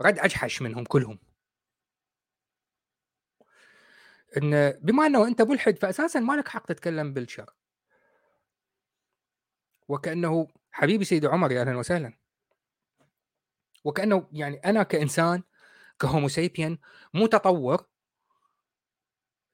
رد 0.00 0.18
أجحش 0.18 0.62
منهم 0.62 0.84
كلهم. 0.84 1.18
إن 4.36 4.70
بما 4.70 5.06
إنه 5.06 5.26
أنت 5.26 5.42
ملحد 5.42 5.78
فاساسا 5.78 6.20
ما 6.20 6.32
لك 6.32 6.48
حق 6.48 6.66
تتكلم 6.66 7.12
بالشر. 7.12 7.54
وكأنه 9.88 10.48
حبيبي 10.72 11.04
سيدي 11.04 11.26
عمر 11.26 11.52
يا 11.52 11.60
أهلا 11.60 11.76
وسهلا. 11.76 12.18
وكأنه 13.84 14.28
يعني 14.32 14.56
أنا 14.56 14.82
كإنسان 14.82 15.42
كهوموسيبيان 16.00 16.78
متطور 17.14 17.86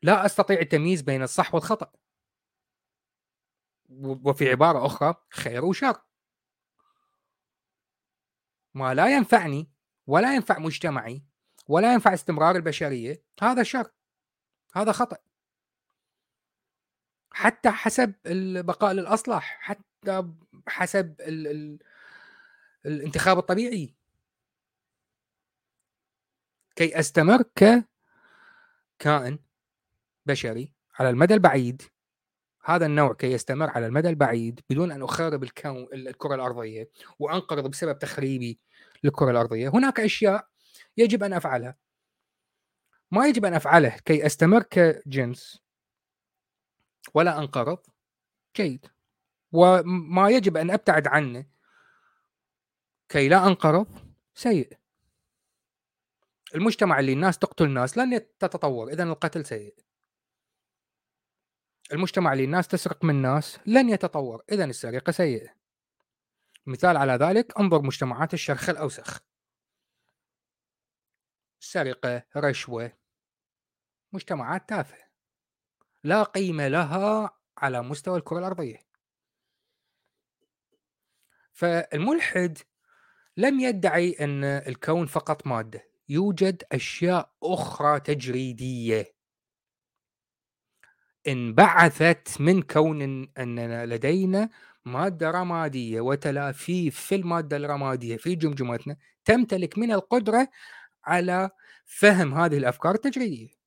لا 0.03 0.27
أستطيع 0.27 0.61
التمييز 0.61 1.03
بين 1.03 1.23
الصح 1.23 1.55
والخطأ. 1.55 1.93
وفي 4.25 4.51
عبارة 4.51 4.87
أخرى 4.87 5.15
خير 5.31 5.65
وشر. 5.65 6.03
ما 8.75 8.95
لا 8.95 9.17
ينفعني 9.17 9.71
ولا 10.07 10.35
ينفع 10.35 10.59
مجتمعي 10.59 11.25
ولا 11.69 11.93
ينفع 11.93 12.15
استمرار 12.15 12.57
البشرية 12.57 13.25
هذا 13.43 13.63
شر. 13.63 13.91
هذا 14.75 14.93
خطأ. 14.93 15.17
حتى 17.33 17.71
حسب 17.71 18.15
البقاء 18.27 18.93
للأصلح 18.93 19.59
حتى 19.61 20.33
حسب 20.69 21.21
ال 21.21 21.47
ال 21.47 21.79
الانتخاب 22.87 23.39
الطبيعي. 23.39 23.95
كي 26.77 26.99
استمر 27.01 27.43
ككائن 28.99 29.39
بشري 30.27 30.73
على 30.99 31.11
المدى 31.11 31.35
البعيد. 31.35 31.83
هذا 32.65 32.87
النوع 32.87 33.13
كي 33.15 33.33
يستمر 33.33 33.71
على 33.71 33.87
المدى 33.87 34.09
البعيد 34.09 34.61
بدون 34.71 34.93
أن 34.93 35.03
أخرب 35.03 35.43
الكون 35.43 35.89
الكرة 35.93 36.35
الأرضية 36.35 36.91
وأنقرض 37.19 37.71
بسبب 37.71 37.99
تخريبي 37.99 38.61
للكرة 39.05 39.31
الأرضية، 39.31 39.69
هناك 39.69 40.01
أشياء 40.01 40.49
يجب 40.97 41.23
أن 41.23 41.33
أفعلها. 41.33 41.77
ما 43.11 43.27
يجب 43.27 43.45
أن 43.45 43.55
أفعله 43.55 43.97
كي 44.05 44.27
أستمر 44.27 44.63
كجنس. 44.63 45.63
ولا 47.15 47.39
أنقرض. 47.39 47.79
جيد. 48.57 48.87
وما 49.53 50.31
يجب 50.31 50.57
أن 50.57 50.71
أبتعد 50.71 51.07
عنه. 51.07 51.47
كي 53.09 53.29
لا 53.29 53.47
أنقرض. 53.47 54.15
سيء. 54.35 54.79
المجتمع 56.55 56.99
اللي 56.99 57.13
الناس 57.13 57.39
تقتل 57.39 57.71
ناس 57.71 57.99
لن 57.99 58.21
تتطور 58.39 58.89
اذا 58.89 59.03
القتل 59.03 59.47
سيء. 59.47 59.75
المجتمع 61.93 62.33
اللي 62.33 62.45
الناس 62.45 62.69
تسرق 62.69 63.05
من 63.05 63.11
الناس 63.15 63.59
لن 63.67 63.89
يتطور 63.89 64.45
إذا 64.53 64.65
السرقة 64.65 65.11
سيئة 65.13 65.55
مثال 66.67 66.97
على 66.97 67.13
ذلك 67.13 67.59
انظر 67.59 67.83
مجتمعات 67.83 68.35
الشرق 68.35 68.71
الأوسخ. 68.71 69.21
سرقة 71.61 72.23
رشوة 72.37 73.00
مجتمعات 74.13 74.69
تافهة 74.69 75.11
لا 76.05 76.23
قيمة 76.23 76.69
لها 76.69 77.31
على 77.59 77.83
مستوى 77.83 78.19
الكرة 78.19 78.39
الأرضية. 78.39 78.79
فالملحد 81.53 82.59
لم 83.37 83.61
يدعي 83.61 84.17
أن 84.21 84.45
الكون 84.45 85.07
فقط 85.07 85.47
مادة 85.47 85.89
يوجد 86.09 86.63
أشياء 86.73 87.33
أخرى 87.43 88.01
تجريدية. 88.01 89.15
انبعثت 91.29 92.41
من 92.41 92.63
كون 92.63 93.03
أننا 93.39 93.87
لدينا 93.87 94.51
مادة 94.85 95.31
رمادية 95.31 96.01
وتلافيف 96.01 97.01
في 97.01 97.15
المادة 97.15 97.57
الرمادية 97.57 98.17
في 98.17 98.35
جمجمتنا 98.35 98.97
تمتلك 99.25 99.79
من 99.79 99.93
القدرة 99.93 100.49
على 101.05 101.51
فهم 101.85 102.35
هذه 102.35 102.59
الأفكار 102.59 102.95
التجريدية. 102.95 103.60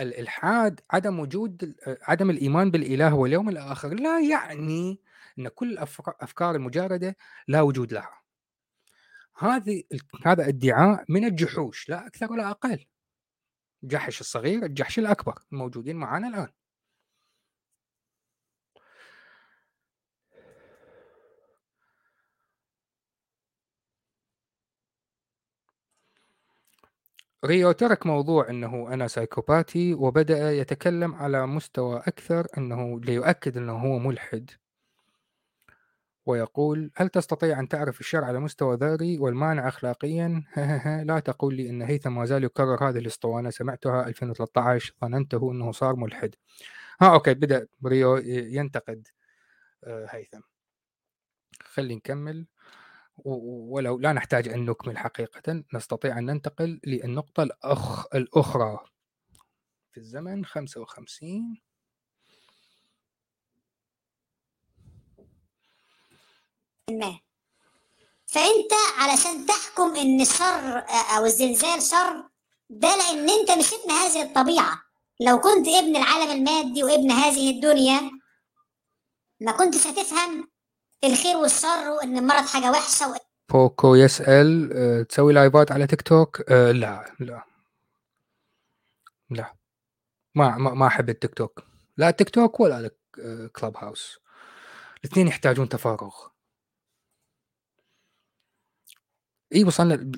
الإلحاد 0.00 0.80
عدم 0.90 1.20
وجود 1.20 1.74
عدم 2.02 2.30
الإيمان 2.30 2.70
بالإله 2.70 3.14
واليوم 3.14 3.48
الآخر 3.48 3.88
لا 3.88 4.20
يعني 4.20 5.00
أن 5.38 5.48
كل 5.48 5.72
الأفكار 5.72 6.54
المجردة 6.54 7.16
لا 7.48 7.60
وجود 7.60 7.92
لها. 7.92 8.20
هذه 9.38 9.82
هذا 10.26 10.48
ادعاء 10.48 11.04
من 11.08 11.24
الجحوش 11.24 11.88
لا 11.88 12.06
أكثر 12.06 12.32
ولا 12.32 12.50
أقل. 12.50 12.86
جحش 13.82 14.20
الصغير 14.20 14.64
الجحش 14.64 14.98
الأكبر 14.98 15.38
الموجودين 15.52 15.96
معنا 15.96 16.28
الآن. 16.28 16.48
ريو 27.44 27.72
ترك 27.72 28.06
موضوع 28.06 28.50
أنه 28.50 28.94
أنا 28.94 29.08
psychopath 29.08 29.86
ي 29.86 29.94
وبدأ 29.94 30.52
يتكلم 30.52 31.14
على 31.14 31.46
مستوى 31.46 31.96
أكثر 32.06 32.46
أنه 32.58 33.00
ليؤكد 33.00 33.56
أنه 33.56 33.72
هو 33.72 33.98
ملحد. 33.98 34.50
ويقول 36.26 36.90
هل 36.96 37.08
تستطيع 37.08 37.60
أن 37.60 37.68
تعرف 37.68 38.00
الشر 38.00 38.24
على 38.24 38.40
مستوى 38.40 38.76
ذري 38.76 39.18
والمانع 39.18 39.68
أخلاقيا؟ 39.68 40.42
لا 41.08 41.20
تقول 41.20 41.54
لي 41.54 41.70
أن 41.70 41.82
هيثم 41.82 42.14
ما 42.14 42.24
زال 42.24 42.44
يكرر 42.44 42.88
هذه 42.88 42.98
الأسطوانة. 42.98 43.50
سمعتها 43.50 44.06
2013 44.08 44.94
ظننته 45.00 45.52
أنه 45.52 45.72
صار 45.72 45.96
ملحد. 45.96 46.34
ها 47.00 47.14
okay 47.14 47.34
بدأ 47.34 47.66
ريو 47.86 48.16
ينتقد 48.26 49.08
آه، 49.84 50.06
هيثم. 50.10 50.40
خلي 51.62 51.94
نكمل. 51.96 52.46
ولو 53.24 53.98
لا 53.98 54.12
نحتاج 54.12 54.48
أن 54.48 54.64
نكمل 54.66 54.98
حقيقة 54.98 55.64
نستطيع 55.74 56.18
أن 56.18 56.26
ننتقل 56.26 56.80
للنقطة 56.86 57.42
الأخ 57.42 58.14
الأخرى. 58.14 58.78
في 59.92 59.98
الزمن 60.00 60.44
55 60.44 61.60
ما. 66.90 67.18
فأنت 68.26 68.72
علشان 68.98 69.46
تحكم 69.46 69.96
إن 69.96 70.20
الشر 70.20 70.78
أو 71.16 71.24
الزلزال 71.24 71.82
شر 71.82 72.28
ده 72.70 72.88
لأن 72.96 73.30
أنت 73.30 73.50
مش 73.50 73.72
ابن 73.74 73.90
هذه 73.90 74.22
الطبيعة. 74.22 74.82
لو 75.20 75.40
كنت 75.40 75.68
ابن 75.68 75.96
العالم 75.96 76.30
المادي 76.30 76.84
وابن 76.84 77.10
هذه 77.10 77.50
الدنيا 77.50 78.10
ما 79.40 79.52
كنتش 79.52 79.86
هتفهم 79.86 80.49
الخير 81.04 81.36
والشر 81.36 81.90
وإن 81.90 82.18
المرض 82.18 82.46
حاجة 82.46 82.70
وحشة 82.70 83.10
و... 83.10 83.14
بوكو 83.48 83.94
يسأل 83.94 84.70
أه، 84.72 85.02
تسوي 85.02 85.32
live 85.32 85.64
ات 85.64 85.72
على 85.72 85.86
تيك 85.86 86.02
توك 86.02 86.50
أه 86.50 86.72
لا 86.72 87.14
لا. 87.20 87.44
لا. 89.30 89.54
ما 90.34 90.56
ما, 90.58 90.86
أحب 90.86 91.08
التيك 91.08 91.34
توك. 91.34 91.62
لا 91.96 92.08
التيك 92.08 92.30
توك 92.30 92.60
ولا 92.60 92.90
الكلاب 93.18 93.76
هاوس 93.76 94.18
الاثنين 95.04 95.28
يحتاجون 95.28 95.68
تفرغ. 95.68 96.14
إي 99.54 99.64
وصلنا 99.64 100.12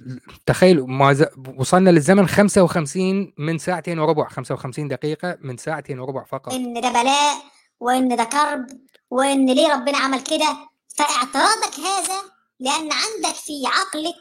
تخيل 0.46 0.80
ما 0.80 1.12
ز... 1.12 1.24
وصلنا 1.56 1.90
للزمن 1.90 2.26
55 2.26 3.32
من 3.38 3.58
ساعتين 3.58 3.98
وربع 3.98 4.28
55 4.28 4.88
دقيقة 4.88 5.38
من 5.40 5.56
ساعتين 5.56 5.98
وربع 5.98 6.24
فقط. 6.24 6.52
إن 6.52 6.74
ده 6.74 6.88
بلاء 6.88 7.34
وإن 7.80 8.16
ده 8.16 8.24
كرب 8.24 8.66
وإن 9.10 9.54
ليه 9.54 9.74
ربنا 9.74 9.98
عمل 9.98 10.22
كده؟ 10.22 10.71
فاعتراضك 10.96 11.80
هذا 11.80 12.22
لأن 12.60 12.88
عندك 12.92 13.34
في 13.34 13.52
عقلك 13.66 14.16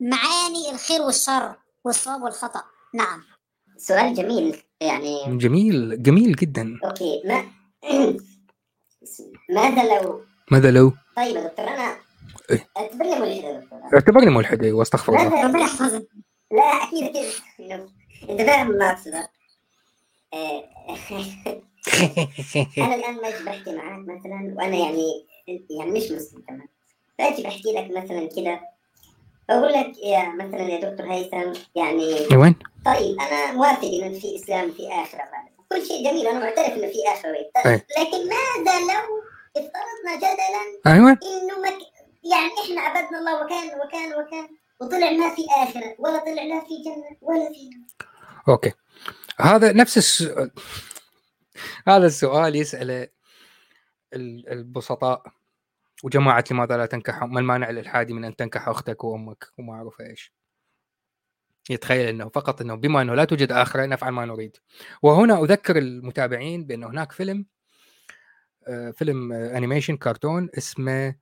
معاني 0.00 0.70
الخير 0.72 1.02
والشر 1.02 1.54
والصواب 1.84 2.22
والخطأ. 2.22 2.62
نعم. 2.94 3.22
سؤال 3.76 4.14
جميل 4.14 4.62
يعني 4.80 5.38
جميل 5.38 6.02
جميل 6.02 6.32
جدا. 6.36 6.78
أوكي 6.84 7.22
ما 7.24 7.44
ماذا 9.50 10.00
لو؟ 10.00 10.24
ماذا 10.50 10.70
لو؟ 10.70 10.92
طيب 11.16 11.36
يا 11.36 11.46
دكتور 11.48 11.68
أنا 11.68 11.96
إيه؟ 12.50 12.68
اعتبرني 12.76 13.14
ملحد 13.20 13.68
اعتبرني 13.94 14.30
ملحد 14.30 14.62
أيوه 14.64 14.82
استغفر 14.82 15.12
الله. 15.12 15.44
ربنا 15.46 15.60
يحفظك. 15.62 16.08
لا 16.52 16.62
أكيد 16.62 17.16
أكيد. 17.16 17.32
إنت 18.30 18.40
فاهم 18.42 18.68
ما 18.70 18.90
اقصد 18.90 19.14
آه، 20.34 20.64
أنا 22.78 22.94
الآن 22.94 23.14
ماشي 23.22 23.44
بحكي 23.44 23.72
معاك 23.76 23.98
مثلا 24.08 24.54
وأنا 24.56 24.76
يعني 24.76 25.26
يعني 25.70 25.90
مش 25.90 26.10
مسلم 26.10 26.42
كمان 26.48 26.68
فاجي 27.18 27.42
بحكي 27.42 27.72
لك 27.72 27.90
مثلا 27.90 28.28
كده 28.36 28.60
بقول 29.48 29.72
لك 29.72 29.98
يا 29.98 30.28
مثلا 30.28 30.62
يا 30.62 30.90
دكتور 30.90 31.12
هيثم 31.12 31.52
يعني 31.74 32.36
وين؟ 32.36 32.56
طيب 32.86 33.20
أنا 33.20 33.52
موافق 33.52 33.84
إنه 33.84 34.18
في 34.18 34.36
إسلام 34.36 34.72
في 34.72 34.88
آخرة 34.88 35.24
كل 35.72 35.86
شيء 35.86 36.10
جميل 36.10 36.26
أنا 36.26 36.38
معترف 36.38 36.72
إنه 36.72 36.86
في 36.86 36.98
آخرة 37.14 37.62
طيب. 37.64 37.80
لكن 37.98 38.18
ماذا 38.28 38.80
لو 38.80 39.22
افترضنا 39.56 40.16
جدلا 40.16 40.92
أيوه. 40.94 41.10
إنه 41.10 41.60
مك... 41.60 41.78
يعني 42.24 42.50
إحنا 42.64 42.80
عبدنا 42.80 43.18
الله 43.18 43.44
وكان 43.44 43.80
وكان 43.80 44.14
وكان 44.14 44.48
وطلع 44.80 45.10
ما 45.10 45.34
في 45.34 45.46
آخرة 45.56 45.94
ولا 45.98 46.18
طلع 46.18 46.42
لا 46.42 46.60
في 46.60 46.82
جنة 46.84 47.16
ولا 47.20 47.48
في 47.52 47.70
okay. 48.48 48.72
هذا 49.40 49.72
نفس 49.72 49.98
السؤال 49.98 50.50
هذا 51.88 52.06
السؤال 52.06 52.56
يسأله 52.56 53.08
البسطاء. 54.14 55.22
وجماعة 56.04 56.44
لماذا 56.50 56.76
لا 56.76 56.86
تنكح 56.86 57.22
ما 57.22 57.40
المانع 57.40 57.70
الإلحادي 57.70 58.12
من 58.14 58.24
أن 58.24 58.36
تنكح 58.36 58.68
أختك 58.68 59.04
وأمك 59.04 59.46
وما 59.58 59.72
أعرف 59.72 60.00
إيش. 60.00 60.32
يتخيل 61.70 62.08
أنه 62.08 62.28
فقط 62.28 62.60
أنه 62.60 62.74
بما 62.74 63.02
أنه 63.02 63.14
لا 63.14 63.24
توجد 63.24 63.52
آخرة 63.52 63.86
نفعل 63.86 64.12
ما 64.12 64.24
نريد. 64.24 64.56
وهنا 65.02 65.42
أذكر 65.42 65.78
المتابعين 65.78 66.64
بأنه 66.64 66.86
هناك 66.86 67.12
فيلم 67.12 67.46
آه، 68.68 68.90
فيلم 68.90 69.32
animation 69.32 69.96
كرتون 69.96 70.48
اسمه 70.58 71.14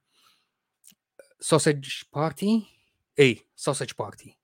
Sausage 1.40 1.88
Party 2.14 2.66
اي 3.18 3.38
Sausage 3.56 3.90
Party 3.98 4.38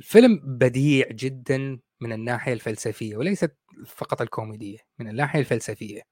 الفيلم 0.00 0.40
بديع 0.44 1.08
جدا 1.10 1.80
من 2.00 2.12
الناحية 2.12 2.52
الفلسفية 2.52 3.16
وليست 3.16 3.56
فقط 3.86 4.22
الكوميدية 4.22 4.78
من 4.98 5.08
الناحية 5.08 5.40
الفلسفية. 5.40 6.02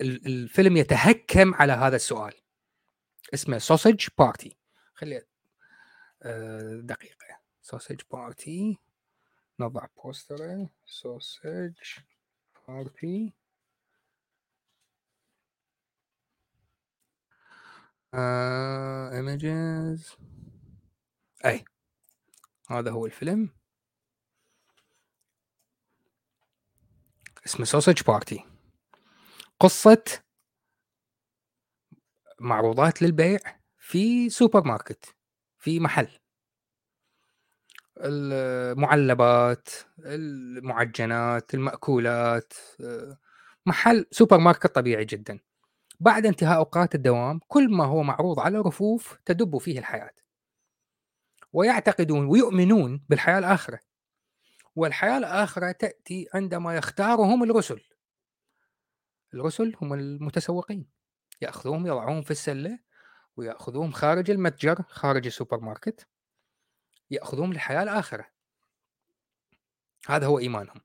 الفيلم 0.00 0.76
يتهكم 0.76 1.54
على 1.54 1.72
هذا 1.72 1.96
السؤال. 1.96 2.32
اسمه 3.34 3.58
Sausage 3.58 4.08
Party 4.18 4.56
خلي 4.94 5.22
آه، 6.22 6.80
دقيقة. 6.84 7.40
Sausage 7.62 8.00
Party 8.12 8.78
نضع 9.60 9.86
poster 10.04 10.66
Sausage 10.86 11.74
Party 12.68 13.34
images 19.12 20.16
أي 21.44 21.64
هذا 22.70 22.90
هو 22.90 23.06
الفيلم. 23.06 23.59
اسمه 27.50 27.64
Sausage 27.64 28.02
Party 28.02 28.44
قصة 29.60 30.04
معروضات 32.40 33.02
للبيع 33.02 33.38
في 33.78 34.30
سوبر 34.30 34.64
ماركت 34.64 35.14
في 35.58 35.80
محل. 35.80 36.08
المعلبات 37.96 39.68
المعجنات 39.98 41.54
المأكولات 41.54 42.52
محل 43.66 44.06
سوبر 44.10 44.38
ماركت 44.38 44.74
طبيعي 44.74 45.04
جدا. 45.04 45.38
بعد 46.00 46.26
انتهاء 46.26 46.58
أوقات 46.58 46.94
الدوام 46.94 47.40
كل 47.48 47.70
ما 47.70 47.84
هو 47.84 48.02
معروض 48.02 48.40
على 48.40 48.58
رفوف 48.58 49.18
تدب 49.24 49.58
فيه 49.58 49.78
الحياة. 49.78 50.14
ويعتقدون 51.52 52.26
ويؤمنون 52.26 53.04
بالحياة 53.08 53.38
الآخرة. 53.38 53.80
والحياة 54.80 55.18
الآخرة 55.18 55.72
تأتي 55.72 56.28
عندما 56.34 56.76
يختارهم 56.76 57.42
الرسل. 57.42 57.80
الرسل 59.34 59.76
هم 59.82 59.92
المتسوقين. 59.92 60.86
يأخذوهم 61.40 61.86
يضعوهم 61.86 62.22
في 62.22 62.30
السلة 62.30 62.78
ويأخذوهم 63.36 63.92
خارج 63.92 64.30
المتجر 64.30 64.82
خارج 64.88 65.26
السوبر 65.26 65.60
ماركت 65.60 66.08
يأخذوهم 67.10 67.52
للحياة 67.52 67.82
الآخرة. 67.82 68.26
هذا 70.06 70.26
هو 70.26 70.38
إيمانهم. 70.38 70.80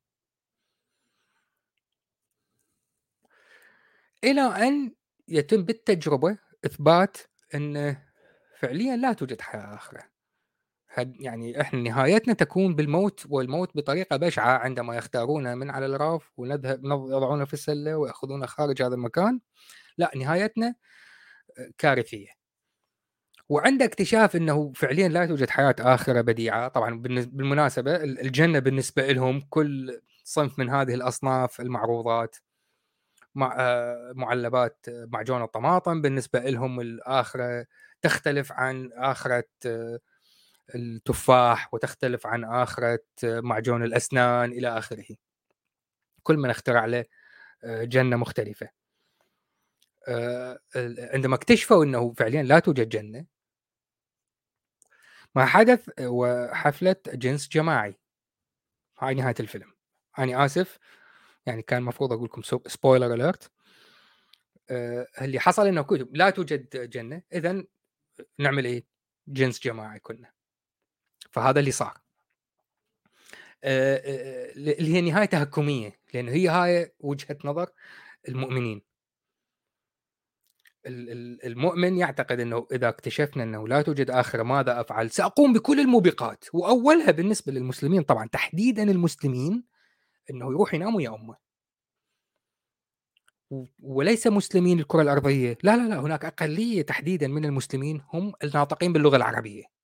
إلى 4.23 4.41
أن 4.41 4.95
يتم 5.27 5.63
بالتجربة 5.63 6.37
إثبات 6.65 7.17
أن 7.55 7.97
فعليا 8.59 8.97
لا 8.97 9.13
توجد 9.13 9.41
حياة 9.41 9.75
آخرة. 9.75 10.14
يعني 10.97 11.61
إحنا 11.61 11.79
نهايتنا 11.79 12.33
تكون 12.33 12.75
بالموت 12.75 13.25
والموت 13.29 13.77
بطريقة 13.77 14.17
بشعة 14.17 14.57
عندما 14.57 14.95
يختارون 14.95 15.57
من 15.57 15.69
على 15.69 15.85
الرف 15.85 16.31
ونذهب 16.37 16.85
يضعونه 16.85 17.45
في 17.45 17.53
السلة 17.53 17.97
وياخذونه 17.97 18.45
خارج 18.45 18.81
هذا 18.81 18.95
المكان. 18.95 19.39
لا 19.97 20.11
نهايتنا 20.15 20.75
آه، 21.59 21.71
كارثية. 21.77 22.45
وعند 23.49 23.81
اكتشاف 23.81 24.35
إنه 24.35 24.71
فعليا 24.75 25.07
لا 25.07 25.25
توجد 25.25 25.49
حياة 25.49 25.75
آخرة 25.79 26.21
بديعة 26.21 26.67
طبعا 26.67 26.99
بالمناسبة 27.01 27.95
الجنة 27.95 28.59
بالنسبة 28.59 29.11
لهم 29.11 29.41
كل 29.49 30.01
صنف 30.23 30.59
من 30.59 30.69
هذه 30.69 30.93
الأصناف 30.93 31.61
المعروضات 31.61 32.35
مع 33.35 33.55
آه، 33.59 34.13
معلبات 34.15 34.85
آه، 34.89 35.07
معجون 35.11 35.41
الطماطم 35.43 36.01
بالنسبة 36.01 36.39
لهم 36.39 36.79
الآخرة 36.79 37.65
تختلف 38.01 38.51
عن 38.51 38.91
آخرة 38.93 39.45
التفاح 40.75 41.73
وتختلف 41.73 42.27
عن 42.27 42.43
آخرة 42.43 42.99
معجون 43.23 43.83
الأسنان 43.83 44.51
إلى 44.51 44.77
آخره. 44.77 45.05
كل 46.23 46.37
من 46.37 46.49
اخترع 46.49 46.85
له 46.85 47.05
آه، 47.63 47.83
جنة 47.83 48.15
مختلفة. 48.15 48.69
آه، 50.07 50.59
عندما 51.13 51.35
اكتشفوا 51.35 51.83
أنه 51.83 52.13
فعليا 52.13 52.43
لا 52.43 52.59
توجد 52.59 52.89
جنة 52.89 53.25
ما 55.35 55.45
حدث 55.45 55.89
وحفلة 56.01 56.95
جنس 57.07 57.49
جماعي. 57.49 57.99
هاي 58.99 59.13
نهاية 59.13 59.35
الفيلم. 59.39 59.73
أنا 60.19 60.45
آسف 60.45 60.79
يعني 61.45 61.61
كان 61.61 61.79
المفروض 61.79 62.13
أقول 62.13 62.25
لكم 62.25 62.41
سبويلر 62.67 63.13
أليرت 63.13 63.51
آه، 64.69 65.07
اللي 65.21 65.39
حصل 65.39 65.67
أنه 65.67 65.87
لا 66.11 66.29
توجد 66.29 66.89
جنة 66.89 67.21
إذا 67.33 67.63
نعمل 68.39 68.65
إيه؟ 68.65 68.85
جنس 69.27 69.59
جماعي 69.63 69.99
كنا. 69.99 70.34
فهذا 71.35 71.59
اللي 71.59 71.71
صار 71.71 71.97
اللي 73.63 74.93
هي 74.93 75.01
نهاية 75.01 75.25
تهكمية 75.25 75.99
لأنه 76.13 76.31
هي 76.31 76.47
هاي 76.47 76.95
وجهة 76.99 77.37
نظر 77.45 77.69
المؤمنين 78.27 78.81
المؤمن 81.45 81.97
يعتقد 81.97 82.39
إنه 82.39 82.67
إذا 82.71 82.89
اكتشفنا 82.89 83.43
إنه 83.43 83.67
لا 83.67 83.81
توجد 83.81 84.09
آخرة 84.09 84.43
ماذا 84.43 84.81
أفعل؟ 84.81 85.11
سأقوم 85.11 85.53
بكل 85.53 85.79
الموبقات 85.79 86.45
وأولها 86.53 87.11
بالنسبة 87.11 87.51
للمسلمين 87.51 88.03
طبعا 88.03 88.27
تحديدا 88.27 88.83
المسلمين 88.83 89.63
إنه 90.29 90.45
يروح 90.45 90.73
ينام 90.73 90.95
ويا 90.95 91.09
أمة. 91.09 91.35
وليس 93.79 94.27
مسلمين 94.27 94.79
الكرة 94.79 95.01
الأرضية، 95.01 95.57
لا 95.63 95.77
لا 95.77 95.87
لا 95.89 95.99
هناك 95.99 96.25
أقلية 96.25 96.81
تحديدا 96.81 97.27
من 97.27 97.45
المسلمين 97.45 98.01
هم 98.13 98.33
الناطقين 98.43 98.93
باللغة 98.93 99.15
العربية. 99.15 99.74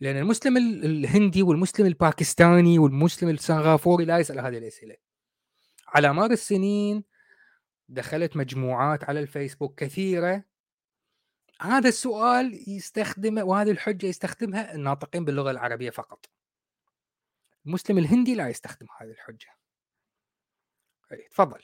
لأن 0.00 0.16
المسلم 0.16 0.56
الهندي 0.56 1.42
والمسلم 1.42 1.86
الباكستاني 1.86 2.78
والمسلم 2.78 3.28
السنغافوري 3.28 4.04
لا 4.04 4.18
يسأل 4.18 4.40
هذه 4.40 4.58
الأسئلة. 4.58 4.96
على 5.88 6.12
مر 6.12 6.30
السنين 6.30 7.04
دخلت 7.88 8.36
مجموعات 8.36 9.04
على 9.04 9.20
الفيسبوك 9.20 9.80
كثيرة. 9.80 10.44
هذا 11.60 11.88
السؤال 11.88 12.64
يستخدمه 12.68 13.44
وهذه 13.44 13.70
الحجة 13.70 14.06
يستخدمها 14.06 14.74
الناطقين 14.74 15.24
باللغة 15.24 15.50
العربية 15.50 15.90
فقط. 15.90 16.26
المسلم 17.66 17.98
الهندي 17.98 18.34
لا 18.34 18.48
يستخدم 18.48 18.86
هذه 18.98 19.10
الحجة. 19.10 19.58
تفضل. 21.30 21.62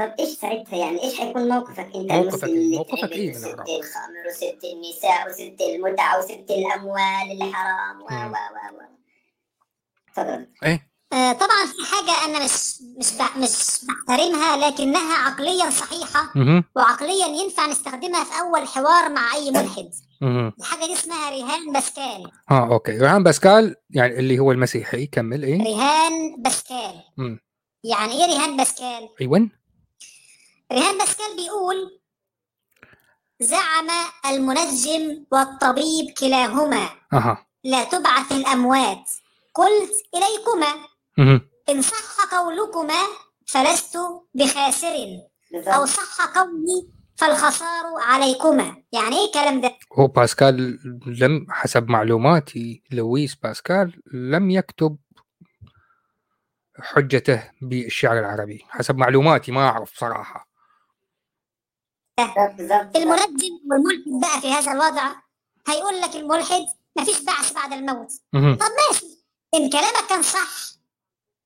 طب 0.00 0.14
إيش 0.20 0.28
ساعتها؟ 0.28 0.76
يعني 0.76 1.02
إيش 1.02 1.18
حيكون 1.18 1.48
موقفك 1.48 1.90
أنت؟ 1.94 2.12
موقفك 2.12 2.44
إيه؟ 2.44 2.76
موقفك 2.76 3.12
إيه 3.12 3.28
من 3.28 3.44
الخمر 3.44 4.26
وست 4.28 4.58
النساء 4.64 5.28
وست 5.28 5.60
المتعة 5.60 6.18
وست 6.18 6.46
الأموال 6.50 7.42
الحرام 7.42 8.00
و 8.00 8.04
و 8.04 8.34
و 8.76 8.82
تفضل. 10.14 10.46
إيه؟ 10.64 10.90
آه 11.12 11.32
طبعا 11.32 11.66
في 11.66 11.94
حاجة 11.94 12.24
أنا 12.24 12.44
مش 12.44 12.82
مش 12.98 13.12
مش 13.36 13.84
بحترمها 13.84 14.70
لكنها 14.70 15.14
عقليا 15.14 15.70
صحيحة 15.70 16.32
وعقليا 16.76 17.26
ينفع 17.26 17.66
نستخدمها 17.66 18.24
في 18.24 18.40
أول 18.40 18.68
حوار 18.68 19.08
مع 19.08 19.34
أي 19.34 19.50
ملحد. 19.50 19.90
الحاجة 20.58 20.86
دي 20.86 20.92
اسمها 20.92 21.30
رهان 21.30 21.72
باسكال. 21.72 22.30
آه 22.50 22.72
okay. 22.72 22.98
رهان 22.98 23.22
باسكال 23.22 23.76
يعني 23.90 24.18
اللي 24.18 24.38
هو 24.38 24.52
المسيحي 24.52 25.06
كمل. 25.06 25.42
إيه؟ 25.42 25.62
رهان 25.62 26.42
باسكال. 26.42 27.02
يعني 27.84 28.12
إيه 28.12 28.26
رهان 28.26 28.56
باسكال؟ 28.56 29.08
أيوه 29.20 29.59
رهان 30.72 30.98
باسكال 30.98 31.36
بيقول 31.36 32.00
زعم 33.40 33.88
المنجم 34.26 35.24
والطبيب 35.32 36.10
كلاهما 36.20 36.90
أه. 37.12 37.46
لا 37.64 37.84
تبعث 37.84 38.32
الأموات. 38.32 39.10
قلت 39.54 39.92
إليكما. 40.14 40.86
أه. 41.18 41.40
إن 41.68 41.82
صح 41.82 42.34
قولكما 42.34 43.02
فلست 43.46 43.98
بخاسر. 44.34 45.06
أو 45.54 45.86
صح 45.86 46.38
قولي 46.38 46.88
فالخسار 47.16 47.84
عليكما. 48.00 48.82
يعني 48.92 49.16
إيه 49.18 49.26
الكلام 49.26 49.60
ده؟ 49.60 49.78
هو 49.98 50.06
باسكال 50.06 50.78
لم 51.06 51.46
حسب 51.50 51.88
معلوماتي 51.88 52.82
لويس 52.90 53.34
باسكال 53.34 54.02
لم 54.12 54.50
يكتب 54.50 54.96
حجته 56.80 57.50
بالشعر 57.62 58.18
العربي. 58.18 58.64
حسب 58.68 58.96
معلوماتي 58.96 59.52
ما 59.52 59.68
أعرف 59.68 59.98
صراحة. 59.98 60.49
المنجم 62.96 63.60
والملحد 63.70 64.20
بقى 64.20 64.40
في 64.40 64.52
هذا 64.52 64.72
الوضع 64.72 65.12
هيقول 65.68 66.00
لك 66.00 66.16
الملحد 66.16 66.66
ما 66.96 67.04
فيش 67.04 67.22
بعث 67.24 67.52
بعد 67.52 67.72
الموت. 67.72 68.12
طب 68.58 68.66
ماشي 68.88 69.06
إن 69.54 69.70
كلامك 69.70 70.06
كان 70.08 70.22
صح 70.22 70.50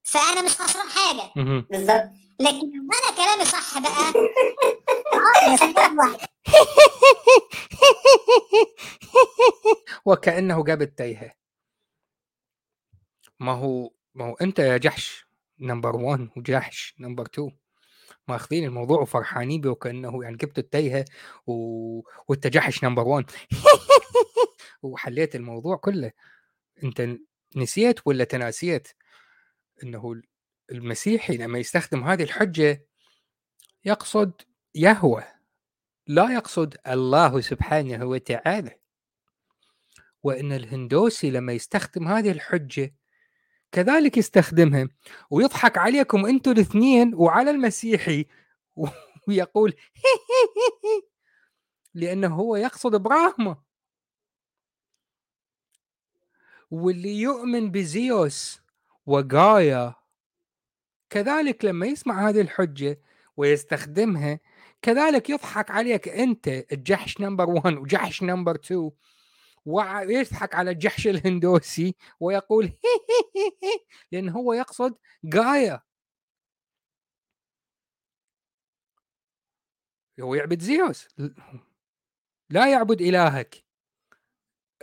فأنا 0.03 0.43
مش 0.43 0.51
خسران 0.61 0.89
حاجة. 0.89 1.31
بالظبط 1.70 2.05
لكن 2.41 2.70
لو 2.77 2.89
أنا 2.93 3.16
كلامي 3.16 3.45
صح 3.45 3.79
بقى 3.79 4.12
وكأنه 10.05 10.64
جاب 10.64 10.83
التايهة. 10.83 11.33
ما 13.41 13.53
هو 13.53 13.91
ما 14.14 14.25
هو 14.25 14.35
أنت 14.35 14.59
يا 14.59 14.77
جحش 14.77 15.27
number 15.61 15.97
1 15.97 16.29
وجحش 16.37 16.95
number 17.01 17.26
2 17.27 17.59
ماخذين 18.29 18.64
الموضوع 18.64 19.01
وفرحانين 19.01 19.61
به 19.61 19.70
وكأنه 19.70 20.25
يعني 20.25 20.37
جبت 20.37 20.59
التايهة 20.59 21.05
و... 21.47 21.53
والتجحش 22.29 22.85
نمبر 22.85 23.09
1 23.09 23.31
وحليت 24.83 25.37
الموضوع 25.37 25.77
كله. 25.77 26.12
انت 26.85 27.09
نسيت 27.57 28.01
ولا 28.07 28.25
تناسيت؟ 28.25 28.89
إنه 29.83 30.22
المسيحي 30.72 31.37
لما 31.37 31.59
يستخدم 31.59 32.05
هذه 32.05 32.22
الحجة 32.22 32.87
يقصد 33.85 34.33
يهوى 34.75 35.25
لا 36.07 36.33
يقصد 36.33 36.77
الله 36.87 37.41
سبحانه 37.41 38.05
وتعالى. 38.05 38.79
وإن 40.22 40.53
الهندوسي 40.53 41.31
لما 41.31 41.53
يستخدم 41.53 42.09
هذه 42.09 42.31
الحجة 42.31 42.95
كذلك 43.75 44.16
يستخدمها 44.18 44.89
ويضحك 45.31 45.79
عليكم 45.79 46.27
أنتم 46.27 46.51
الاثنين 46.51 47.14
وعلى 47.14 47.51
المسيحي. 47.51 48.27
ويقول 49.29 49.75
لأنه 51.95 52.35
هو 52.35 52.57
يقصد 52.57 52.97
براهما 52.97 53.57
واللي 56.70 57.20
يؤمن 57.20 57.70
بزيوس 57.70 58.61
وغايا 59.07 59.95
كذلك 61.11 61.64
لما 61.64 61.87
يسمع 61.87 62.29
هذه 62.29 62.41
الحجة 62.41 63.01
ويستخدمها 63.37 64.41
كذلك 64.83 65.31
يضحك 65.31 65.70
عليك 65.70 66.09
أنت. 66.09 66.49
الجحش 66.49 67.20
number 67.20 67.51
1 67.51 67.75
وجحش 67.75 68.22
number 68.22 68.55
2 68.55 68.91
ويضحك 69.66 70.54
على 70.54 70.70
الجحش 70.70 71.06
الهندوسي 71.14 71.94
ويقول 72.20 72.64
هي 72.64 72.70
هي 73.36 73.50
هي 73.62 73.78
لأن 74.12 74.28
هو 74.28 74.52
يقصد 74.52 74.94
جايا 75.24 75.80
هو 80.20 80.34
يعبد 80.34 80.60
زيوس. 80.62 81.08
لا 82.50 82.72
يعبد 82.72 83.00
إلهك. 83.00 83.64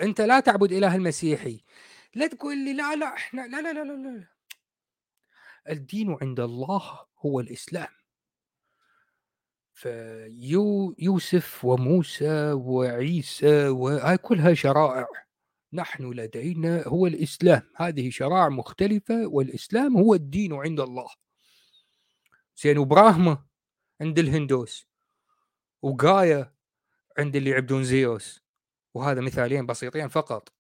أنت 0.02 0.22
لا 0.22 0.40
تعبد 0.40 0.72
إله 0.72 0.96
المسيحي. 0.96 1.64
لا 2.16 2.28
تقول 2.28 2.58
لي 2.66 2.74
لا 2.74 2.96
لا 2.96 3.14
إحنا 3.14 3.42
لا 3.42 3.62
لا 3.62 3.74
لا 3.74 3.84
لا, 3.84 3.94
لا. 3.94 4.28
الدين 5.70 6.18
عند 6.22 6.40
الله 6.40 7.06
هو 7.18 7.40
الإسلام. 7.40 8.01
فيوسف 9.82 11.66
وموسى 11.66 12.52
وعيسى 12.52 13.68
وهاي 13.68 14.18
كلها 14.18 14.54
شرائع. 14.54 15.08
نحن 15.74 16.14
لدينا 16.14 16.88
هو 16.88 17.08
الإسلام. 17.08 17.62
هذه 17.76 18.10
شرائع 18.10 18.50
مختلفة 18.50 19.28
والإسلام 19.28 19.98
هو 19.98 20.14
الدين 20.14 20.54
عند 20.54 20.80
الله. 20.80 21.08
زين 22.58 22.78
وبراهما 22.78 23.46
عند 24.02 24.20
الهندوس 24.20 24.88
وغايا 25.82 26.54
عند 27.18 27.36
اللي 27.36 27.50
يعبدون 27.50 27.84
زيوس. 27.84 28.42
وهذا 28.94 29.22
مثالين 29.22 29.66
بسيطين 29.66 30.08
فقط. 30.08 30.54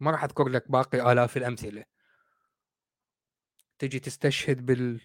ما 0.00 0.10
راح 0.10 0.24
أذكر 0.24 0.48
لك 0.48 0.70
باقي 0.70 1.12
آلاف 1.12 1.36
الأمثلة. 1.36 1.84
تجي 3.78 3.98
تستشهد 3.98 4.66
بال 4.66 5.00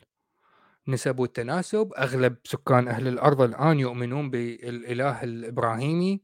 نسب 0.88 1.20
والتناسب. 1.20 1.92
أغلب 1.98 2.36
سكان 2.44 2.88
أهل 2.88 3.08
الأرض 3.08 3.42
الآن 3.42 3.80
يؤمنون 3.80 4.30
بالإله 4.30 5.24
الإبراهيمي 5.24 6.22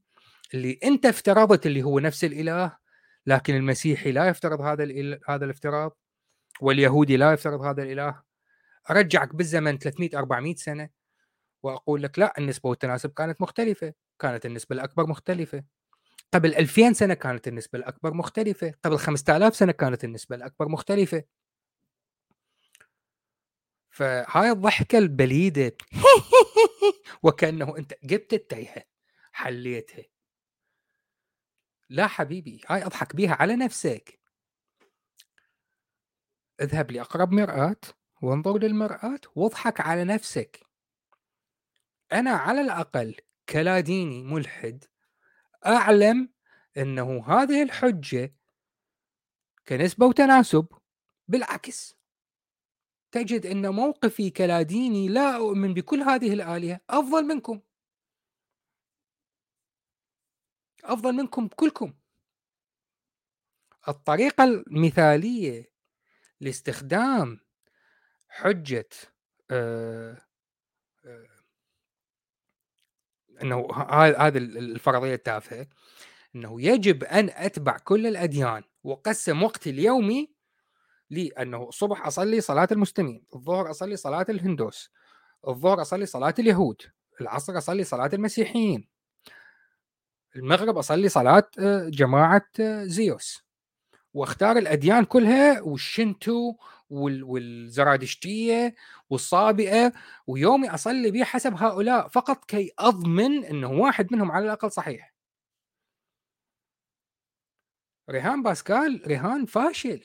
اللي 0.54 0.80
أنت 0.84 1.06
افترضت 1.06 1.66
اللي 1.66 1.84
هو 1.84 2.00
نفس 2.00 2.24
الإله 2.24 2.78
لكن 3.26 3.56
المسيحي 3.56 4.12
لا 4.12 4.28
يفترض 4.28 4.62
هذا 4.62 4.84
هذا 5.30 5.46
الافتراض 5.46 5.98
واليهودي 6.62 7.18
لا 7.18 7.34
يفترض 7.34 7.62
هذا 7.62 7.84
الإله. 7.84 8.22
أرجعك 8.92 9.36
بالزمن 9.36 9.78
300 9.78 10.10
400 10.18 10.56
سنة 10.56 10.90
وأقول 11.64 12.04
لك 12.04 12.20
لا 12.20 12.34
النسبة 12.38 12.70
والتناسب 12.70 13.10
كانت 13.14 13.42
مختلفة 13.42 13.94
كانت 14.20 14.46
النسبة 14.46 14.76
الأكبر 14.76 15.08
مختلفة. 15.08 15.64
قبل 16.34 16.56
2000 16.56 16.94
سنة 16.94 17.14
كانت 17.14 17.48
النسبة 17.48 17.80
الأكبر 17.80 18.14
مختلفة 18.14 18.74
قبل 18.86 18.98
5000 18.98 19.56
سنة 19.56 19.72
كانت 19.72 20.04
النسبة 20.04 20.36
الأكبر 20.36 20.68
مختلفة. 20.68 21.24
فهاي 24.02 24.52
الضحكة 24.52 24.98
البليدة 24.98 25.78
وكأنه 27.24 27.78
أنت 27.78 27.94
جبت 28.04 28.34
التيهه 28.34 28.84
حليتها. 29.32 30.06
لا 31.90 32.08
حبيبي 32.08 32.62
هاي 32.68 32.86
أضحك 32.86 33.16
بيها 33.16 33.34
على 33.34 33.56
نفسك. 33.56 34.20
اذهب 36.62 36.92
لأقرب 36.92 37.32
مرآة 37.32 37.82
وانظر 38.22 38.58
للمرآة 38.58 39.20
واضحك 39.36 39.82
على 39.82 40.04
نفسك. 40.04 40.60
أنا 42.14 42.32
على 42.32 42.62
الأقل 42.62 43.16
كلا 43.50 43.80
ديني 43.80 44.24
ملحد 44.24 44.86
أعلم 45.66 46.30
إنه 46.78 47.26
هذه 47.28 47.64
الحجة 47.64 48.36
كنسبة 49.68 50.06
وتناسب 50.06 50.68
بالعكس. 51.28 52.01
تجد 53.12 53.46
إن 53.46 53.70
موقفي 53.70 54.30
كلا 54.30 54.62
ديني 54.62 55.08
لا 55.08 55.36
أؤمن 55.36 55.74
بكل 55.74 56.02
هذه 56.02 56.34
الآلهة 56.34 56.80
أفضل 56.90 57.24
منكم. 57.26 57.62
أفضل 60.84 61.14
منكم 61.14 61.48
كلكم 61.48 61.94
الطريقة 63.88 64.44
المثالية 64.44 65.72
لاستخدام 66.42 67.40
حجة 68.28 68.90
آه 69.52 70.18
آه 71.06 71.28
إنه 73.44 73.68
هذه 73.96 74.38
الفرضية 74.38 75.14
التافهة 75.14 75.68
إنه 76.36 76.62
يجب 76.62 77.04
أن 77.04 77.30
أتبع 77.30 77.78
كل 77.78 78.08
الأديان 78.08 78.64
وأقسم 78.84 79.44
وقتي 79.44 79.70
اليومي 79.70 80.34
لأنه 81.12 81.70
الصبح 81.70 82.08
أصلي 82.08 82.42
صلاة 82.42 82.68
المسلمين، 82.72 83.26
الظهر 83.36 83.72
أصلي 83.72 83.98
صلاة 83.98 84.26
الهندوس، 84.30 84.92
الظهر 85.48 85.82
أصلي 85.82 86.06
صلاة 86.06 86.36
اليهود، 86.40 86.82
العصر 87.22 87.58
أصلي 87.58 87.84
صلاة 87.84 88.12
المسيحيين، 88.14 88.90
المغرب 90.36 90.78
أصلي 90.78 91.10
صلاة 91.10 91.52
آه، 91.60 91.90
جماعة 91.90 92.48
آه، 92.60 92.84
زيوس 92.86 93.46
واختار 94.14 94.58
الأديان 94.58 95.06
كلها 95.06 95.62
والشنتو 95.62 96.56
والزرادشتية 96.90 98.76
والصابئة 99.10 99.94
ويومي 100.28 100.70
أصلي 100.70 101.12
به 101.12 101.24
حسب 101.24 101.54
هؤلاء 101.58 102.08
فقط 102.08 102.46
كي 102.46 102.72
أضمن 102.80 103.46
إنه 103.46 103.72
واحد 103.72 104.14
منهم 104.14 104.32
على 104.32 104.46
الأقل 104.46 104.72
صحيح. 104.72 105.14
رهان 108.10 108.44
باسكال 108.44 109.02
رهان 109.12 109.46
فاشل. 109.46 110.04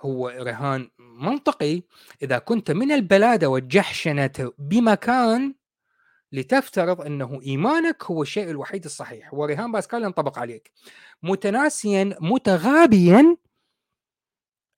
هو 0.00 0.28
رهان 0.28 0.90
منطقي. 0.98 1.82
إذا 2.22 2.38
كنت 2.38 2.70
من 2.70 2.92
البلاده 2.92 3.48
والجحشنه 3.48 4.52
بمكان 4.58 5.54
لتفترض 6.32 7.00
أنه 7.00 7.42
إيمانك 7.42 8.04
هو 8.04 8.22
الشيء 8.22 8.50
الوحيد 8.50 8.84
الصحيح. 8.84 9.34
ورهان 9.34 9.72
باسكال 9.72 10.02
ينطبق 10.02 10.38
عليك. 10.38 10.72
متناسيا 11.22 12.16
متغابيا 12.20 13.36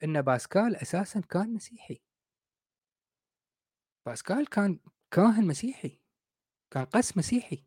إن 0.04 0.22
باسكال 0.22 0.76
أساسا 0.76 1.20
كان 1.20 1.54
مسيحي. 1.54 2.02
باسكال 4.06 4.48
كان 4.48 4.80
كاهن 5.10 5.46
مسيحي. 5.46 6.00
كان 6.70 6.84
قس 6.84 7.16
مسيحي. 7.16 7.64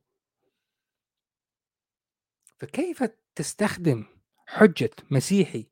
فكيف 2.59 3.03
تستخدم 3.35 4.05
حجة 4.47 4.89
مسيحي 5.11 5.71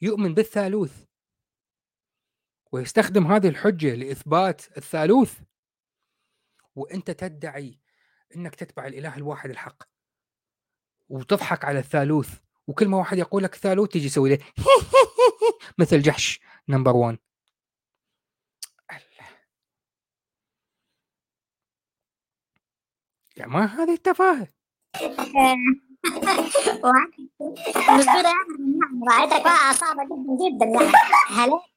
يؤمن 0.00 0.34
بالثالوث؟ 0.34 1.04
ويستخدم 2.72 3.26
هذه 3.26 3.48
الحجة 3.48 3.94
لإثبات 3.94 4.76
الثالوث. 4.76 5.40
وأنت 6.74 7.10
تدعي 7.10 7.78
أنك 8.36 8.54
تتبع 8.54 8.86
الإله 8.86 9.16
الواحد 9.16 9.50
الحق 9.50 9.82
وتضحك 11.08 11.64
على 11.64 11.78
الثالوث 11.78 12.38
وكل 12.66 12.88
ما 12.88 12.98
واحد 12.98 13.18
يقول 13.18 13.42
لك 13.42 13.54
ثالوث 13.54 13.88
تجي 13.88 14.08
تسوي 14.08 14.30
له 14.30 14.38
مثل 15.78 16.02
جحش 16.02 16.40
نمبر 16.68 16.96
1 16.96 17.18
يا 23.36 23.46
ما 23.46 23.64
هذه 23.64 23.92
التفاهة. 23.92 24.48
راعيتك 29.08 29.42
بقى 29.44 29.56
اعصابك 29.56 30.08
جدا 30.40 30.66
جدا. 30.66 30.98
هلا 31.28 31.71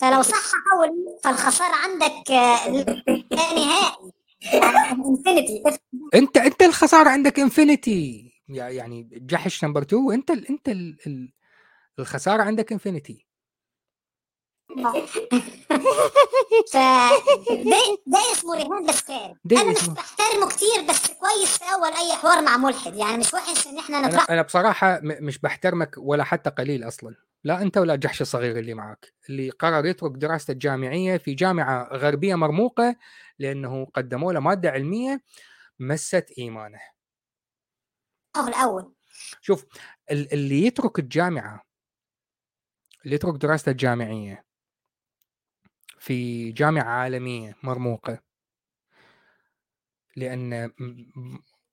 فلو 0.00 0.22
صح 0.22 0.52
قولي 0.72 1.18
فالخسارة 1.24 1.74
عندك 1.74 2.30
لا 2.30 3.54
نهائي. 3.54 4.12
infinity 4.92 5.62
أنت 6.14 6.36
أنت 6.36 6.62
الخسارة 6.62 7.08
عندك 7.08 7.38
infinity 7.40 8.32
يعني 8.48 9.08
جحش 9.12 9.64
number 9.64 9.82
2 9.82 10.12
أنت 10.12 10.30
ال 10.30 10.48
أنت 10.48 10.68
ال 10.68 11.32
الخسارة 11.98 12.42
عندك 12.42 12.72
infinity 12.72 13.26
ف 16.72 16.76
ده, 16.76 17.98
ده 18.06 18.18
اسمه 18.32 18.54
رهان 18.54 18.86
بسكار 18.86 19.34
أنا 19.52 19.70
مش 19.72 19.88
بحترمه 19.88 20.48
كتير 20.48 20.82
بس 20.88 21.06
كويس 21.06 21.58
في 21.58 21.64
أول 21.74 21.88
أي 21.88 22.12
حوار 22.16 22.42
مع 22.42 22.56
ملحد 22.56 22.96
يعني 22.96 23.18
مش 23.18 23.34
وحش 23.34 23.66
إن 23.66 23.78
إحنا 23.78 24.00
نطرح 24.00 24.30
أنا 24.30 24.42
بصراحة 24.42 25.00
مش 25.02 25.38
بحترمك 25.38 25.94
ولا 25.98 26.24
حتى 26.24 26.50
قليل 26.50 26.88
أصلا. 26.88 27.14
لا 27.44 27.62
أنت 27.62 27.78
ولا 27.78 27.96
جحش 27.96 28.20
الصغير 28.22 28.58
اللي 28.58 28.74
معك 28.74 29.12
اللي 29.28 29.50
قرر 29.50 29.86
يترك 29.86 30.12
دراسته 30.12 30.52
الجامعيه 30.52 31.16
في 31.16 31.34
جامعة 31.34 31.88
غربية 31.92 32.34
مرموقة 32.34 32.96
لأنه 33.38 33.84
قدموا 33.84 34.32
له 34.32 34.40
مادة 34.40 34.70
علمية 34.70 35.22
مست 35.78 36.32
إيمانه. 36.38 36.80
الأول. 38.48 38.94
شوف 39.40 39.66
اللي 40.10 40.66
يترك 40.66 40.98
الجامعة 40.98 41.64
اللي 43.04 43.14
يترك 43.14 43.34
دراسته 43.34 43.70
الجامعيه 43.70 44.44
في 45.98 46.52
جامعة 46.52 46.84
عالمية 46.84 47.56
مرموقة 47.62 48.18
لأن 50.16 50.72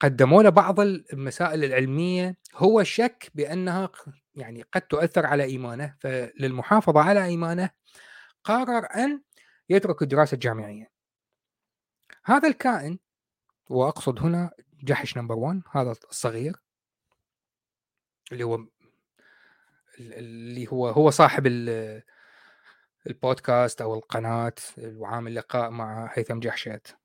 قدموا 0.01 0.43
له 0.43 0.49
بعض 0.49 0.79
المسائل 0.79 1.63
العلمية 1.63 2.37
هو 2.55 2.83
شك 2.83 3.31
بأنها 3.35 3.89
يعني 4.35 4.61
قد 4.61 4.81
تؤثر 4.81 5.25
على 5.25 5.43
إيمانه. 5.43 5.95
فللمحافظة 5.99 6.99
على 6.99 7.25
إيمانه 7.25 7.69
قرر 8.43 8.85
أن 8.95 9.21
يترك 9.69 10.01
الدراسة 10.01 10.35
الجامعية. 10.35 10.91
هذا 12.25 12.47
الكائن 12.47 12.99
وأقصد 13.69 14.19
هنا 14.19 14.51
جحش 14.83 15.17
نمبر 15.17 15.35
1 15.35 15.61
هذا 15.71 15.91
الصغير 15.91 16.55
اللي 18.31 18.43
هو 18.43 18.67
اللي 19.99 20.67
هو 20.67 20.87
هو 20.87 21.09
صاحب 21.09 21.47
البودكاست 23.07 23.81
أو 23.81 23.95
القناة 23.95 24.53
وعامل 24.77 25.35
لقاء 25.35 25.69
مع 25.69 26.11
هيثم 26.13 26.39
جحشت 26.39 26.97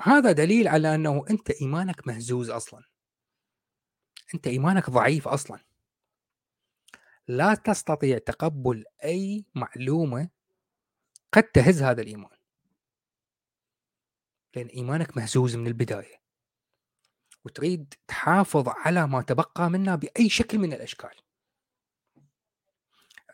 هذا 0.00 0.32
دليل 0.32 0.68
على 0.68 0.94
أنه 0.94 1.24
أنت 1.30 1.50
إيمانك 1.50 2.06
مهزوز 2.06 2.50
أصلا. 2.50 2.84
أنت 4.34 4.46
إيمانك 4.46 4.90
ضعيف 4.90 5.28
أصلا. 5.28 5.58
لا 7.28 7.54
تستطيع 7.54 8.18
تقبل 8.18 8.84
أي 9.04 9.44
معلومة 9.54 10.28
قد 11.32 11.42
تهز 11.42 11.82
هذا 11.82 12.02
الإيمان. 12.02 12.36
لأن 14.56 14.66
إيمانك 14.66 15.16
مهزوز 15.16 15.56
من 15.56 15.66
البداية. 15.66 16.22
وتريد 17.44 17.94
تحافظ 18.08 18.68
على 18.68 19.06
ما 19.06 19.22
تبقى 19.22 19.70
منه 19.70 19.94
بأي 19.94 20.28
شكل 20.28 20.58
من 20.58 20.72
الأشكال. 20.72 21.14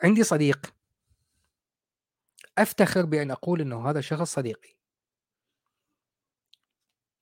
عندي 0.03 0.25
صديق. 0.25 0.75
أفتخر 2.59 3.05
بأن 3.05 3.31
أقول 3.31 3.61
إنه 3.61 3.91
هذا 3.91 3.99
الشخص 3.99 4.35
صديقي. 4.35 4.82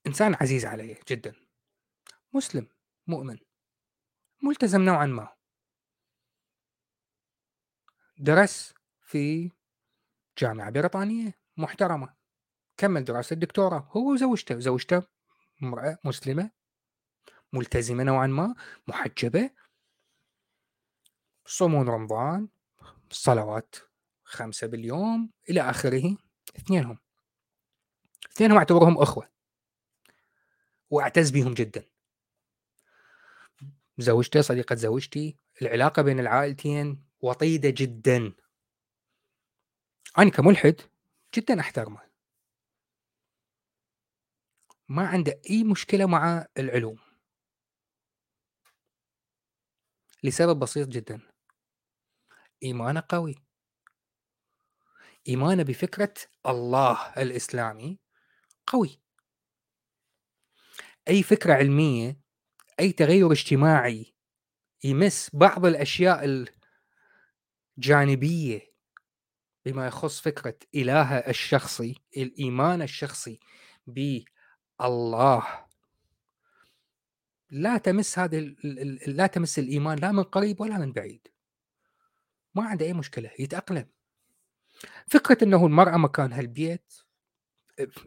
إنسان 0.06 0.36
عزيز 0.40 0.64
علي 0.66 1.00
جدا. 1.08 1.34
مسلم 2.32 2.68
مؤمن. 3.06 3.38
ملتزم 4.42 4.82
نوعا 4.82 5.06
ما. 5.06 5.28
درس 8.18 8.74
في 9.00 9.50
جامعة 10.38 10.70
بريطانية 10.70 11.34
محترمة. 11.56 12.14
كمل 12.76 13.04
دراسة 13.04 13.34
الدكتوراه. 13.34 13.90
هو 13.92 14.12
وزوجته. 14.12 14.58
زوجته 14.58 15.02
امرأة 15.62 15.98
مسلمة 16.04 16.50
ملتزمة 17.52 18.04
نوعا 18.04 18.26
ما 18.26 18.54
محجبة. 18.88 19.50
صومون 21.46 21.88
رمضان 21.88 22.48
صلوات 23.10 23.74
خمسة 24.24 24.66
باليوم 24.66 25.30
إلى 25.50 25.60
آخره. 25.60 26.16
اثنينهم. 26.56 26.98
اثنينهم 28.32 28.58
أعتبرهم 28.58 28.98
أخوة. 28.98 29.39
وأعتز 30.90 31.30
بهم 31.30 31.54
جدا. 31.54 31.84
زوجته 33.98 34.40
صديقة 34.40 34.74
زوجتي 34.74 35.38
العلاقة 35.62 36.02
بين 36.02 36.20
العائلتين 36.20 37.04
وطيدة 37.20 37.70
جدا. 37.70 38.32
أنا 40.18 40.30
كملحد 40.30 40.80
جدا 41.34 41.60
أحترمه. 41.60 42.10
ما 44.88 45.08
عنده 45.08 45.40
أي 45.50 45.64
مشكلة 45.64 46.06
مع 46.06 46.46
العلوم. 46.58 46.98
لسبب 50.24 50.58
بسيط 50.58 50.88
جدا. 50.88 51.20
إيمانه 52.62 53.02
قوي. 53.08 53.34
إيمانه 55.28 55.62
بفكرة 55.62 56.14
الله 56.46 57.12
الإسلامي 57.16 57.98
قوي. 58.66 59.00
أي 61.10 61.22
فكرة 61.22 61.54
علمية 61.54 62.20
أي 62.80 62.92
تغير 62.92 63.32
اجتماعي 63.32 64.14
يمس 64.84 65.30
بعض 65.32 65.66
الأشياء 65.66 66.46
الجانبية 67.78 68.70
بما 69.64 69.86
يخص 69.86 70.20
فكرة 70.20 70.56
إله 70.74 71.18
الشخصي 71.18 71.94
الإيمان 72.16 72.82
الشخصي 72.82 73.40
بالله. 73.86 75.66
لا 77.50 77.78
تمس 77.78 78.18
هذه 78.18 78.54
لا 79.06 79.26
تمس 79.26 79.58
الإيمان 79.58 79.98
لا 79.98 80.12
من 80.12 80.22
قريب 80.22 80.60
ولا 80.60 80.78
من 80.78 80.92
بعيد. 80.92 81.28
ما 82.54 82.64
عنده 82.64 82.86
أي 82.86 82.92
مشكلة 82.92 83.30
يتأقلم. 83.38 83.88
فكرة 85.06 85.44
أنه 85.44 85.66
المرأة 85.66 85.96
مكانها 85.96 86.40
البيت 86.40 86.92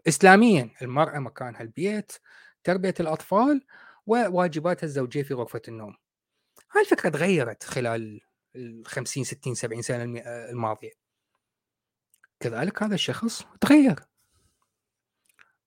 إسلاميا 0.07 0.69
المرأة 0.81 1.19
مكانها 1.19 1.61
البيت 1.61 2.11
تربية 2.63 2.93
الأطفال 2.99 3.65
وواجباتها 4.05 4.85
الزوجية 4.85 5.23
في 5.23 5.33
غرفة 5.33 5.61
النوم. 5.67 5.95
هاي 6.71 6.81
الفكرة 6.81 7.09
تغيرت 7.09 7.63
خلال 7.63 8.21
ال 8.55 8.83
50 8.85 9.23
60 9.23 9.55
70 9.55 9.81
سنة 9.81 10.21
الماضية. 10.25 10.91
كذلك 12.39 12.83
هذا 12.83 12.95
الشخص 12.95 13.43
تغير. 13.61 13.99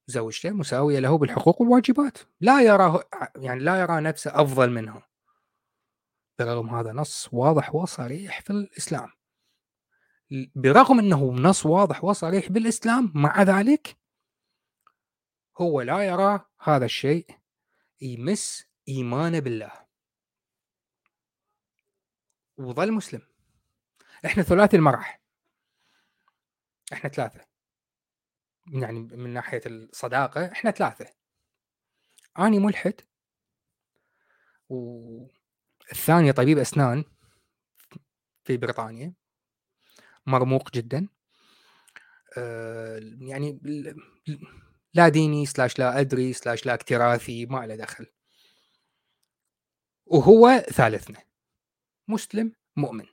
زوجته 0.06 0.50
مساوية 0.50 0.98
له 0.98 1.18
بالحقوق 1.18 1.60
والواجبات. 1.60 2.18
لا 2.40 2.62
يراه 2.62 3.04
يعني 3.36 3.60
لا 3.60 3.80
يرى 3.80 4.00
نفسه 4.00 4.30
أفضل 4.42 4.70
منها 4.70 5.08
برغم 6.38 6.74
هذا 6.74 6.92
نص 6.92 7.28
واضح 7.32 7.74
وصريح 7.74 8.40
في 8.40 8.50
الإسلام. 8.50 9.08
برغم 10.54 10.98
أنه 10.98 11.32
نص 11.32 11.66
واضح 11.66 12.04
وصريح 12.04 12.48
بالإسلام 12.48 13.12
مع 13.14 13.42
ذلك 13.42 13.96
هو 15.58 15.80
لا 15.80 16.02
يرى 16.02 16.44
هذا 16.60 16.84
الشيء 16.84 17.26
يمس 18.00 18.66
إيمانه 18.88 19.38
بالله. 19.38 19.86
وظل 22.56 22.92
مسلم. 22.92 23.22
إحنا 24.26 24.42
ثلاثي 24.42 24.76
المرح 24.76 25.22
إحنا 26.92 27.10
ثلاثة. 27.10 27.46
يعني 28.66 29.00
من 29.00 29.34
ناحية 29.34 29.60
الصداقة 29.66 30.52
إحنا 30.52 30.70
ثلاثة. 30.70 31.06
أنا 32.38 32.58
ملحد. 32.58 33.00
والثاني 34.68 36.32
طبيب 36.32 36.58
أسنان 36.58 37.04
في 38.44 38.56
بريطانيا. 38.56 39.14
مرموق 40.26 40.70
جدا. 40.70 41.08
آه، 42.38 43.00
يعني 43.20 43.60
لا 44.96 45.08
ديني 45.08 45.46
سلاش 45.46 45.78
لا 45.78 46.00
أدري 46.00 46.32
سلاش 46.32 46.66
لا 46.66 46.74
اكتراثي 46.74 47.46
ما 47.46 47.66
له 47.66 47.76
دخل. 47.76 48.06
وهو 50.06 50.64
ثالثنا. 50.72 51.18
مسلم 52.08 52.52
مؤمن. 52.76 53.04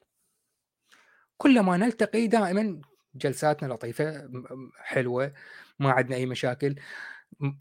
كلما 1.38 1.78
نلتقي 1.78 2.28
دائما 2.28 2.82
جلساتنا 3.16 3.74
لطيفة 3.74 4.30
حلوة 4.78 5.34
ما 5.80 5.92
عندنا 5.92 6.16
أي 6.16 6.26
مشاكل. 6.26 6.76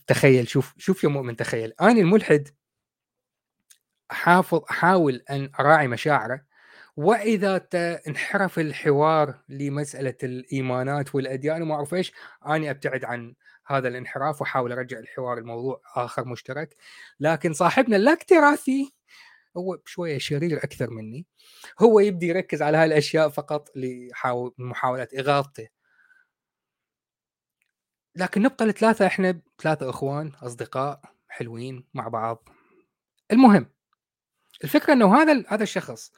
تخيل 0.06 0.48
شوف 0.48 0.74
شوف 0.78 1.04
يا 1.04 1.08
مؤمن 1.08 1.36
تخيل. 1.36 1.72
أنا 1.80 2.00
الملحد 2.00 2.48
احافظ 4.10 4.62
أحاول 4.70 5.22
أن 5.30 5.50
أراعي 5.60 5.88
مشاعره 5.88 6.44
وإذا 6.96 7.68
انحرف 8.08 8.58
الحوار 8.58 9.42
لمسألة 9.48 10.16
الإيمانات 10.22 11.14
والأديان 11.14 11.62
وما 11.62 11.74
أعرف 11.74 11.94
إيش 11.94 12.12
أني 12.46 12.70
أبتعد 12.70 13.04
عن 13.04 13.34
هذا 13.66 13.88
الانحراف 13.88 14.40
واحاول 14.40 14.72
أرجع 14.72 14.98
الحوار 14.98 15.38
الموضوع 15.38 15.82
آخر 15.96 16.24
مشترك. 16.24 16.76
لكن 17.20 17.52
صاحبنا 17.52 17.96
الاكتراثي 17.96 18.92
هو 19.56 19.78
شوية 19.86 20.18
شرير 20.18 20.58
أكثر 20.58 20.90
مني 20.90 21.26
هو 21.82 22.00
يبدي 22.00 22.26
يركز 22.26 22.62
على 22.62 22.76
هاي 22.76 22.84
الاشياء 22.84 23.28
فقط 23.28 23.68
لمحاولة 23.76 25.08
اغاظته 25.18 25.68
لكن 28.16 28.42
نبقى 28.42 28.64
الثلاثة 28.64 29.06
إحنا 29.06 29.40
ثلاثة 29.62 29.90
إخوان 29.90 30.32
أصدقاء 30.42 31.00
حلوين 31.28 31.84
مع 31.94 32.08
بعض. 32.08 32.48
المهم 33.32 33.66
الفكرة 34.64 34.92
إنه 34.92 35.16
هذا 35.16 35.44
هذا 35.48 35.62
الشخص 35.62 36.12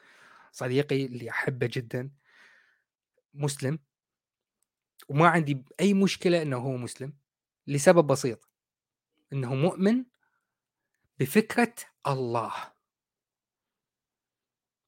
صديقي 0.53 1.07
اللي 1.07 1.31
أحبه 1.31 1.69
جدا 1.73 2.11
مسلم. 3.35 3.79
وما 5.09 5.29
عندي 5.29 5.65
اي 5.81 5.95
مشكلة 5.95 6.43
إنه 6.43 6.57
هو 6.57 6.77
مسلم. 6.77 7.13
لسبب 7.67 8.07
بسيط 8.07 8.49
إنه 9.33 9.55
مؤمن 9.55 10.05
بفكرة 11.19 11.75
الله. 12.07 12.73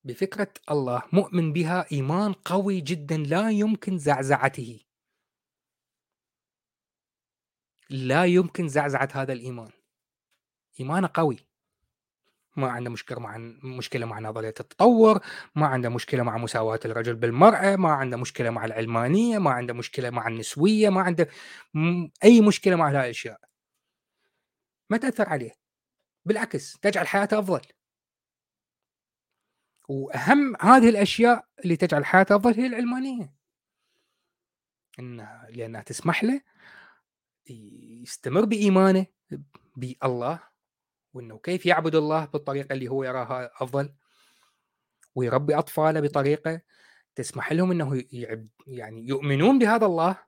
بفكرة 0.05 0.55
الله 0.71 1.03
مؤمن 1.13 1.53
بها 1.53 1.87
إيمان 1.93 2.33
قوي 2.33 2.81
جدا 2.81 3.17
لا 3.17 3.51
يمكن 3.51 3.99
زعزعته. 3.99 4.81
لا 7.91 8.25
يمكن 8.25 8.69
زعزعة 8.69 9.09
هذا 9.13 9.33
الإيمان. 9.33 9.71
إيمانه 10.81 11.11
قوي. 11.15 11.46
ما 12.57 12.69
عنده 12.71 12.91
مشكلة 12.91 13.21
مع 13.21 13.37
مشكلة 13.63 14.07
مع 14.07 14.21
نظرية 14.21 14.55
التطور 14.61 15.21
ما 15.55 15.67
عنده 15.67 15.89
مشكلة 15.89 16.23
مع 16.23 16.37
مساواة 16.39 16.81
الرجل 16.85 17.15
بالمرأة 17.15 17.77
ما 17.77 17.93
عنده 17.93 18.17
مشكلة 18.17 18.51
مع 18.51 18.65
العلمانية 18.65 19.39
ما 19.39 19.51
عنده 19.51 19.75
مشكلة 19.75 20.11
مع 20.11 20.29
النسوية 20.29 20.89
ما 20.89 21.01
عنده 21.01 21.29
أي 22.25 22.41
مشكلة 22.41 22.77
مع 22.77 22.91
هذه 22.91 23.05
الأشياء. 23.05 23.41
ما 24.91 24.97
تأثر 24.97 25.29
عليه. 25.29 25.53
بالعكس 26.25 26.79
تجعل 26.79 27.07
حياته 27.09 27.39
أفضل. 27.39 27.61
وأهم 29.89 30.57
هذه 30.61 30.89
الأشياء 30.89 31.47
اللي 31.65 31.77
تجعل 31.77 32.05
حياته 32.05 32.37
أفضل 32.37 32.55
هي 32.55 32.67
العلمانية. 32.67 33.35
إنها 34.99 35.47
لأنها 35.51 35.83
تسمح 35.83 36.25
له 36.25 36.41
يستمر 37.51 38.45
بإيمانه 38.45 39.07
بالله 39.77 40.56
وإنه 41.17 41.39
كيف 41.39 41.67
يعبد 41.67 41.95
الله 41.95 42.25
بالطريقة 42.25 42.73
اللي 42.73 42.89
هو 42.89 43.05
يراها 43.05 43.51
أفضل 43.63 43.95
ويربي 45.15 45.59
أطفاله 45.59 46.01
بطريقة 46.01 46.61
تسمح 47.15 47.53
لهم 47.53 47.71
إنه 47.71 48.05
يعني 48.67 49.09
يؤمنون 49.09 49.59
بهذا 49.59 49.87
الله 49.87 50.19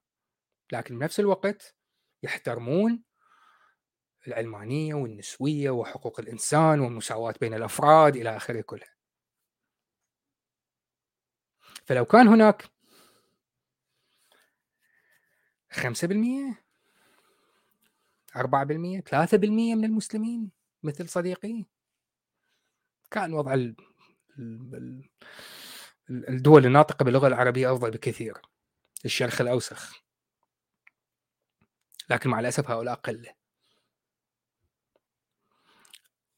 لكن 0.73 0.99
بنفس 0.99 1.21
الوقت 1.21 1.77
يحترمون 2.23 3.03
العلمانية 4.27 4.95
والنسوية 4.95 5.71
وحقوق 5.71 6.21
الإنسان 6.21 6.81
والمساواة 6.81 7.35
بين 7.41 7.55
الأفراد 7.55 8.17
إلى 8.17 8.37
آخره 8.37 8.61
كله. 8.61 8.87
فلو 11.85 12.05
كان 12.05 12.29
هناك 12.29 12.63
5% 15.71 16.69
4% 18.37 19.03
3% 19.03 19.35
من 19.77 19.85
المسلمين 19.85 20.58
مثل 20.83 21.09
صديقي. 21.09 21.65
كان 23.11 23.33
وضع 23.33 23.55
الدول 26.11 26.67
الناطقة 26.67 27.05
باللغة 27.05 27.27
العربية 27.27 27.73
أفضل 27.73 27.91
بكثير 27.91 28.43
الشرخ 29.05 29.41
الأوسخ. 29.41 30.03
لكن 32.11 32.31
مع 32.31 32.41
الأسف 32.41 32.71
هؤلاء 32.71 32.95
قلة. 32.95 33.35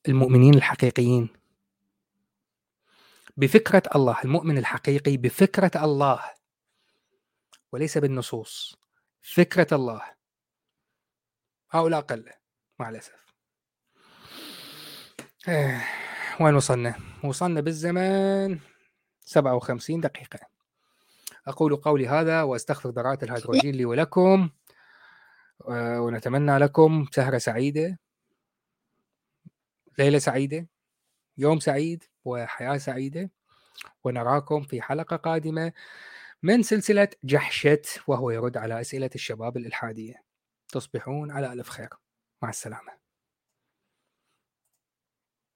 المؤمنين 0.09 0.55
الحقيقيين. 0.55 1.29
بفكرة 3.37 3.83
الله 3.95 4.23
المؤمن 4.25 4.59
الحقيقي 4.59 5.17
بفكرة 5.17 5.85
الله. 5.85 6.35
وليس 7.73 7.99
بالنصوص 7.99 8.77
فكرة 9.21 9.67
الله. 9.73 10.15
هؤلاء 11.71 12.01
قلة 12.01 12.33
مع 12.79 12.89
الأسف. 12.89 13.30
آه، 15.49 15.81
وين 16.41 16.55
وصلنا؟ 16.55 16.95
وصلنا 17.25 17.61
بالزمن 17.61 18.59
57 19.21 20.01
دقيقة. 20.01 20.39
أقول 21.47 21.77
قولي 21.77 22.09
هذا 22.09 22.43
وأستغفر 22.43 22.91
ذرات 22.91 23.23
الهيدروجين 23.23 23.75
لي 23.75 23.85
ولكم 23.85 24.51
آه، 25.69 26.01
ونتمنى 26.01 26.59
لكم 26.59 27.07
سهرة 27.13 27.39
سعيدة 27.39 27.99
ليلة 29.99 30.19
سعيدة 30.19 30.67
يوم 31.39 31.61
سعيد 31.61 32.05
وحياة 32.25 32.77
سعيدة 32.77 33.31
ونراكم 34.05 34.63
في 34.63 34.83
حلقة 34.83 35.17
قادمة 35.17 35.73
من 36.43 36.63
سلسلة 36.63 37.09
جحشت 37.25 38.01
وهو 38.07 38.31
يرد 38.31 38.57
على 38.57 38.81
أسئلة 38.81 39.11
الشباب 39.15 39.57
الإلحادية. 39.57 40.23
تصبحون 40.69 41.31
على 41.31 41.53
ألف 41.53 41.69
خير. 41.69 41.89
مع 42.43 42.49
السلامة. 42.49 43.00